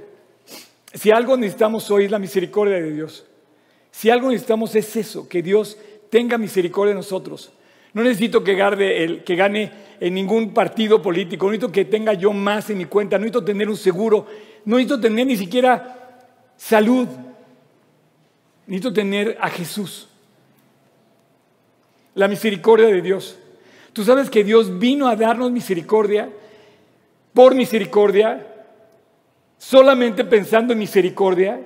Si 0.92 1.10
algo 1.10 1.36
necesitamos 1.36 1.90
hoy 1.90 2.06
es 2.06 2.10
la 2.10 2.18
misericordia 2.18 2.76
de 2.76 2.92
Dios. 2.92 3.24
Si 3.90 4.10
algo 4.10 4.28
necesitamos 4.28 4.74
es 4.74 4.96
eso, 4.96 5.28
que 5.28 5.42
Dios 5.42 5.78
tenga 6.10 6.38
misericordia 6.38 6.94
de 6.94 6.98
nosotros. 6.98 7.52
No 7.92 8.02
necesito 8.02 8.44
que 8.44 8.54
gane, 8.54 9.22
que 9.24 9.36
gane 9.36 9.72
en 9.98 10.14
ningún 10.14 10.54
partido 10.54 11.02
político, 11.02 11.46
no 11.46 11.52
necesito 11.52 11.72
que 11.72 11.84
tenga 11.84 12.14
yo 12.14 12.32
más 12.32 12.70
en 12.70 12.78
mi 12.78 12.84
cuenta, 12.84 13.18
no 13.18 13.22
necesito 13.22 13.44
tener 13.44 13.68
un 13.68 13.76
seguro, 13.76 14.26
no 14.64 14.76
necesito 14.76 15.00
tener 15.00 15.26
ni 15.26 15.36
siquiera 15.36 16.26
salud, 16.56 17.08
necesito 18.66 18.92
tener 18.92 19.36
a 19.40 19.48
Jesús. 19.48 20.08
La 22.14 22.28
misericordia 22.28 22.86
de 22.88 23.02
Dios. 23.02 23.38
Tú 23.92 24.04
sabes 24.04 24.30
que 24.30 24.44
Dios 24.44 24.78
vino 24.78 25.08
a 25.08 25.16
darnos 25.16 25.50
misericordia 25.50 26.30
por 27.34 27.54
misericordia, 27.54 28.49
solamente 29.60 30.24
pensando 30.24 30.72
en 30.72 30.78
misericordia, 30.78 31.60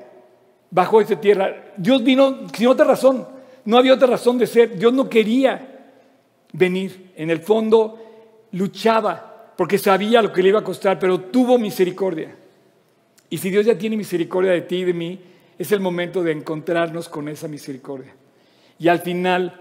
bajo 0.69 1.01
esta 1.01 1.21
tierra. 1.21 1.73
Dios 1.77 2.03
vino 2.03 2.49
sin 2.53 2.67
otra 2.67 2.85
razón, 2.85 3.25
no 3.65 3.79
había 3.79 3.95
otra 3.95 4.09
razón 4.09 4.37
de 4.37 4.49
ser. 4.49 4.77
Dios 4.77 4.93
no 4.93 5.09
quería 5.09 5.93
venir. 6.53 7.13
En 7.15 7.31
el 7.31 7.39
fondo 7.39 8.49
luchaba 8.51 9.53
porque 9.57 9.79
sabía 9.79 10.21
lo 10.21 10.33
que 10.33 10.43
le 10.43 10.49
iba 10.49 10.59
a 10.59 10.65
costar, 10.65 10.99
pero 10.99 11.21
tuvo 11.21 11.57
misericordia. 11.57 12.35
Y 13.31 13.39
si 13.39 13.49
Dios 13.49 13.65
ya 13.65 13.79
tiene 13.79 13.97
misericordia 13.97 14.51
de 14.51 14.63
ti 14.63 14.79
y 14.79 14.85
de 14.85 14.93
mí, 14.93 15.21
es 15.57 15.71
el 15.71 15.79
momento 15.79 16.25
de 16.25 16.33
encontrarnos 16.33 17.09
con 17.09 17.29
esa 17.29 17.47
misericordia. 17.47 18.13
Y 18.81 18.89
al 18.89 18.99
final 18.99 19.61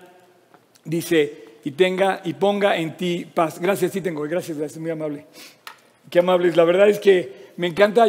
dice, 0.84 1.59
y 1.63 1.71
tenga 1.71 2.21
y 2.23 2.34
ponga 2.34 2.77
en 2.77 2.97
ti 2.97 3.27
paz. 3.31 3.59
Gracias, 3.59 3.91
sí 3.91 4.01
tengo, 4.01 4.23
gracias, 4.23 4.57
gracias, 4.57 4.81
muy 4.81 4.89
amable. 4.89 5.27
Qué 6.09 6.17
amables. 6.17 6.57
La 6.57 6.63
verdad 6.63 6.89
es 6.89 6.99
que 6.99 7.42
me 7.57 7.67
encanta 7.67 8.05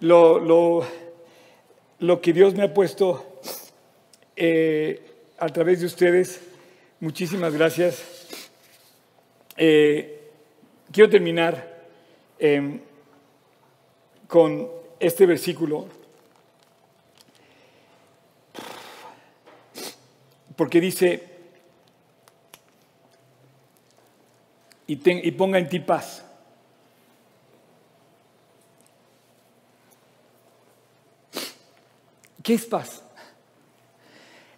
lo, 0.00 0.38
lo, 0.38 0.86
lo 2.00 2.20
que 2.20 2.32
Dios 2.32 2.54
me 2.54 2.64
ha 2.64 2.74
puesto 2.74 3.40
eh, 4.36 5.00
a 5.38 5.48
través 5.48 5.80
de 5.80 5.86
ustedes. 5.86 6.40
Muchísimas 7.00 7.52
gracias. 7.54 8.02
Eh, 9.56 10.30
quiero 10.90 11.10
terminar 11.10 11.84
eh, 12.38 12.80
con 14.28 14.68
este 14.98 15.26
versículo. 15.26 15.86
Porque 20.56 20.80
dice, 20.80 21.28
y, 24.86 24.96
ten- 24.96 25.20
y 25.24 25.30
ponga 25.32 25.58
en 25.58 25.68
ti 25.68 25.80
paz. 25.80 26.24
¿Qué 32.42 32.54
es 32.54 32.66
paz? 32.66 33.02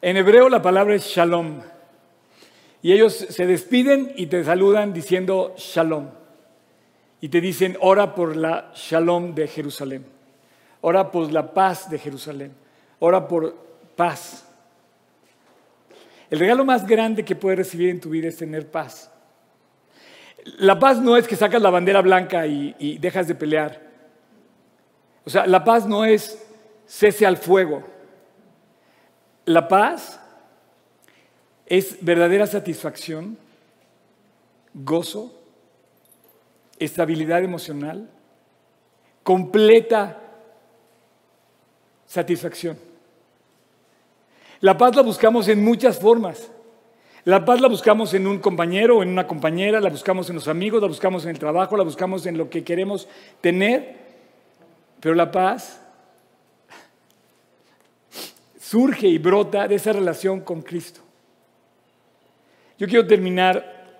En 0.01 0.17
hebreo 0.17 0.49
la 0.49 0.63
palabra 0.63 0.95
es 0.95 1.05
shalom. 1.05 1.61
Y 2.83 2.93
ellos 2.93 3.15
se 3.15 3.47
despiden 3.47 4.13
y 4.17 4.27
te 4.27 4.45
saludan 4.45 4.93
diciendo 4.93 5.55
shalom. 5.57 6.09
Y 7.21 7.31
te 7.31 7.41
dicen, 7.41 7.79
ora 7.81 8.15
por 8.15 8.37
la 8.37 8.71
shalom 8.75 9.35
de 9.35 9.49
Jerusalén. 9.49 10.05
Ora 10.83 11.11
por 11.11 11.33
la 11.33 11.55
paz 11.55 11.89
de 11.89 11.99
Jerusalén. 11.99 12.53
Ora 12.99 13.27
por 13.27 13.57
paz. 13.97 14.47
El 16.31 16.39
regalo 16.39 16.65
más 16.65 16.87
grande 16.87 17.25
que 17.25 17.37
puedes 17.37 17.59
recibir 17.59 17.89
en 17.89 18.01
tu 18.01 18.11
vida 18.11 18.29
es 18.29 18.37
tener 18.37 18.71
paz. 18.71 19.11
La 20.59 20.79
paz 20.79 21.01
no 21.01 21.17
es 21.17 21.27
que 21.27 21.37
sacas 21.37 21.63
la 21.63 21.71
bandera 21.71 22.03
blanca 22.03 22.47
y, 22.47 22.99
dejas 22.99 23.27
de 23.29 23.35
pelear. 23.35 23.81
O 25.25 25.31
sea, 25.31 25.47
la 25.47 25.65
paz 25.65 25.87
no 25.87 26.05
es 26.05 26.44
cese 26.87 27.27
al 27.27 27.37
fuego. 27.37 27.83
La 29.47 29.69
paz 29.69 30.21
es 31.67 31.99
verdadera 32.05 32.47
satisfacción, 32.47 33.39
gozo, 34.73 35.33
estabilidad 36.79 37.43
emocional, 37.43 38.09
completa 39.23 40.21
satisfacción. 42.07 42.79
La 44.61 44.77
paz 44.79 44.97
la 44.97 45.03
buscamos 45.03 45.49
en 45.49 45.63
muchas 45.63 45.99
formas. 45.99 46.51
La 47.25 47.45
paz 47.45 47.61
la 47.61 47.69
buscamos 47.69 48.13
en 48.13 48.27
un 48.27 48.39
compañero 48.39 48.99
o 48.99 49.03
en 49.03 49.09
una 49.09 49.27
compañera, 49.27 49.81
la 49.81 49.89
buscamos 49.89 50.29
en 50.29 50.35
los 50.35 50.47
amigos, 50.47 50.83
la 50.83 50.89
buscamos 50.89 51.25
en 51.25 51.31
el 51.31 51.39
trabajo, 51.39 51.77
la 51.77 51.85
buscamos 51.85 52.27
en 52.27 52.37
lo 52.37 52.51
que 52.51 52.65
queremos 52.65 53.09
tener. 53.41 53.97
Pero 55.01 55.15
la 55.15 55.31
paz 55.31 55.84
surge 58.65 59.07
y 59.09 59.19
brota 59.19 59.69
de 59.69 59.75
esa 59.75 59.93
relación 59.93 60.41
con 60.41 60.63
Cristo. 60.63 61.01
Yo 62.79 62.89
quiero 62.89 63.07
terminar 63.07 63.99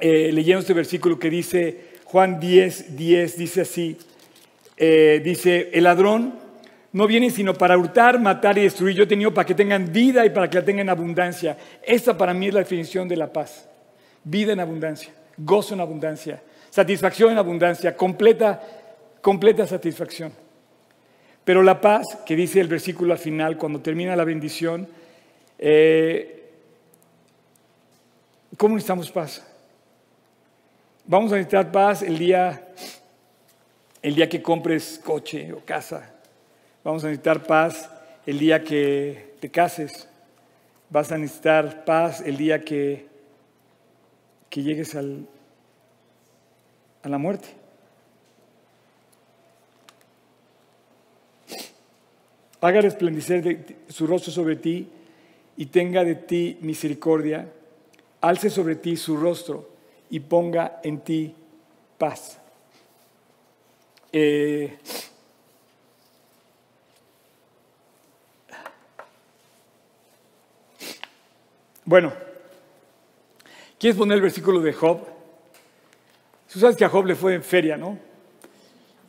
eh, 0.00 0.30
leyendo 0.32 0.60
este 0.60 0.72
versículo 0.72 1.18
que 1.18 1.28
dice 1.28 1.98
Juan 2.04 2.40
10, 2.40 2.96
10, 2.96 3.38
dice 3.38 3.60
así, 3.60 3.98
eh, 4.76 5.20
dice, 5.22 5.70
el 5.74 5.84
ladrón 5.84 6.34
no 6.92 7.06
viene 7.06 7.30
sino 7.30 7.52
para 7.52 7.76
hurtar, 7.76 8.18
matar 8.18 8.56
y 8.56 8.62
destruir. 8.62 8.96
Yo 8.96 9.04
he 9.04 9.06
tenido 9.06 9.34
para 9.34 9.44
que 9.44 9.54
tengan 9.54 9.92
vida 9.92 10.24
y 10.24 10.30
para 10.30 10.48
que 10.48 10.58
la 10.58 10.64
tengan 10.64 10.86
en 10.86 10.90
abundancia. 10.90 11.58
Esta 11.82 12.16
para 12.16 12.32
mí 12.32 12.48
es 12.48 12.54
la 12.54 12.60
definición 12.60 13.08
de 13.08 13.16
la 13.16 13.30
paz. 13.30 13.68
Vida 14.24 14.54
en 14.54 14.60
abundancia, 14.60 15.12
gozo 15.36 15.74
en 15.74 15.80
abundancia, 15.80 16.42
satisfacción 16.70 17.32
en 17.32 17.38
abundancia, 17.38 17.94
completa, 17.94 18.62
completa 19.20 19.66
satisfacción. 19.66 20.32
Pero 21.48 21.62
la 21.62 21.80
paz, 21.80 22.04
que 22.26 22.36
dice 22.36 22.60
el 22.60 22.68
versículo 22.68 23.14
al 23.14 23.18
final, 23.18 23.56
cuando 23.56 23.80
termina 23.80 24.14
la 24.14 24.24
bendición, 24.24 24.86
eh, 25.58 26.50
¿cómo 28.58 28.74
necesitamos 28.74 29.10
paz? 29.10 29.46
Vamos 31.06 31.32
a 31.32 31.36
necesitar 31.36 31.72
paz 31.72 32.02
el 32.02 32.18
día, 32.18 32.68
el 34.02 34.14
día 34.14 34.28
que 34.28 34.42
compres 34.42 35.00
coche 35.02 35.50
o 35.54 35.60
casa. 35.64 36.12
Vamos 36.84 37.02
a 37.04 37.06
necesitar 37.06 37.42
paz 37.44 37.88
el 38.26 38.38
día 38.38 38.62
que 38.62 39.32
te 39.40 39.50
cases. 39.50 40.06
Vas 40.90 41.10
a 41.12 41.16
necesitar 41.16 41.86
paz 41.86 42.20
el 42.26 42.36
día 42.36 42.60
que, 42.60 43.06
que 44.50 44.62
llegues 44.62 44.94
al, 44.94 45.26
a 47.02 47.08
la 47.08 47.16
muerte. 47.16 47.57
Haga 52.60 52.80
resplandecer 52.80 53.42
de 53.42 53.76
su 53.88 54.06
rostro 54.06 54.32
sobre 54.32 54.56
ti 54.56 54.88
y 55.56 55.66
tenga 55.66 56.04
de 56.04 56.16
ti 56.16 56.58
misericordia. 56.60 57.52
Alce 58.20 58.50
sobre 58.50 58.76
ti 58.76 58.96
su 58.96 59.16
rostro 59.16 59.68
y 60.10 60.20
ponga 60.20 60.80
en 60.82 61.00
ti 61.00 61.34
paz. 61.98 62.38
Eh, 64.12 64.78
bueno, 71.84 72.12
¿quieres 73.78 73.96
poner 73.96 74.16
el 74.16 74.22
versículo 74.22 74.60
de 74.60 74.72
Job? 74.72 75.06
Tú 76.52 76.58
sabes 76.58 76.76
que 76.76 76.84
a 76.84 76.88
Job 76.88 77.04
le 77.04 77.14
fue 77.14 77.34
en 77.34 77.42
feria, 77.42 77.76
¿no? 77.76 78.07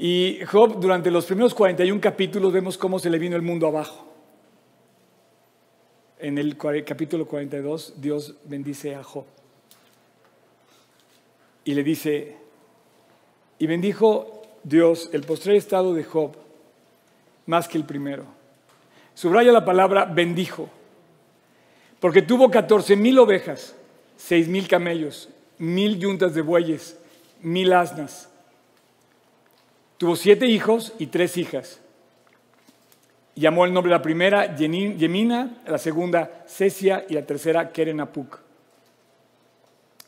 Y 0.02 0.40
Job, 0.46 0.80
durante 0.80 1.12
los 1.12 1.26
primeros 1.26 1.54
41 1.54 2.00
capítulos, 2.00 2.54
vemos 2.54 2.78
cómo 2.78 3.00
se 3.00 3.10
le 3.10 3.20
vino 3.20 3.36
el 3.36 3.42
mundo 3.42 3.68
abajo. 3.68 4.08
En 6.20 6.38
el 6.38 6.56
capítulo 6.56 7.28
42, 7.28 7.96
Dios 7.98 8.36
bendice 8.46 8.96
a 8.96 9.04
Job. 9.04 9.26
Y 11.66 11.74
le 11.74 11.84
dice, 11.84 12.38
y 13.58 13.68
bendijo 13.68 14.42
Dios 14.64 15.10
el 15.12 15.24
postrer 15.24 15.58
estado 15.58 15.94
de 15.94 16.06
Job 16.06 16.32
más 17.46 17.68
que 17.68 17.78
el 17.78 17.84
primero. 17.84 18.24
Subraya 19.16 19.52
la 19.52 19.66
palabra 19.66 20.06
bendijo, 20.06 20.70
porque 22.00 22.22
tuvo 22.22 22.50
14 22.50 22.96
mil 22.96 23.20
ovejas, 23.20 23.76
6 24.16 24.48
mil 24.48 24.66
camellos, 24.70 25.28
mil 25.58 26.00
yuntas 26.00 26.34
de 26.34 26.42
bueyes, 26.42 26.98
mil 27.42 27.74
asnas. 27.74 28.29
Tuvo 30.00 30.16
siete 30.16 30.46
hijos 30.46 30.94
y 30.98 31.08
tres 31.08 31.36
hijas. 31.36 31.82
Llamó 33.36 33.66
el 33.66 33.74
nombre 33.74 33.92
de 33.92 33.98
la 33.98 34.02
primera 34.02 34.56
Yemina, 34.56 35.62
la 35.68 35.78
segunda 35.78 36.46
Cesia 36.48 37.06
y 37.10 37.16
la 37.16 37.26
tercera 37.26 37.74
Kerenapuk. 37.74 38.40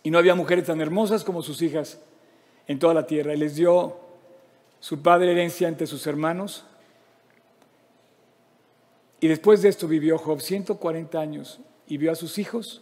Y 0.04 0.10
no 0.10 0.18
había 0.18 0.34
mujeres 0.34 0.66
tan 0.66 0.80
hermosas 0.80 1.26
como 1.26 1.42
sus 1.42 1.62
hijas 1.62 2.00
en 2.68 2.80
toda 2.80 2.94
la 2.94 3.06
tierra. 3.06 3.34
Y 3.34 3.38
les 3.38 3.56
dio 3.56 4.00
su 4.80 5.02
padre 5.02 5.34
herencia 5.34 5.68
entre 5.68 5.86
sus 5.86 6.08
hermanos. 6.08 6.64
Y 9.20 9.28
después 9.28 9.62
de 9.62 9.68
esto 9.68 9.90
vivió 9.90 10.18
Job 10.18 10.40
140 10.40 11.20
años 11.20 11.60
y 11.86 11.98
vio 11.98 12.14
a 12.14 12.16
sus 12.16 12.38
hijos 12.38 12.82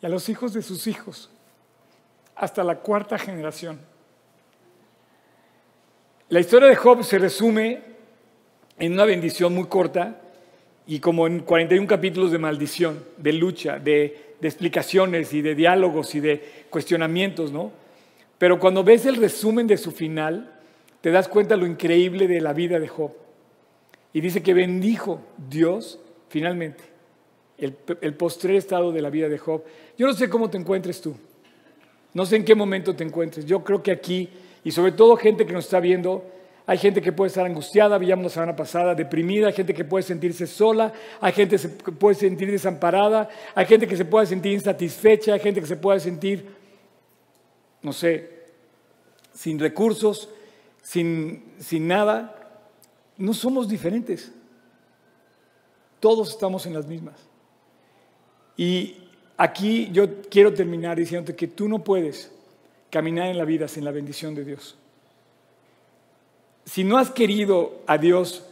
y 0.00 0.06
a 0.06 0.08
los 0.08 0.28
hijos 0.28 0.52
de 0.52 0.62
sus 0.62 0.86
hijos 0.86 1.30
hasta 2.40 2.64
la 2.64 2.76
cuarta 2.76 3.18
generación. 3.18 3.78
La 6.30 6.40
historia 6.40 6.68
de 6.68 6.76
Job 6.76 7.04
se 7.04 7.18
resume 7.18 7.82
en 8.78 8.94
una 8.94 9.04
bendición 9.04 9.54
muy 9.54 9.66
corta 9.66 10.22
y 10.86 11.00
como 11.00 11.26
en 11.26 11.40
41 11.40 11.86
capítulos 11.86 12.32
de 12.32 12.38
maldición, 12.38 13.04
de 13.18 13.34
lucha, 13.34 13.78
de, 13.78 14.36
explicaciones 14.40 15.34
y 15.34 15.42
de 15.42 15.54
diálogos 15.54 16.14
y 16.14 16.20
de 16.20 16.64
cuestionamientos, 16.70 17.52
¿no? 17.52 17.72
Pero 18.38 18.58
cuando 18.58 18.82
ves 18.82 19.04
el 19.04 19.16
resumen 19.16 19.66
de 19.66 19.76
su 19.76 19.92
final, 19.92 20.58
te 21.02 21.10
das 21.10 21.28
cuenta 21.28 21.58
lo 21.58 21.66
increíble 21.66 22.26
de 22.26 22.40
la 22.40 22.54
vida 22.54 22.80
de 22.80 22.88
Job. 22.88 23.12
Y 24.14 24.22
dice 24.22 24.42
que 24.42 24.54
bendijo 24.54 25.20
Dios 25.36 26.00
finalmente 26.30 26.84
el, 27.58 27.76
el 28.00 28.14
postrer 28.14 28.56
estado 28.56 28.92
de 28.92 29.02
la 29.02 29.10
vida 29.10 29.28
de 29.28 29.36
Job. 29.36 29.62
Yo 29.98 30.06
no 30.06 30.14
sé 30.14 30.30
cómo 30.30 30.48
te 30.48 30.56
encuentres 30.56 31.02
tú, 31.02 31.14
no 32.14 32.26
sé 32.26 32.36
en 32.36 32.44
qué 32.44 32.54
momento 32.54 32.94
te 32.94 33.04
encuentres. 33.04 33.46
Yo 33.46 33.62
creo 33.62 33.82
que 33.82 33.92
aquí, 33.92 34.28
y 34.64 34.70
sobre 34.70 34.92
todo 34.92 35.16
gente 35.16 35.46
que 35.46 35.52
nos 35.52 35.64
está 35.64 35.80
viendo, 35.80 36.24
hay 36.66 36.78
gente 36.78 37.00
que 37.00 37.12
puede 37.12 37.28
estar 37.28 37.46
angustiada, 37.46 37.98
veíamos 37.98 38.24
la 38.24 38.30
semana 38.30 38.54
pasada, 38.54 38.94
deprimida, 38.94 39.48
hay 39.48 39.52
gente 39.52 39.74
que 39.74 39.84
puede 39.84 40.02
sentirse 40.02 40.46
sola, 40.46 40.92
hay 41.20 41.32
gente 41.32 41.56
que 41.56 41.92
puede 41.92 42.14
sentir 42.14 42.50
desamparada, 42.50 43.28
hay 43.54 43.66
gente 43.66 43.88
que 43.88 43.96
se 43.96 44.04
puede 44.04 44.26
sentir 44.26 44.52
insatisfecha, 44.52 45.34
hay 45.34 45.40
gente 45.40 45.60
que 45.60 45.66
se 45.66 45.76
puede 45.76 45.98
sentir, 45.98 46.46
no 47.82 47.92
sé, 47.92 48.44
sin 49.32 49.58
recursos, 49.58 50.28
sin, 50.82 51.54
sin 51.58 51.88
nada. 51.88 52.36
No 53.16 53.34
somos 53.34 53.68
diferentes. 53.68 54.32
Todos 55.98 56.30
estamos 56.30 56.66
en 56.66 56.74
las 56.74 56.86
mismas. 56.86 57.16
Y 58.56 58.99
aquí 59.40 59.88
yo 59.90 60.20
quiero 60.30 60.52
terminar 60.52 60.98
diciéndote 60.98 61.34
que 61.34 61.48
tú 61.48 61.66
no 61.66 61.82
puedes 61.82 62.30
caminar 62.90 63.28
en 63.28 63.38
la 63.38 63.46
vida 63.46 63.68
sin 63.68 63.86
la 63.86 63.90
bendición 63.90 64.34
de 64.34 64.44
Dios. 64.44 64.76
Si 66.66 66.84
no 66.84 66.98
has 66.98 67.10
querido 67.10 67.80
a 67.86 67.96
Dios 67.96 68.44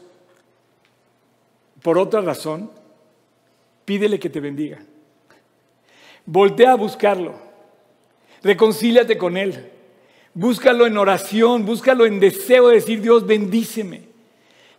por 1.82 1.98
otra 1.98 2.22
razón, 2.22 2.70
pídele 3.84 4.18
que 4.18 4.30
te 4.30 4.40
bendiga. 4.40 4.78
Voltea 6.24 6.72
a 6.72 6.76
buscarlo. 6.76 7.34
Reconcíliate 8.42 9.18
con 9.18 9.36
Él. 9.36 9.70
Búscalo 10.32 10.86
en 10.86 10.96
oración, 10.96 11.66
búscalo 11.66 12.06
en 12.06 12.18
deseo 12.18 12.68
de 12.68 12.76
decir, 12.76 13.02
Dios, 13.02 13.26
bendíceme. 13.26 14.07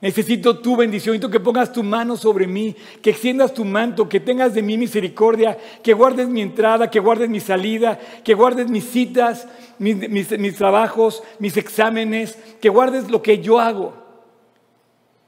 Necesito 0.02 0.60
tu 0.60 0.78
bendición, 0.78 1.20
que 1.20 1.39
pongas 1.41 1.74
tu 1.74 1.84
mano 1.84 2.16
sobre 2.16 2.47
mí, 2.47 2.74
que 3.02 3.10
extiendas 3.10 3.54
tu 3.54 3.66
manto, 3.66 4.08
que 4.08 4.22
tengas 4.22 4.54
de 4.54 4.62
mí 4.62 4.78
misericordia, 4.78 5.58
que 5.84 5.93
guardes 5.93 6.30
mi 6.30 6.41
entrada, 6.41 6.89
que 6.89 7.02
guardes 7.02 7.30
mi 7.30 7.41
salida, 7.41 8.00
que 8.24 8.34
guardes 8.34 8.70
mis 8.70 8.86
citas, 8.86 9.45
mis, 9.78 10.56
trabajos, 10.56 11.22
mis 11.39 11.58
exámenes, 11.58 12.38
que 12.62 12.70
guardes 12.70 13.12
lo 13.12 13.22
que 13.22 13.39
yo 13.39 13.60
hago. 13.60 13.93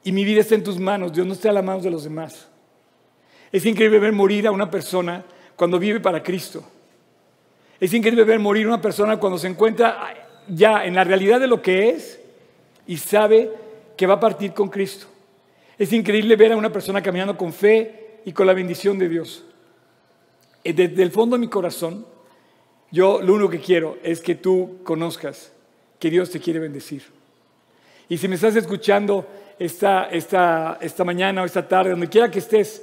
Y 0.05 0.13
mi 0.13 0.23
vida 0.23 0.39
está 0.39 0.55
en 0.55 0.63
tus 0.63 0.79
manos, 0.79 1.11
Dios 1.11 1.27
no 1.27 1.33
está 1.33 1.49
en 1.49 1.55
las 1.55 1.65
manos 1.65 1.83
de 1.83 1.91
los 1.91 2.05
demás. 2.05 2.47
Es 3.51 3.65
increíble 3.65 3.99
ver 3.99 4.13
morir 4.13 4.47
a 4.47 4.51
una 4.51 4.71
persona 4.71 5.25
cuando 5.57 5.79
vive 5.79 5.99
para 5.99 6.23
Cristo. 6.23 6.63
Es 7.77 7.93
increíble 7.93 8.23
ver 8.23 8.39
morir 8.39 8.67
a 8.67 8.69
una 8.69 8.81
persona 8.81 9.17
cuando 9.17 9.37
se 9.37 9.47
encuentra 9.47 10.13
ya 10.47 10.85
en 10.85 10.95
la 10.95 11.03
realidad 11.03 11.41
de 11.41 11.47
lo 11.47 11.61
que 11.61 11.89
es 11.89 12.21
y 12.87 12.95
sabe 12.95 13.51
que 14.01 14.07
va 14.07 14.15
a 14.15 14.19
partir 14.19 14.51
con 14.51 14.67
Cristo. 14.67 15.05
Es 15.77 15.93
increíble 15.93 16.35
ver 16.35 16.53
a 16.53 16.57
una 16.57 16.71
persona 16.71 17.03
caminando 17.03 17.37
con 17.37 17.53
fe 17.53 18.21
y 18.25 18.33
con 18.33 18.47
la 18.47 18.53
bendición 18.53 18.97
de 18.97 19.07
Dios. 19.07 19.43
Eh, 20.63 20.73
Desde 20.73 21.03
el 21.03 21.11
fondo 21.11 21.35
de 21.35 21.39
mi 21.39 21.47
corazón, 21.47 22.03
yo 22.89 23.21
lo 23.21 23.35
único 23.35 23.51
que 23.51 23.59
quiero 23.59 23.99
es 24.01 24.19
que 24.19 24.33
tú 24.33 24.79
conozcas 24.83 25.51
que 25.99 26.09
Dios 26.09 26.31
te 26.31 26.39
quiere 26.39 26.57
bendecir. 26.57 27.03
Y 28.09 28.17
si 28.17 28.27
me 28.27 28.33
estás 28.33 28.55
escuchando 28.55 29.27
esta, 29.59 30.05
esta, 30.05 30.79
esta 30.81 31.03
mañana 31.03 31.43
o 31.43 31.45
esta 31.45 31.67
tarde, 31.67 31.91
donde 31.91 32.09
quiera 32.09 32.31
que 32.31 32.39
estés, 32.39 32.81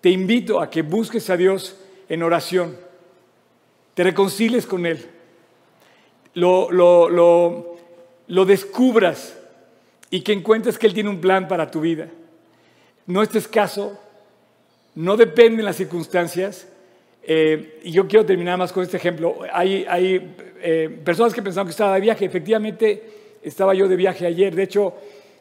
te 0.00 0.10
invito 0.10 0.60
a 0.60 0.68
que 0.68 0.82
busques 0.82 1.30
a 1.30 1.36
Dios 1.36 1.76
en 2.08 2.20
oración, 2.24 2.76
te 3.94 4.02
reconcilies 4.02 4.66
con 4.66 4.86
Él, 4.86 5.08
lo, 6.34 6.68
lo, 6.72 7.76
lo 8.26 8.44
descubras 8.44 9.38
y 10.12 10.20
que 10.20 10.34
encuentres 10.34 10.78
que 10.78 10.86
Él 10.86 10.92
tiene 10.92 11.08
un 11.08 11.22
plan 11.22 11.48
para 11.48 11.70
tu 11.70 11.80
vida. 11.80 12.06
No 13.06 13.22
estés 13.22 13.48
caso, 13.48 13.98
no 14.94 15.16
depende 15.16 15.56
de 15.56 15.62
las 15.62 15.76
circunstancias. 15.76 16.68
Eh, 17.22 17.80
y 17.82 17.92
yo 17.92 18.06
quiero 18.06 18.26
terminar 18.26 18.58
más 18.58 18.72
con 18.72 18.82
este 18.82 18.98
ejemplo. 18.98 19.38
Hay, 19.50 19.86
hay 19.88 20.34
eh, 20.60 21.00
personas 21.02 21.32
que 21.32 21.40
pensaban 21.40 21.66
que 21.66 21.70
estaba 21.70 21.94
de 21.94 22.02
viaje. 22.02 22.26
Efectivamente, 22.26 23.02
estaba 23.42 23.72
yo 23.72 23.88
de 23.88 23.96
viaje 23.96 24.26
ayer. 24.26 24.54
De 24.54 24.64
hecho, 24.64 24.94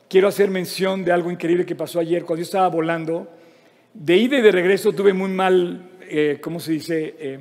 quiero 0.08 0.30
hacer 0.30 0.50
mención 0.50 1.04
de 1.04 1.12
algo 1.12 1.30
increíble 1.30 1.66
que 1.66 1.76
pasó 1.76 2.00
ayer. 2.00 2.24
Cuando 2.24 2.40
yo 2.40 2.46
estaba 2.46 2.70
volando, 2.70 3.28
de 3.94 4.16
ida 4.16 4.38
y 4.38 4.42
de 4.42 4.54
regreso 4.54 4.94
tuve 4.94 5.12
muy 5.12 5.32
mal, 5.32 5.90
eh, 6.04 6.38
¿cómo 6.42 6.62
se 6.62 6.72
dice? 6.72 7.16
Eh, 7.20 7.40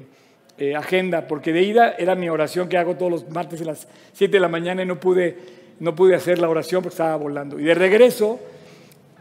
eh, 0.60 0.76
agenda, 0.76 1.26
porque 1.26 1.54
de 1.54 1.62
ida 1.62 1.94
era 1.96 2.14
mi 2.14 2.28
oración 2.28 2.68
que 2.68 2.76
hago 2.76 2.94
todos 2.94 3.10
los 3.10 3.30
martes 3.30 3.62
a 3.62 3.64
las 3.64 3.88
7 4.12 4.30
de 4.30 4.40
la 4.40 4.48
mañana 4.48 4.82
y 4.82 4.86
no 4.86 5.00
pude, 5.00 5.34
no 5.80 5.94
pude 5.96 6.14
hacer 6.14 6.38
la 6.38 6.48
oración 6.48 6.82
porque 6.82 6.94
estaba 6.94 7.16
volando. 7.16 7.58
Y 7.58 7.64
de 7.64 7.74
regreso 7.74 8.38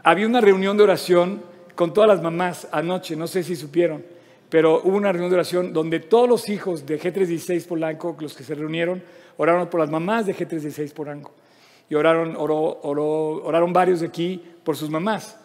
había 0.02 0.26
una 0.26 0.40
reunión 0.40 0.76
de 0.76 0.84
oración 0.84 1.42
con 1.74 1.92
todas 1.92 2.08
las 2.08 2.22
mamás 2.22 2.68
anoche, 2.72 3.16
no 3.16 3.26
sé 3.26 3.42
si 3.42 3.56
supieron, 3.56 4.04
pero 4.48 4.80
hubo 4.84 4.96
una 4.96 5.10
reunión 5.12 5.30
de 5.30 5.36
oración 5.36 5.72
donde 5.72 6.00
todos 6.00 6.28
los 6.28 6.48
hijos 6.48 6.84
de 6.86 7.00
G316 7.00 7.66
Polanco, 7.66 8.16
los 8.20 8.34
que 8.34 8.44
se 8.44 8.54
reunieron, 8.54 9.02
oraron 9.36 9.68
por 9.68 9.80
las 9.80 9.90
mamás 9.90 10.26
de 10.26 10.34
G316 10.34 10.92
Polanco. 10.92 11.32
Y 11.88 11.94
oraron, 11.94 12.36
oró- 12.36 12.78
oraron 12.82 13.72
varios 13.72 14.00
de 14.00 14.06
aquí 14.06 14.42
por 14.62 14.76
sus 14.76 14.90
mamás. 14.90 15.36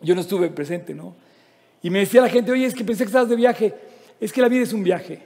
Yo 0.00 0.14
no 0.14 0.20
estuve 0.20 0.48
presente, 0.50 0.94
¿no? 0.94 1.14
Y 1.82 1.90
me 1.90 2.00
decía 2.00 2.20
la 2.20 2.28
gente, 2.28 2.52
oye, 2.52 2.66
es 2.66 2.74
que 2.74 2.84
pensé 2.84 3.04
que 3.04 3.08
estabas 3.08 3.28
de 3.28 3.36
viaje. 3.36 3.74
Es 4.20 4.32
que 4.32 4.42
la 4.42 4.48
vida 4.48 4.62
es 4.62 4.72
un 4.72 4.82
viaje. 4.84 5.22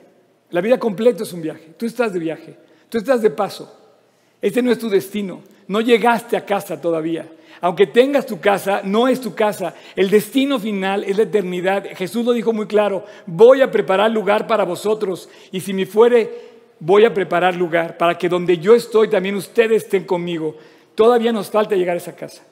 La 0.50 0.60
vida 0.60 0.78
completa 0.78 1.24
es 1.24 1.32
un 1.32 1.42
viaje. 1.42 1.74
Tú 1.76 1.84
estás 1.84 2.12
de 2.12 2.18
viaje. 2.20 2.56
Tú 2.88 2.98
estás 2.98 3.20
de 3.22 3.30
paso. 3.30 3.83
Este 4.44 4.60
no 4.60 4.70
es 4.70 4.78
tu 4.78 4.90
destino. 4.90 5.40
No 5.68 5.80
llegaste 5.80 6.36
a 6.36 6.44
casa 6.44 6.78
todavía. 6.78 7.26
Aunque 7.62 7.86
tengas 7.86 8.26
tu 8.26 8.40
casa, 8.40 8.82
no 8.84 9.08
es 9.08 9.18
tu 9.18 9.34
casa. 9.34 9.74
El 9.96 10.10
destino 10.10 10.58
final 10.58 11.02
es 11.02 11.16
la 11.16 11.22
eternidad. 11.22 11.86
Jesús 11.96 12.26
lo 12.26 12.32
dijo 12.32 12.52
muy 12.52 12.66
claro. 12.66 13.06
Voy 13.24 13.62
a 13.62 13.70
preparar 13.70 14.10
lugar 14.10 14.46
para 14.46 14.64
vosotros. 14.64 15.30
Y 15.50 15.60
si 15.60 15.72
me 15.72 15.86
fuere, 15.86 16.30
voy 16.78 17.06
a 17.06 17.14
preparar 17.14 17.56
lugar 17.56 17.96
para 17.96 18.18
que 18.18 18.28
donde 18.28 18.58
yo 18.58 18.74
estoy, 18.74 19.08
también 19.08 19.34
ustedes 19.34 19.84
estén 19.84 20.04
conmigo. 20.04 20.58
Todavía 20.94 21.32
nos 21.32 21.48
falta 21.48 21.74
llegar 21.74 21.94
a 21.94 22.00
esa 22.00 22.14
casa. 22.14 22.42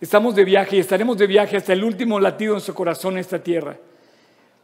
Estamos 0.00 0.34
de 0.36 0.44
viaje 0.46 0.76
y 0.76 0.80
estaremos 0.80 1.18
de 1.18 1.26
viaje 1.26 1.58
hasta 1.58 1.74
el 1.74 1.84
último 1.84 2.18
latido 2.18 2.52
de 2.52 2.54
nuestro 2.54 2.74
corazón 2.74 3.12
en 3.12 3.18
esta 3.18 3.42
tierra. 3.42 3.76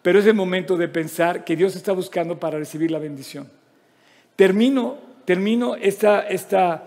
Pero 0.00 0.20
es 0.20 0.24
el 0.24 0.34
momento 0.34 0.78
de 0.78 0.88
pensar 0.88 1.44
que 1.44 1.54
Dios 1.54 1.76
está 1.76 1.92
buscando 1.92 2.40
para 2.40 2.56
recibir 2.56 2.90
la 2.90 2.98
bendición. 2.98 3.46
Termino, 4.36 5.11
termino 5.24 5.76
esta, 5.76 6.20
esta 6.28 6.84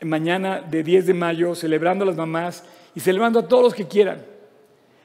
mañana 0.00 0.60
de 0.60 0.82
10 0.82 1.06
de 1.06 1.14
mayo 1.14 1.54
celebrando 1.54 2.04
a 2.04 2.06
las 2.06 2.16
mamás 2.16 2.64
y 2.94 3.00
celebrando 3.00 3.40
a 3.40 3.48
todos 3.48 3.64
los 3.64 3.74
que 3.74 3.86
quieran. 3.86 4.24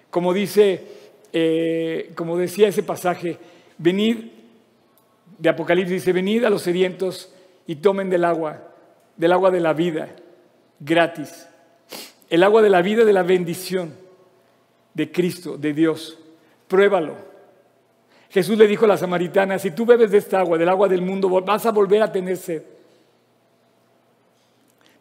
Como 0.10 0.34
dice, 0.34 0.84
eh, 1.34 2.12
como 2.16 2.38
decía 2.38 2.68
ese 2.68 2.84
pasaje, 2.84 3.38
venid 3.78 4.26
de 5.38 5.50
Apocalipsis, 5.50 5.94
dice, 5.94 6.14
venid 6.14 6.44
a 6.44 6.50
los 6.50 6.64
sedientos 6.64 7.34
y 7.66 7.78
tomen 7.78 8.10
del 8.10 8.26
agua, 8.26 8.74
del 9.16 9.32
agua 9.32 9.52
de 9.52 9.60
la 9.60 9.74
vida, 9.74 10.16
gratis. 10.80 11.48
El 12.30 12.44
agua 12.44 12.62
de 12.62 12.70
la 12.70 12.82
vida, 12.82 13.06
de 13.06 13.14
la 13.14 13.24
bendición 13.24 13.94
de 14.94 15.12
Cristo, 15.12 15.58
de 15.58 15.74
Dios. 15.74 16.18
Pruébalo. 16.68 17.29
Jesús 18.30 18.58
le 18.58 18.68
dijo 18.68 18.86
a 18.86 18.90
la 18.90 18.98
samaritana, 18.98 19.58
si 19.58 19.72
tú 19.72 19.86
bebes 19.86 20.12
de 20.12 20.20
esta 20.20 20.40
agua, 20.40 20.58
del 20.58 20.70
agua 20.70 20.88
del 20.88 21.02
mundo, 21.02 21.30
vas 21.30 21.66
a 21.66 21.72
volver 21.72 22.02
a 22.04 22.12
tener 22.12 22.38
sed. 22.38 22.64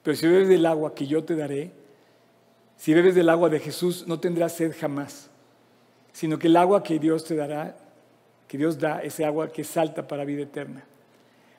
Pero 0.03 0.17
si 0.17 0.27
bebes 0.27 0.49
del 0.49 0.65
agua 0.65 0.95
que 0.95 1.07
yo 1.07 1.23
te 1.23 1.37
daré, 1.37 1.71
si 2.79 2.95
bebes 2.95 3.15
del 3.15 3.29
agua 3.29 3.51
de 3.51 3.61
Jesús, 3.61 4.07
no 4.07 4.19
tendrás 4.19 4.53
sed 4.53 4.75
jamás, 4.79 5.29
sino 6.13 6.39
que 6.39 6.47
el 6.47 6.57
agua 6.57 6.83
que 6.83 6.99
Dios 6.99 7.25
te 7.25 7.37
dará, 7.37 7.77
que 8.47 8.57
Dios 8.57 8.79
da, 8.79 9.03
ese 9.03 9.27
agua 9.27 9.53
que 9.53 9.63
salta 9.63 10.09
para 10.09 10.25
vida 10.25 10.43
eterna. 10.43 10.85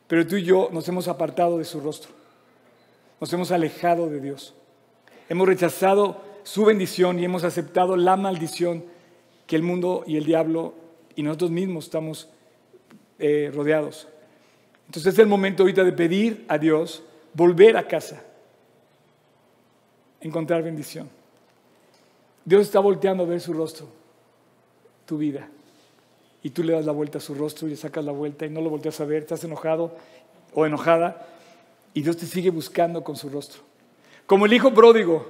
Pero 0.08 0.26
tú 0.26 0.38
y 0.38 0.44
yo 0.44 0.70
nos 0.72 0.88
hemos 0.88 1.08
apartado 1.08 1.60
de 1.60 1.66
su 1.66 1.80
rostro, 1.80 2.12
nos 3.22 3.32
hemos 3.32 3.52
alejado 3.52 4.10
de 4.10 4.20
Dios, 4.20 4.56
hemos 5.28 5.48
rechazado 5.48 6.22
su 6.42 6.66
bendición 6.66 7.20
y 7.20 7.26
hemos 7.26 7.44
aceptado 7.44 7.96
la 7.96 8.16
maldición 8.16 8.86
que 9.46 9.56
el 9.56 9.62
mundo 9.62 10.04
y 10.08 10.18
el 10.18 10.26
diablo 10.26 10.74
y 11.20 11.22
nosotros 11.22 11.52
mismos 11.52 11.84
estamos 11.84 12.30
eh, 13.20 13.52
rodeados. 13.54 14.08
Entonces 14.86 15.12
es 15.12 15.20
el 15.20 15.28
momento 15.28 15.64
ahorita 15.64 15.84
de 15.84 15.92
pedir 15.92 16.46
a 16.48 16.58
Dios 16.58 17.04
volver 17.34 17.76
a 17.76 17.86
casa, 17.86 18.24
encontrar 20.22 20.64
bendición. 20.64 21.10
Dios 22.46 22.62
está 22.62 22.80
volteando 22.80 23.24
a 23.24 23.26
ver 23.26 23.42
su 23.42 23.52
rostro, 23.52 23.86
tu 25.06 25.18
vida. 25.18 25.50
Y 26.42 26.52
tú 26.52 26.64
le 26.64 26.72
das 26.72 26.86
la 26.86 26.94
vuelta 26.94 27.18
a 27.18 27.22
su 27.22 27.36
rostro 27.36 27.68
y 27.68 27.72
le 27.72 27.76
sacas 27.76 28.06
la 28.06 28.14
vuelta 28.14 28.46
y 28.46 28.50
no 28.50 28.62
lo 28.62 28.70
volteas 28.70 29.02
a 29.02 29.04
ver, 29.04 29.24
estás 29.24 29.44
enojado 29.44 29.94
o 30.54 30.66
enojada 30.66 31.28
y 31.94 32.02
Dios 32.02 32.16
te 32.16 32.28
sigue 32.28 32.50
buscando 32.50 33.04
con 33.04 33.18
su 33.18 33.28
rostro. 33.28 33.62
Como 34.26 34.46
el 34.46 34.54
hijo 34.54 34.74
pródigo, 34.74 35.30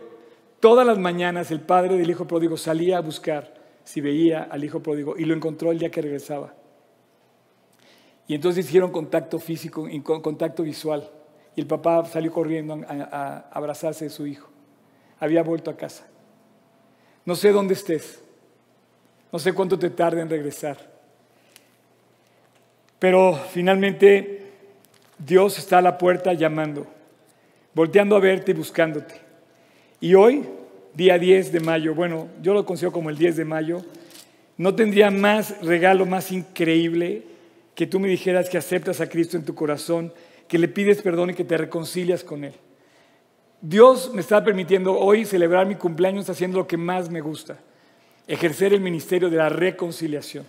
todas 0.60 0.86
las 0.86 1.00
mañanas 1.00 1.50
el 1.50 1.62
padre 1.62 1.98
del 1.98 2.12
hijo 2.12 2.28
pródigo 2.28 2.58
salía 2.58 3.00
a 3.00 3.02
buscar 3.02 3.59
si 3.90 4.02
veía 4.02 4.44
al 4.44 4.64
hijo 4.64 4.84
pródigo 4.84 5.18
y 5.18 5.26
lo 5.26 5.34
encontró 5.34 5.72
el 5.72 5.80
día 5.80 5.90
que 5.90 6.00
regresaba. 6.00 6.54
Y 8.28 8.36
entonces 8.36 8.68
hicieron 8.68 8.92
contacto 8.92 9.40
físico 9.40 9.88
contacto 10.04 10.62
visual. 10.62 11.10
Y 11.56 11.62
el 11.62 11.66
papá 11.66 12.06
salió 12.06 12.32
corriendo 12.32 12.80
a 12.88 13.50
abrazarse 13.52 14.06
de 14.06 14.12
su 14.12 14.28
hijo. 14.28 14.48
Había 15.20 15.42
vuelto 15.42 15.72
a 15.72 15.76
casa. 15.76 16.06
No 17.26 17.36
sé 17.36 17.52
dónde 17.52 17.74
estés. 17.74 18.22
No 19.32 19.40
sé 19.40 19.54
cuánto 19.54 19.80
te 19.80 19.90
tarde 19.90 20.22
en 20.22 20.30
regresar. 20.30 20.78
Pero 23.00 23.34
finalmente 23.52 24.52
Dios 25.18 25.58
está 25.58 25.80
a 25.80 25.82
la 25.82 25.98
puerta 25.98 26.34
llamando, 26.34 26.86
volteando 27.74 28.16
a 28.16 28.20
verte 28.20 28.52
y 28.52 28.54
buscándote. 28.54 29.16
Y 30.00 30.14
hoy, 30.14 30.48
día 31.00 31.18
10 31.18 31.54
de 31.54 31.62
mayo, 31.62 31.96
bueno, 31.96 32.28
yo 32.42 32.54
lo 32.54 32.66
considero 32.66 32.92
como 32.92 33.10
el 33.10 33.18
10 33.18 33.38
de 33.38 33.46
mayo, 33.46 33.86
no 34.58 34.76
tendría 34.76 35.10
más 35.10 35.56
regalo 35.62 36.06
más 36.06 36.30
increíble 36.30 37.24
que 37.74 37.88
tú 37.88 38.02
me 38.02 38.10
dijeras 38.10 38.50
que 38.50 38.58
aceptas 38.58 39.00
a 39.00 39.08
Cristo 39.08 39.38
en 39.38 39.46
tu 39.46 39.56
corazón, 39.56 40.12
que 40.50 40.58
le 40.58 40.68
pides 40.68 41.02
perdón 41.02 41.30
y 41.30 41.36
que 41.36 41.46
te 41.46 41.56
reconcilias 41.56 42.26
con 42.26 42.44
Él. 42.44 42.54
Dios 43.62 44.12
me 44.14 44.20
está 44.20 44.44
permitiendo 44.44 44.94
hoy 45.00 45.24
celebrar 45.24 45.66
mi 45.66 45.76
cumpleaños 45.76 46.30
haciendo 46.30 46.58
lo 46.58 46.68
que 46.68 46.76
más 46.76 47.10
me 47.10 47.22
gusta, 47.22 47.58
ejercer 48.28 48.74
el 48.74 48.82
ministerio 48.82 49.30
de 49.30 49.38
la 49.38 49.48
reconciliación. 49.48 50.46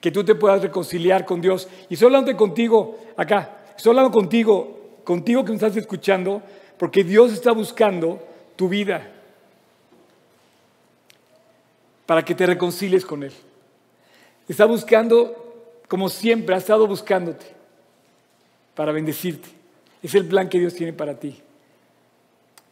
Que 0.00 0.12
tú 0.12 0.22
te 0.22 0.36
puedas 0.36 0.62
reconciliar 0.62 1.24
con 1.24 1.40
Dios. 1.40 1.68
Y 1.88 1.94
estoy 1.94 2.06
hablando 2.06 2.36
contigo 2.36 2.96
acá, 3.16 3.58
estoy 3.76 3.90
hablando 3.90 4.12
contigo, 4.12 5.00
contigo 5.02 5.44
que 5.44 5.50
me 5.50 5.56
estás 5.56 5.76
escuchando, 5.76 6.42
porque 6.78 7.02
Dios 7.02 7.32
está 7.32 7.50
buscando 7.50 8.24
tu 8.54 8.68
vida 8.68 9.16
para 12.10 12.24
que 12.24 12.34
te 12.34 12.44
reconcilies 12.44 13.06
con 13.06 13.22
Él. 13.22 13.30
Está 14.48 14.64
buscando, 14.64 15.70
como 15.86 16.08
siempre, 16.08 16.56
ha 16.56 16.58
estado 16.58 16.84
buscándote 16.88 17.46
para 18.74 18.90
bendecirte. 18.90 19.48
Es 20.02 20.16
el 20.16 20.26
plan 20.26 20.48
que 20.48 20.58
Dios 20.58 20.74
tiene 20.74 20.92
para 20.92 21.20
ti. 21.20 21.40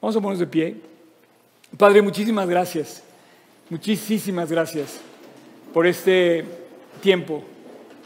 Vamos 0.01 0.17
a 0.17 0.21
ponernos 0.21 0.41
de 0.41 0.47
pie. 0.49 0.77
Padre, 1.77 2.03
muchísimas 2.03 2.49
gracias. 2.49 3.05
Muchísimas 3.71 4.51
gracias 4.51 4.99
por 5.73 5.87
este 5.87 6.45
tiempo 7.01 7.45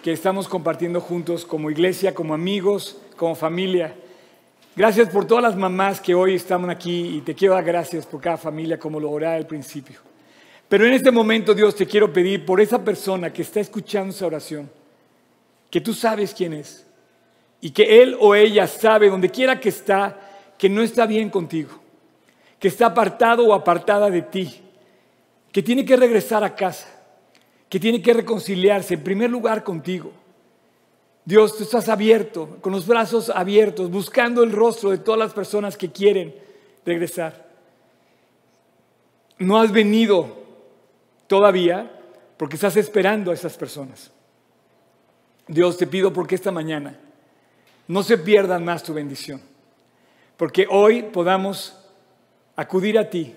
que 0.03 0.13
estamos 0.13 0.47
compartiendo 0.47 1.01
juntos 1.01 1.47
como 1.47 1.71
iglesia, 1.71 2.13
como 2.13 2.35
amigos, 2.35 2.99
como 3.17 3.35
familia. 3.35 3.95
Gracias 4.77 5.09
por 5.09 5.27
todas 5.27 5.45
las 5.45 5.57
mamás 5.57 5.99
que 5.99 6.15
hoy 6.15 6.35
están 6.35 6.69
aquí 6.69 7.17
y 7.17 7.21
te 7.23 7.35
quiero 7.35 7.55
dar 7.55 7.65
gracias 7.65 8.05
por 8.05 8.21
cada 8.21 8.37
familia 8.37 8.79
como 8.79 9.01
lo 9.01 9.11
oré 9.11 9.29
al 9.29 9.47
principio. 9.47 10.12
Pero 10.73 10.87
en 10.87 10.95
este 10.95 11.11
momento, 11.11 11.53
Dios, 11.53 11.77
te 11.77 11.85
quiero 11.85 12.11
pedir 12.11 12.47
por 12.47 12.59
esa 12.59 12.83
persona 12.83 13.31
que 13.31 13.43
está 13.43 13.61
escuchando 13.61 14.09
esa 14.09 14.25
oración, 14.25 14.71
que 15.69 15.83
tú 15.83 15.93
sabes 15.93 16.33
quién 16.33 16.55
es 16.55 16.87
y 17.61 17.73
que 17.73 18.01
él 18.03 18.17
o 18.19 18.35
ella 18.35 18.67
sabe, 18.67 19.11
donde 19.11 19.29
quiera 19.29 19.61
que 19.61 19.69
está, 19.69 20.19
que 20.57 20.71
no 20.71 20.81
está 20.81 21.05
bien 21.05 21.29
contigo, 21.29 21.79
que 22.59 22.69
está 22.69 22.87
apartado 22.87 23.45
o 23.45 23.53
apartada 23.53 24.09
de 24.09 24.23
ti, 24.23 24.63
que 25.53 25.63
tiene 25.63 25.85
que 25.85 25.95
regresar 25.95 26.43
a 26.43 26.55
casa, 26.55 26.89
que 27.69 27.79
tiene 27.79 28.01
que 28.01 28.15
reconciliarse 28.15 28.95
en 28.95 29.05
primer 29.05 29.29
lugar 29.29 29.63
contigo. 29.63 30.11
Dios, 31.23 31.55
tú 31.55 31.65
estás 31.65 31.91
abierto, 31.91 32.57
con 32.63 32.73
los 32.73 32.87
brazos 32.87 33.29
abiertos, 33.29 33.91
buscando 33.91 34.43
el 34.43 34.53
rostro 34.53 34.91
de 34.91 34.97
todas 34.97 35.19
las 35.19 35.35
personas 35.35 35.77
que 35.77 35.93
quieren 35.93 36.35
regresar. 36.87 37.47
No 39.37 39.61
has 39.61 39.71
venido 39.71 40.41
todavía 41.33 41.91
porque 42.37 42.57
estás 42.57 42.77
esperando 42.77 43.31
a 43.31 43.35
esas 43.35 43.57
personas. 43.57 44.13
Dios, 45.49 45.79
te 45.79 45.87
pido 45.87 46.13
porque 46.13 46.35
esta 46.35 46.53
mañana 46.53 47.01
no 47.89 48.03
se 48.03 48.19
pierdan 48.19 48.67
más 48.67 48.83
tu 48.83 48.93
bendición, 48.93 49.41
porque 50.37 50.67
hoy 50.69 51.05
podamos 51.05 51.75
acudir 52.55 52.99
a 52.99 53.09
ti, 53.09 53.35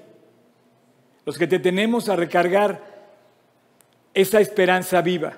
los 1.25 1.37
que 1.37 1.47
te 1.47 1.57
tenemos 1.57 2.09
a 2.09 2.17
recargar 2.17 2.83
esa 4.13 4.41
esperanza 4.41 5.01
viva 5.01 5.37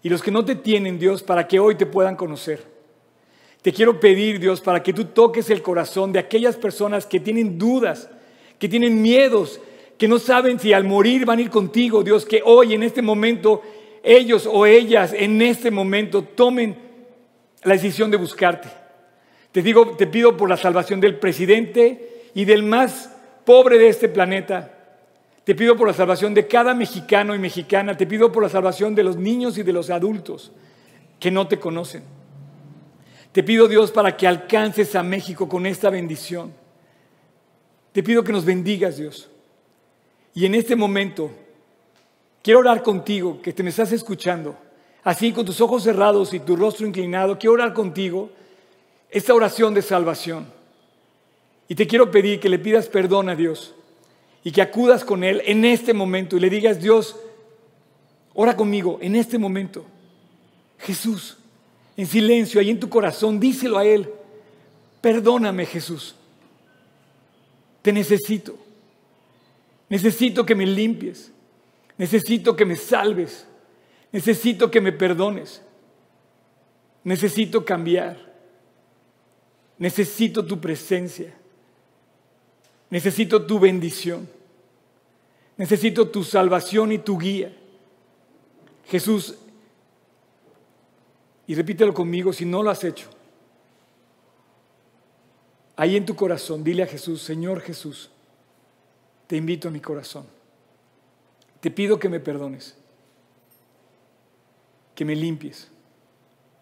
y 0.00 0.08
los 0.10 0.22
que 0.22 0.30
no 0.30 0.44
te 0.44 0.54
tienen, 0.54 0.96
Dios, 0.96 1.24
para 1.24 1.48
que 1.48 1.58
hoy 1.58 1.74
te 1.74 1.86
puedan 1.86 2.14
conocer. 2.14 2.62
Te 3.62 3.72
quiero 3.72 3.98
pedir, 3.98 4.38
Dios, 4.38 4.60
para 4.60 4.80
que 4.80 4.92
tú 4.92 5.06
toques 5.06 5.50
el 5.50 5.60
corazón 5.60 6.12
de 6.12 6.20
aquellas 6.20 6.54
personas 6.54 7.04
que 7.04 7.18
tienen 7.18 7.58
dudas, 7.58 8.08
que 8.60 8.68
tienen 8.68 9.02
miedos, 9.02 9.60
que 9.98 10.08
no 10.08 10.18
saben 10.18 10.58
si 10.58 10.72
al 10.72 10.84
morir 10.84 11.24
van 11.24 11.38
a 11.38 11.42
ir 11.42 11.50
contigo, 11.50 12.02
Dios, 12.02 12.24
que 12.24 12.42
hoy 12.44 12.74
en 12.74 12.82
este 12.82 13.02
momento 13.02 13.62
ellos 14.02 14.48
o 14.50 14.66
ellas 14.66 15.14
en 15.16 15.40
este 15.40 15.70
momento 15.70 16.22
tomen 16.22 16.76
la 17.62 17.74
decisión 17.74 18.10
de 18.10 18.16
buscarte. 18.16 18.68
Te 19.50 19.62
digo, 19.62 19.96
te 19.96 20.06
pido 20.06 20.36
por 20.36 20.48
la 20.48 20.56
salvación 20.56 21.00
del 21.00 21.18
presidente 21.18 22.22
y 22.34 22.44
del 22.44 22.62
más 22.62 23.10
pobre 23.44 23.78
de 23.78 23.88
este 23.88 24.08
planeta. 24.08 24.70
Te 25.44 25.54
pido 25.54 25.76
por 25.76 25.86
la 25.86 25.94
salvación 25.94 26.34
de 26.34 26.46
cada 26.46 26.74
mexicano 26.74 27.34
y 27.34 27.38
mexicana. 27.38 27.96
Te 27.96 28.06
pido 28.06 28.32
por 28.32 28.42
la 28.42 28.48
salvación 28.48 28.94
de 28.94 29.04
los 29.04 29.16
niños 29.16 29.56
y 29.56 29.62
de 29.62 29.72
los 29.72 29.90
adultos 29.90 30.52
que 31.20 31.30
no 31.30 31.46
te 31.46 31.58
conocen. 31.58 32.02
Te 33.32 33.42
pido, 33.42 33.68
Dios, 33.68 33.90
para 33.90 34.16
que 34.16 34.26
alcances 34.26 34.94
a 34.94 35.02
México 35.02 35.48
con 35.48 35.66
esta 35.66 35.90
bendición. 35.90 36.52
Te 37.92 38.02
pido 38.02 38.24
que 38.24 38.32
nos 38.32 38.44
bendigas, 38.44 38.96
Dios. 38.96 39.30
Y 40.34 40.46
en 40.46 40.54
este 40.56 40.74
momento 40.74 41.30
quiero 42.42 42.58
orar 42.58 42.82
contigo, 42.82 43.40
que 43.40 43.52
te 43.52 43.62
me 43.62 43.70
estás 43.70 43.92
escuchando, 43.92 44.56
así 45.04 45.32
con 45.32 45.46
tus 45.46 45.60
ojos 45.60 45.84
cerrados 45.84 46.34
y 46.34 46.40
tu 46.40 46.56
rostro 46.56 46.86
inclinado, 46.86 47.38
quiero 47.38 47.54
orar 47.54 47.72
contigo 47.72 48.30
esta 49.10 49.32
oración 49.32 49.72
de 49.74 49.82
salvación. 49.82 50.46
Y 51.68 51.76
te 51.76 51.86
quiero 51.86 52.10
pedir 52.10 52.40
que 52.40 52.48
le 52.48 52.58
pidas 52.58 52.88
perdón 52.88 53.28
a 53.28 53.36
Dios 53.36 53.74
y 54.42 54.50
que 54.50 54.60
acudas 54.60 55.04
con 55.04 55.22
Él 55.24 55.40
en 55.46 55.64
este 55.64 55.94
momento 55.94 56.36
y 56.36 56.40
le 56.40 56.50
digas, 56.50 56.80
Dios, 56.80 57.16
ora 58.34 58.56
conmigo 58.56 58.98
en 59.00 59.14
este 59.14 59.38
momento. 59.38 59.86
Jesús, 60.78 61.38
en 61.96 62.06
silencio, 62.06 62.60
ahí 62.60 62.70
en 62.70 62.80
tu 62.80 62.88
corazón, 62.88 63.38
díselo 63.38 63.78
a 63.78 63.86
Él. 63.86 64.10
Perdóname, 65.00 65.64
Jesús. 65.64 66.16
Te 67.80 67.92
necesito. 67.92 68.63
Necesito 69.88 70.44
que 70.44 70.54
me 70.54 70.66
limpies. 70.66 71.32
Necesito 71.96 72.56
que 72.56 72.64
me 72.64 72.76
salves. 72.76 73.46
Necesito 74.12 74.70
que 74.70 74.80
me 74.80 74.92
perdones. 74.92 75.62
Necesito 77.04 77.64
cambiar. 77.64 78.18
Necesito 79.78 80.44
tu 80.44 80.60
presencia. 80.60 81.34
Necesito 82.90 83.44
tu 83.44 83.58
bendición. 83.58 84.28
Necesito 85.56 86.08
tu 86.08 86.24
salvación 86.24 86.92
y 86.92 86.98
tu 86.98 87.18
guía. 87.18 87.54
Jesús, 88.86 89.36
y 91.46 91.54
repítelo 91.54 91.92
conmigo 91.94 92.32
si 92.32 92.44
no 92.44 92.62
lo 92.62 92.70
has 92.70 92.84
hecho. 92.84 93.08
Ahí 95.76 95.96
en 95.96 96.06
tu 96.06 96.14
corazón, 96.14 96.62
dile 96.62 96.84
a 96.84 96.86
Jesús, 96.86 97.20
Señor 97.22 97.60
Jesús, 97.60 98.10
te 99.26 99.36
invito 99.36 99.68
a 99.68 99.70
mi 99.70 99.80
corazón. 99.80 100.26
Te 101.60 101.70
pido 101.70 101.98
que 101.98 102.08
me 102.08 102.20
perdones, 102.20 102.76
que 104.94 105.04
me 105.04 105.16
limpies 105.16 105.70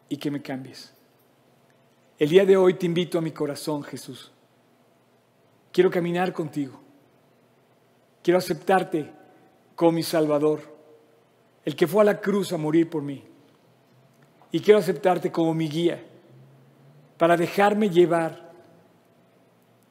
y 0.08 0.16
que 0.16 0.30
me 0.30 0.40
cambies. 0.40 0.92
El 2.18 2.28
día 2.28 2.46
de 2.46 2.56
hoy 2.56 2.74
te 2.74 2.86
invito 2.86 3.18
a 3.18 3.22
mi 3.22 3.32
corazón, 3.32 3.82
Jesús. 3.82 4.30
Quiero 5.72 5.90
caminar 5.90 6.32
contigo. 6.32 6.80
Quiero 8.22 8.38
aceptarte 8.38 9.10
como 9.74 9.92
mi 9.92 10.02
Salvador, 10.04 10.60
el 11.64 11.74
que 11.74 11.88
fue 11.88 12.02
a 12.02 12.04
la 12.04 12.20
cruz 12.20 12.52
a 12.52 12.56
morir 12.56 12.88
por 12.88 13.02
mí. 13.02 13.24
Y 14.52 14.60
quiero 14.60 14.78
aceptarte 14.78 15.32
como 15.32 15.52
mi 15.54 15.68
guía 15.68 16.04
para 17.18 17.36
dejarme 17.36 17.88
llevar 17.88 18.52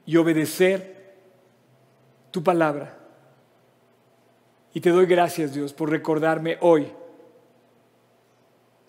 y 0.05 0.15
obedecer 0.15 1.00
tu 2.31 2.43
palabra. 2.43 2.97
Y 4.73 4.81
te 4.81 4.89
doy 4.89 5.05
gracias, 5.05 5.53
Dios, 5.53 5.73
por 5.73 5.89
recordarme 5.89 6.57
hoy 6.61 6.87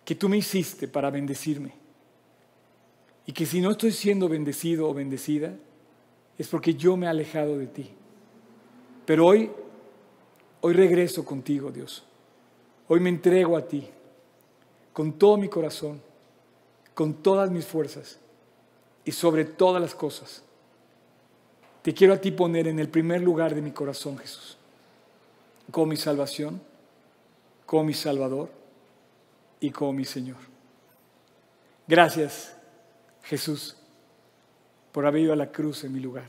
que 0.05 0.15
tú 0.15 0.29
me 0.29 0.37
hiciste 0.37 0.89
para 0.89 1.11
bendecirme. 1.11 1.73
Y 3.27 3.33
que 3.33 3.47
si 3.47 3.61
no 3.61 3.71
estoy 3.73 3.93
siendo 3.93 4.29
bendecido 4.29 4.89
o 4.89 4.95
bendecida, 4.95 5.55
es 6.39 6.49
porque 6.49 6.75
yo 6.75 6.97
me 6.97 7.07
he 7.07 7.09
alejado 7.09 7.59
de 7.59 7.67
ti. 7.67 7.91
Pero 9.07 9.27
hoy, 9.27 9.51
hoy 10.61 10.73
regreso 10.73 11.25
contigo, 11.25 11.71
Dios. 11.71 12.05
Hoy 12.89 13.01
me 13.01 13.11
entrego 13.11 13.57
a 13.57 13.67
ti 13.67 13.89
con 14.93 15.13
todo 15.15 15.37
mi 15.37 15.49
corazón, 15.49 16.01
con 16.95 17.15
todas 17.15 17.51
mis 17.51 17.65
fuerzas 17.65 18.19
y 19.05 19.13
sobre 19.13 19.45
todas 19.45 19.81
las 19.81 19.95
cosas. 19.95 20.43
Te 21.83 21.93
quiero 21.93 22.15
a 22.15 22.21
ti 22.21 22.31
poner 22.31 22.69
en 22.69 22.79
el 22.79 22.89
primer 22.89 23.21
lugar 23.21 23.55
de 23.55 23.63
mi 23.63 23.73
corazón, 23.73 24.17
Jesús, 24.19 24.57
como 25.71 25.87
mi 25.87 25.97
salvación, 25.97 26.63
como 27.67 27.85
mi 27.85 27.95
Salvador 27.95 28.51
y 29.61 29.71
como 29.71 29.93
mi 29.93 30.05
Señor. 30.05 30.39
Gracias, 31.87 32.57
Jesús 33.25 33.77
por 34.93 35.07
haber 35.07 35.23
ido 35.23 35.33
a 35.33 35.37
la 35.37 35.51
cruz 35.51 35.85
en 35.85 35.93
mi 35.93 36.01
lugar. 36.01 36.29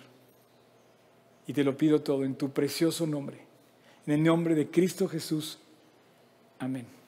Y 1.45 1.53
te 1.53 1.63
lo 1.63 1.77
pido 1.77 2.01
todo 2.01 2.23
en 2.23 2.35
tu 2.35 2.51
precioso 2.51 3.05
nombre, 3.05 3.45
en 4.07 4.13
el 4.13 4.23
nombre 4.23 4.55
de 4.55 4.69
Cristo 4.71 5.07
Jesús. 5.07 5.59
Amén. 6.57 7.02